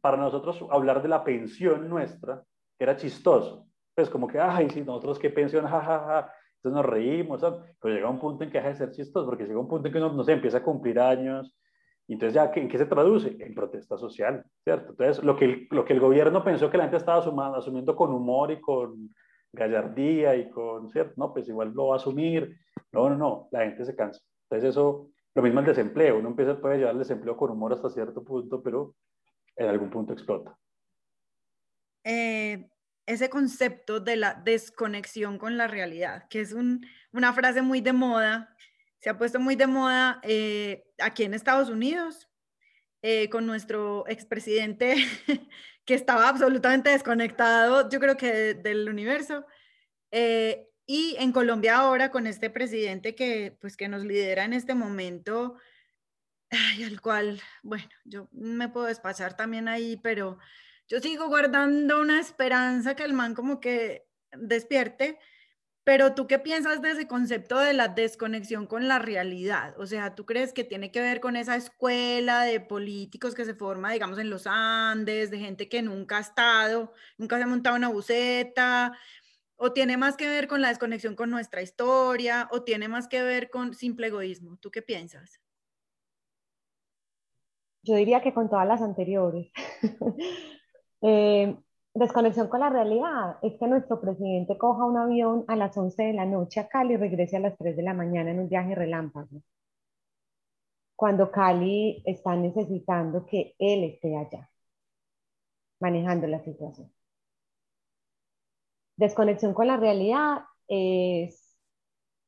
[0.00, 2.42] Para nosotros, hablar de la pensión nuestra
[2.78, 6.32] era chistoso, pues como que, ay, si nosotros qué pensión, jajaja, ja, ja.
[6.56, 7.40] entonces nos reímos,
[7.80, 9.92] pero llega un punto en que deja de ser chistoso, porque llega un punto en
[9.92, 11.54] que uno, no se empieza a cumplir años,
[12.14, 13.36] entonces ya, ¿en qué se traduce?
[13.40, 14.90] En protesta social, ¿cierto?
[14.90, 18.12] Entonces, lo que el, lo que el gobierno pensó que la gente estaba asumiendo, con
[18.12, 19.14] humor y con
[19.52, 21.14] gallardía y con, ¿cierto?
[21.16, 22.56] No, pues igual lo va a asumir.
[22.92, 24.20] No, no, no, la gente se cansa.
[24.44, 27.90] Entonces eso, lo mismo el desempleo, uno empieza, puede llevar el desempleo con humor hasta
[27.90, 28.94] cierto punto, pero
[29.56, 30.56] en algún punto explota.
[32.04, 32.68] Eh,
[33.06, 38.56] ese concepto de la desconexión con la realidad, que es una frase muy de moda,
[39.00, 42.28] se ha puesto muy de moda eh, aquí en Estados Unidos,
[43.02, 44.96] eh, con nuestro expresidente
[45.84, 49.46] que estaba absolutamente desconectado, yo creo que del universo,
[50.10, 54.74] eh, y en Colombia ahora con este presidente que, pues, que nos lidera en este
[54.74, 55.56] momento,
[56.50, 60.38] al cual, bueno, yo me puedo despachar también ahí, pero
[60.88, 65.18] yo sigo guardando una esperanza que el man como que despierte,
[65.86, 69.78] pero tú qué piensas de ese concepto de la desconexión con la realidad?
[69.78, 73.54] O sea, ¿tú crees que tiene que ver con esa escuela de políticos que se
[73.54, 77.76] forma, digamos, en los Andes, de gente que nunca ha estado, nunca se ha montado
[77.76, 78.98] una buceta?
[79.54, 82.48] ¿O tiene más que ver con la desconexión con nuestra historia?
[82.50, 84.56] ¿O tiene más que ver con simple egoísmo?
[84.56, 85.40] ¿Tú qué piensas?
[87.84, 89.52] Yo diría que con todas las anteriores.
[91.02, 91.54] Eh,
[91.96, 96.12] desconexión con la realidad es que nuestro presidente coja un avión a las 11 de
[96.12, 98.74] la noche a Cali y regrese a las 3 de la mañana en un viaje
[98.74, 99.42] relámpago.
[100.94, 104.50] Cuando Cali está necesitando que él esté allá,
[105.80, 106.92] manejando la situación.
[108.96, 111.58] Desconexión con la realidad es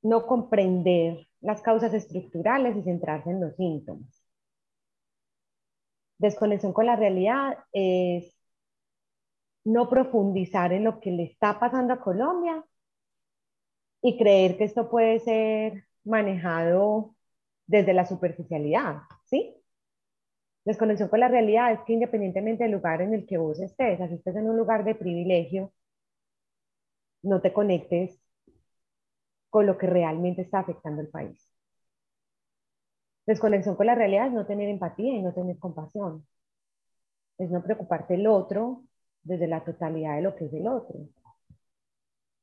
[0.02, 4.22] no comprender las causas estructurales y centrarse en los síntomas.
[6.18, 8.37] Desconexión con la realidad es
[9.68, 12.64] no profundizar en lo que le está pasando a Colombia
[14.02, 17.14] y creer que esto puede ser manejado
[17.66, 19.54] desde la superficialidad, ¿sí?
[20.64, 24.14] Desconexión con la realidad es que independientemente del lugar en el que vos estés, así
[24.14, 25.72] estés en un lugar de privilegio,
[27.22, 28.18] no te conectes
[29.50, 31.46] con lo que realmente está afectando el país.
[33.26, 36.26] Desconexión con la realidad es no tener empatía y no tener compasión.
[37.36, 38.87] Es no preocuparte del otro
[39.22, 41.00] desde la totalidad de lo que es el otro.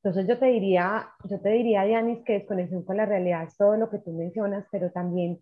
[0.02, 3.76] Entonces yo te diría, yo te diría, Dianis, que desconexión con la realidad es todo
[3.76, 5.40] lo que tú mencionas, pero también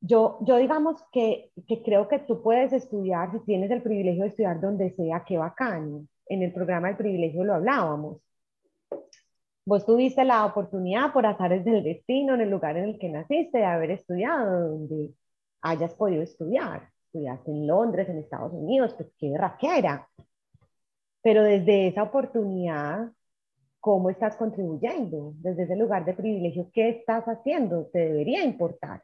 [0.00, 4.28] yo, yo digamos que, que creo que tú puedes estudiar, si tienes el privilegio de
[4.28, 6.08] estudiar donde sea, qué bacán.
[6.26, 8.20] En el programa del privilegio lo hablábamos.
[9.64, 13.58] Vos tuviste la oportunidad por azares del destino en el lugar en el que naciste
[13.58, 15.14] de haber estudiado, donde
[15.60, 16.88] hayas podido estudiar.
[17.06, 20.08] Estudiaste en Londres, en Estados Unidos, pues qué raquera.
[21.22, 23.10] Pero desde esa oportunidad,
[23.80, 25.34] ¿cómo estás contribuyendo?
[25.36, 27.86] Desde ese lugar de privilegio, ¿qué estás haciendo?
[27.92, 29.02] Te debería importar.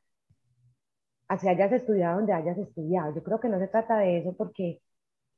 [1.28, 3.14] Así hayas estudiado donde hayas estudiado.
[3.14, 4.80] Yo creo que no se trata de eso porque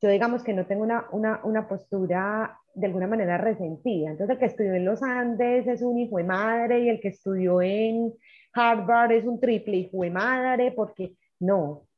[0.01, 4.11] yo digamos que no tengo una, una, una postura de alguna manera resentida.
[4.11, 7.09] Entonces el que estudió en los Andes es un hijo de madre y el que
[7.09, 8.15] estudió en
[8.55, 11.89] Harvard es un triple hijo de madre porque no,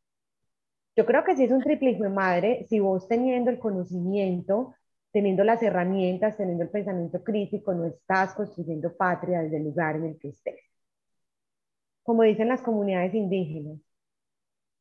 [0.97, 4.75] yo creo que si es un triple hijo de madre, si vos teniendo el conocimiento,
[5.11, 10.05] teniendo las herramientas, teniendo el pensamiento crítico, no estás construyendo patria desde el lugar en
[10.07, 10.61] el que estés.
[12.05, 13.79] Como dicen las comunidades indígenas,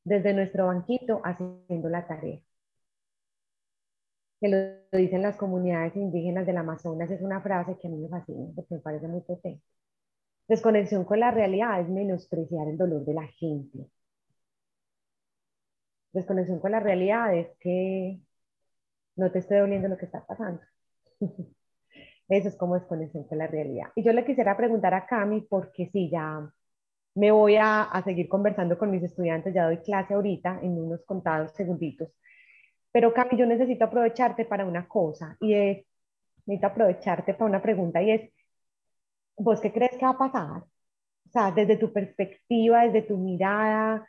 [0.03, 2.39] desde nuestro banquito haciendo la tarea.
[4.39, 8.09] Que lo dicen las comunidades indígenas del Amazonas es una frase que a mí me
[8.09, 9.63] fascina, porque me parece muy potente.
[10.47, 13.87] Desconexión con la realidad es menospreciar el dolor de la gente
[16.13, 18.19] Desconexión con la realidad es que
[19.15, 20.61] no te esté doliendo lo que está pasando.
[22.29, 23.87] Eso es como desconexión con la realidad.
[23.95, 26.49] Y yo le quisiera preguntar a Cami, porque sí, ya
[27.15, 31.03] me voy a, a, seguir conversando con mis estudiantes, ya doy clase ahorita en unos
[31.03, 32.09] contados segunditos.
[32.91, 35.85] Pero Cami, yo necesito aprovecharte para una cosa, y es,
[36.45, 38.31] necesito aprovecharte para una pregunta, y es,
[39.37, 40.63] ¿vos qué crees que va a pasar?
[41.27, 44.07] O sea, desde tu perspectiva, desde tu mirada,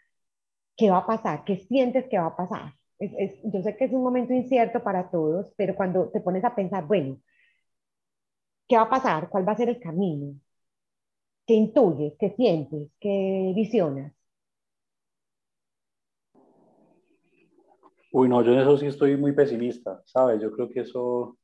[0.77, 1.45] ¿qué va a pasar?
[1.45, 2.75] ¿Qué sientes que va a pasar?
[2.99, 6.55] Es, yo sé que es un momento incierto para todos, pero cuando te pones a
[6.55, 7.19] pensar, bueno,
[8.69, 9.29] ¿qué va a pasar?
[9.29, 10.35] ¿Cuál va a ser el camino?
[11.47, 12.15] ¿Qué intuyes?
[12.19, 12.91] ¿Qué sientes?
[13.01, 14.13] ¿Qué visionas?
[18.13, 20.41] Uy, no, yo en eso sí estoy muy pesimista, ¿sabes?
[20.41, 21.39] Yo creo que eso,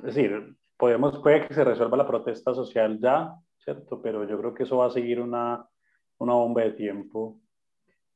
[0.00, 4.00] es decir, podemos, puede que se resuelva la protesta social ya, ¿cierto?
[4.00, 5.68] Pero yo creo que eso va a seguir una,
[6.18, 7.40] una bomba de tiempo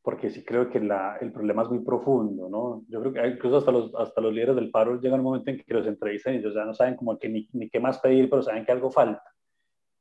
[0.03, 2.85] porque sí creo que la, el problema es muy profundo, ¿no?
[2.89, 5.59] Yo creo que incluso hasta los, hasta los líderes del paro llegan un momento en
[5.59, 8.31] que los entrevistan y ellos ya no saben como que ni, ni qué más pedir,
[8.31, 9.23] pero saben que algo falta.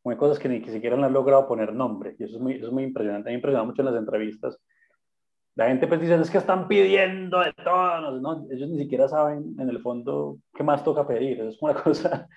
[0.05, 2.67] Hay cosas que ni que siquiera han logrado poner nombre, y eso es muy, eso
[2.67, 3.29] es muy impresionante.
[3.29, 4.57] A mí me impresiona mucho en las entrevistas.
[5.55, 8.45] La gente pues dice, es que están pidiendo de todo, ¿no?
[8.49, 12.29] Ellos ni siquiera saben en el fondo qué más toca pedir, eso es una cosa.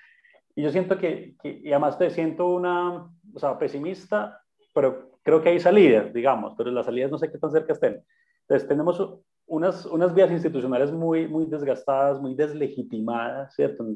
[0.56, 4.43] Y yo siento que, que y además te siento una, o sea, pesimista,
[4.74, 8.02] pero creo que hay salidas, digamos, pero las salidas no sé qué tan cerca estén.
[8.42, 9.00] Entonces, tenemos
[9.46, 13.86] unas, unas vías institucionales muy, muy desgastadas, muy deslegitimadas, ¿cierto?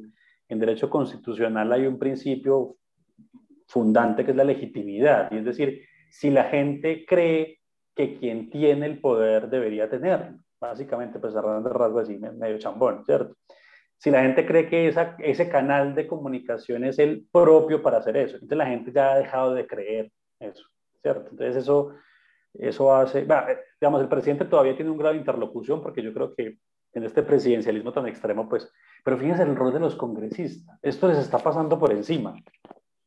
[0.49, 2.77] En, derecho constitucional hay un principio
[3.67, 7.59] fundante que es la legitimidad, y es decir, si la gente cree
[7.97, 13.05] que quien tiene el poder debería tenerlo, básicamente, pues cerrando el rasgo así, medio chambón,
[13.05, 13.35] ¿cierto?
[13.99, 18.35] Si la gente cree que ese canal de comunicación es el propio para hacer eso,
[18.35, 20.65] entonces la gente ya ha dejado de creer eso.
[21.09, 21.95] Entonces eso,
[22.55, 23.27] eso hace,
[23.81, 26.59] digamos, el presidente todavía tiene un grado de interlocución porque yo creo que
[26.93, 28.73] en este presidencialismo tan extremo, pues,
[29.05, 32.35] pero fíjense el rol de los congresistas, esto les está pasando por encima.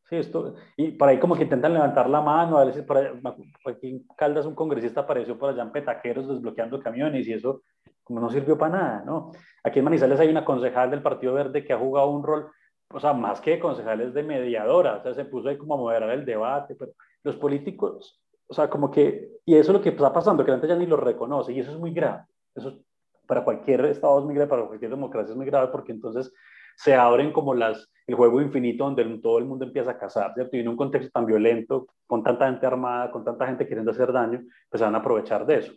[0.08, 3.90] Sí, esto, y por ahí como que intentan levantar la mano, a veces por aquí
[3.90, 7.62] en Caldas un congresista apareció por allá en Petaqueros desbloqueando camiones y eso
[8.10, 9.32] como no sirvió para nada, ¿no?
[9.64, 12.50] Aquí en Manizales hay una concejal del Partido Verde que ha jugado un rol,
[12.92, 16.10] o sea, más que concejales de mediadora, o sea, se puso ahí como a moderar
[16.12, 16.92] el debate, pero
[17.24, 20.58] los políticos, o sea, como que, y eso es lo que está pasando, que la
[20.58, 22.24] gente ya ni lo reconoce, y eso es muy grave.
[22.56, 22.80] Eso
[23.28, 26.34] para cualquier Estado es muy grave, para cualquier democracia es muy grave, porque entonces
[26.76, 30.58] se abren como las, el juego infinito donde todo el mundo empieza a cazar, ¿cierto?
[30.58, 34.12] Y en un contexto tan violento, con tanta gente armada, con tanta gente queriendo hacer
[34.12, 35.74] daño, pues se van a aprovechar de eso.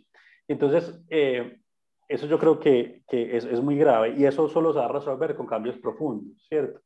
[0.47, 1.59] Entonces, eh,
[2.07, 4.91] eso yo creo que, que es, es, muy grave y eso solo se va a
[4.91, 6.79] resolver con cambios profundos, ¿cierto?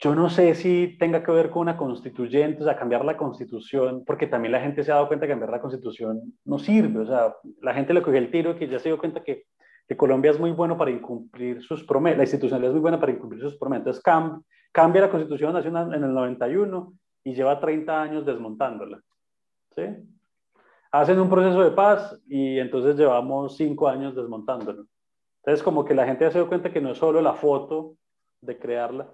[0.00, 4.04] Yo no sé si tenga que ver con una constituyente, o sea, cambiar la constitución,
[4.06, 7.06] porque también la gente se ha dado cuenta que cambiar la constitución no sirve, o
[7.06, 9.44] sea, la gente le cogió el tiro que ya se dio cuenta que,
[9.88, 13.12] que Colombia es muy bueno para incumplir sus promesas, la institucionalidad es muy buena para
[13.12, 14.02] incumplir sus promesas, entonces
[14.72, 16.92] cambia la constitución nacional en el 91
[17.24, 19.00] y lleva 30 años desmontándola,
[19.74, 19.82] ¿sí?
[20.92, 24.82] Hacen un proceso de paz y entonces llevamos 5 años desmontándola.
[25.42, 27.96] Entonces, como que la gente ya se dio cuenta que no es solo la foto
[28.40, 29.12] de crearla,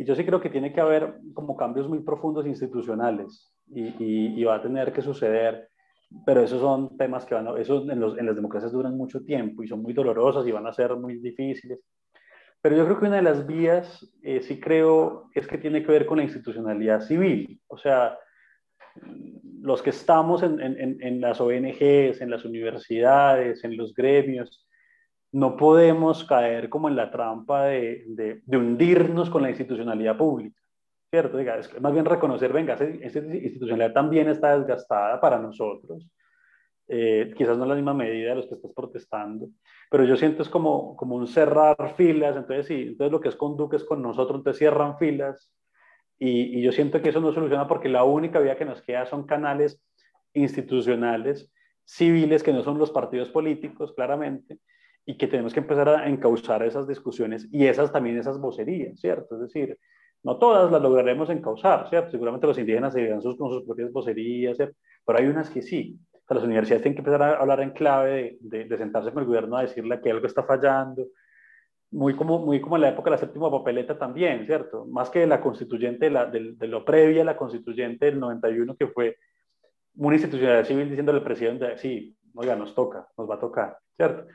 [0.00, 4.44] y yo sí creo que tiene que haber como cambios muy profundos institucionales y, y,
[4.44, 5.68] va a tener que suceder,
[6.24, 9.22] pero esos son temas que van a, esos en, los, en, las democracias duran mucho
[9.26, 11.80] tiempo y son muy dolorosos y van a ser muy difíciles.
[12.62, 15.92] Pero yo creo que una de las vías, eh, sí creo, es que tiene que
[15.92, 17.60] ver con la institucionalidad civil.
[17.66, 18.18] O sea,
[19.60, 24.66] los que estamos en, en, en las ONGs, en las universidades, en los gremios,
[25.32, 30.60] no podemos caer como en la trampa de, de, hundirnos con la institucionalidad pública,
[31.10, 31.38] ¿cierto?
[31.38, 36.08] Es más bien reconocer, venga, esa institucionalidad también está desgastada para nosotros,
[36.88, 39.48] eh, quizás no en la misma medida de los que estás protestando,
[39.90, 43.36] pero yo siento es como, como un cerrar filas, entonces sí, entonces lo que es
[43.36, 45.52] con Duque es con nosotros, entonces cierran filas,
[46.22, 49.24] y yo siento que eso no soluciona porque la única vía que nos queda son
[49.24, 49.80] canales
[50.34, 51.50] institucionales,
[51.84, 54.58] civiles, que no son los partidos políticos, claramente,
[55.06, 59.36] y que tenemos que empezar a encauzar esas discusiones y esas también esas vocerías, ¿cierto?
[59.36, 59.78] Es decir,
[60.22, 62.10] no todas las lograremos encauzar, ¿cierto?
[62.10, 64.76] Seguramente los indígenas se sus, con sus propias vocerías, ¿cierto?
[65.04, 65.98] Pero hay unas que sí.
[66.12, 69.22] O sea, las universidades tienen que empezar a hablar en clave de, de, sentarse con
[69.22, 71.06] el gobierno a decirle que algo está fallando,
[71.90, 74.86] muy como, muy como en la época de la séptima papeleta también, ¿cierto?
[74.86, 78.76] Más que la constituyente, de, la, de, de lo previa a la constituyente del 91,
[78.76, 79.16] que fue
[79.96, 84.26] una institucionalidad civil diciéndole al presidente, sí, oiga, nos toca, nos va a tocar, ¿cierto?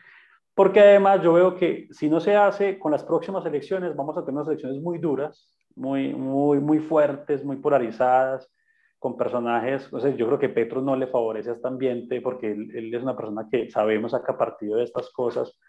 [0.56, 4.22] Porque además yo veo que si no se hace con las próximas elecciones, vamos a
[4.22, 8.49] tener unas elecciones muy duras, muy, muy, muy fuertes, muy polarizadas,
[8.98, 12.53] con personajes, o sea, yo creo que Petro no le favorece a este ambiente porque
[12.53, 15.60] él, él, es una persona que sabemos saca partido de estas cosas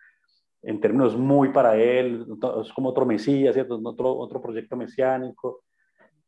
[0.62, 2.24] en términos muy para él,
[2.62, 3.78] es como otro Mesías, ¿cierto?
[3.84, 5.64] Otro, otro proyecto mesiánico.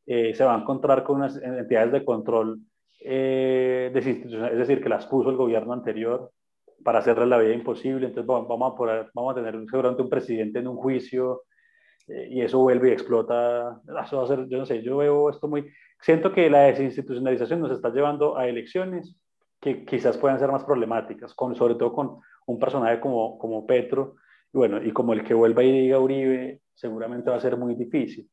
[0.04, 2.60] Eh, se va a encontrar con unas entidades de control
[3.00, 6.32] eh, es decir, que las puso el gobierno anterior,
[6.84, 8.06] para hacerle la vida imposible.
[8.06, 11.42] Entonces vamos a, poder, vamos a tener seguramente un presidente en un juicio
[12.06, 13.80] eh, y eso vuelve y explota.
[14.04, 15.70] Eso va a ser, yo no sé, yo veo esto muy...
[16.00, 19.16] Siento que la desinstitucionalización nos está llevando a elecciones
[19.60, 24.14] que quizás puedan ser más problemáticas, con, sobre todo con un personaje como, como Petro,
[24.52, 27.74] y bueno, y como el que vuelva y diga Uribe, seguramente va a ser muy
[27.74, 28.30] difícil.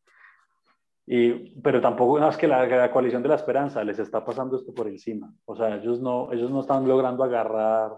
[1.08, 4.74] Y, pero tampoco es que la, la, coalición de la esperanza les está pasando esto
[4.74, 5.32] por encima.
[5.46, 7.92] O sea, ellos no, ellos no están logrando agarrar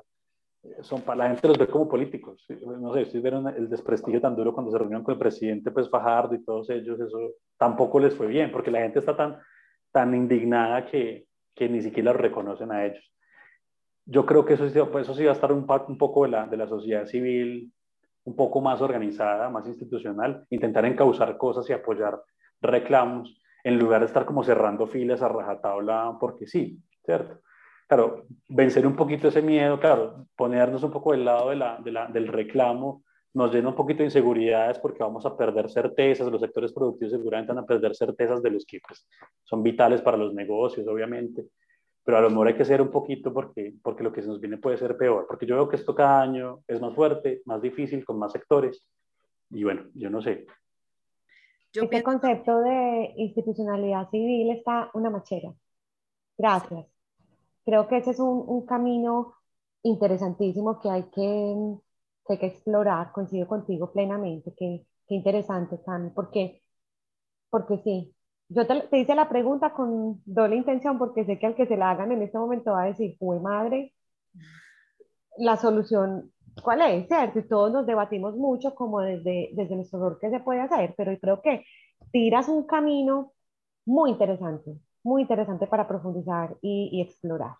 [0.82, 2.46] son para la gente los ve como políticos.
[2.80, 5.90] No sé, ustedes vieron el desprestigio tan duro cuando se reunieron con el presidente, pues
[5.90, 9.40] Fajardo y todos ellos, eso tampoco les fue bien, porque la gente está tan,
[9.92, 13.04] tan indignada que, que ni siquiera lo reconocen a ellos.
[14.06, 16.46] Yo creo que eso, pues eso sí va a estar un, un poco de la,
[16.48, 17.74] de la sociedad civil,
[18.24, 22.22] un poco más organizada, más institucional, intentar encauzar cosas y apoyar
[22.62, 27.42] reclamos, en lugar de estar como cerrando filas a rajatabla porque sí, ¿cierto?
[27.88, 31.92] Claro, vencer un poquito ese miedo, claro, ponernos un poco del lado de la, de
[31.92, 33.04] la, del reclamo,
[33.34, 37.54] nos llena un poquito de inseguridades porque vamos a perder certezas, los sectores productivos seguramente
[37.54, 39.08] van a perder certezas de los que pues,
[39.44, 41.46] son vitales para los negocios, obviamente,
[42.04, 44.42] pero a lo mejor hay que ser un poquito porque, porque lo que se nos
[44.42, 47.62] viene puede ser peor, porque yo veo que esto cada año es más fuerte, más
[47.62, 48.86] difícil, con más sectores,
[49.50, 50.46] y bueno, yo no sé.
[51.72, 55.54] Yo este concepto de institucionalidad civil está una machera.
[56.38, 56.97] Gracias
[57.68, 59.36] creo que ese es un, un camino
[59.84, 61.56] interesantísimo que hay que,
[62.26, 66.64] que, hay que explorar, coincido contigo plenamente, qué interesante, Cami, porque,
[67.50, 68.16] porque sí,
[68.48, 71.92] yo te, hice la pregunta con doble intención porque sé que al que se la
[71.92, 73.94] hagan en este momento va a decir, fue madre,
[75.38, 76.32] la solución,
[76.64, 77.08] ¿cuál es?
[77.08, 77.40] ¿Cierto?
[77.40, 81.20] Y todos nos debatimos mucho como desde, desde nuestro rol qué se puede hacer, pero
[81.20, 81.66] creo que
[82.12, 83.34] tiras un camino
[83.86, 87.56] muy interesante, muy interesante para profundizar y, y explorar.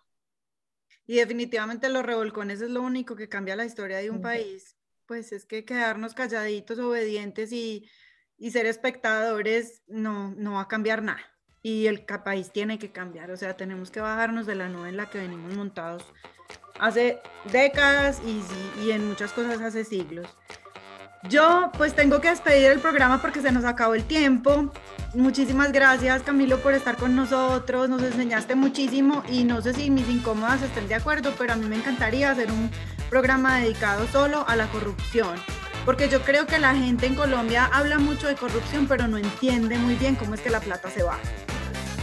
[1.06, 4.76] Y definitivamente los revolcones es lo único que cambia la historia de un país.
[5.06, 7.88] Pues es que quedarnos calladitos, obedientes y,
[8.36, 11.22] y ser espectadores no, no va a cambiar nada.
[11.62, 13.30] Y el país tiene que cambiar.
[13.30, 16.04] O sea, tenemos que bajarnos de la nube en la que venimos montados
[16.78, 17.20] hace
[17.50, 18.42] décadas y,
[18.84, 20.28] y en muchas cosas hace siglos.
[21.24, 24.72] Yo pues tengo que despedir el programa porque se nos acabó el tiempo.
[25.14, 30.08] Muchísimas gracias Camilo por estar con nosotros, nos enseñaste muchísimo y no sé si mis
[30.08, 32.70] incómodas estén de acuerdo, pero a mí me encantaría hacer un
[33.08, 35.34] programa dedicado solo a la corrupción,
[35.86, 39.78] porque yo creo que la gente en Colombia habla mucho de corrupción, pero no entiende
[39.78, 41.18] muy bien cómo es que la plata se va.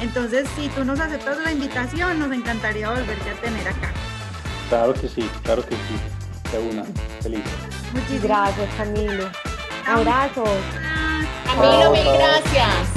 [0.01, 3.93] Entonces, si tú nos aceptas la invitación, nos encantaría volverte a tener acá.
[4.67, 6.24] Claro que sí, claro que sí
[6.55, 6.85] se unan.
[7.21, 7.51] Felices.
[7.93, 9.29] Muchas gracias, Camilo.
[9.87, 10.49] Abrazos.
[11.45, 12.95] Camilo, mil gracias.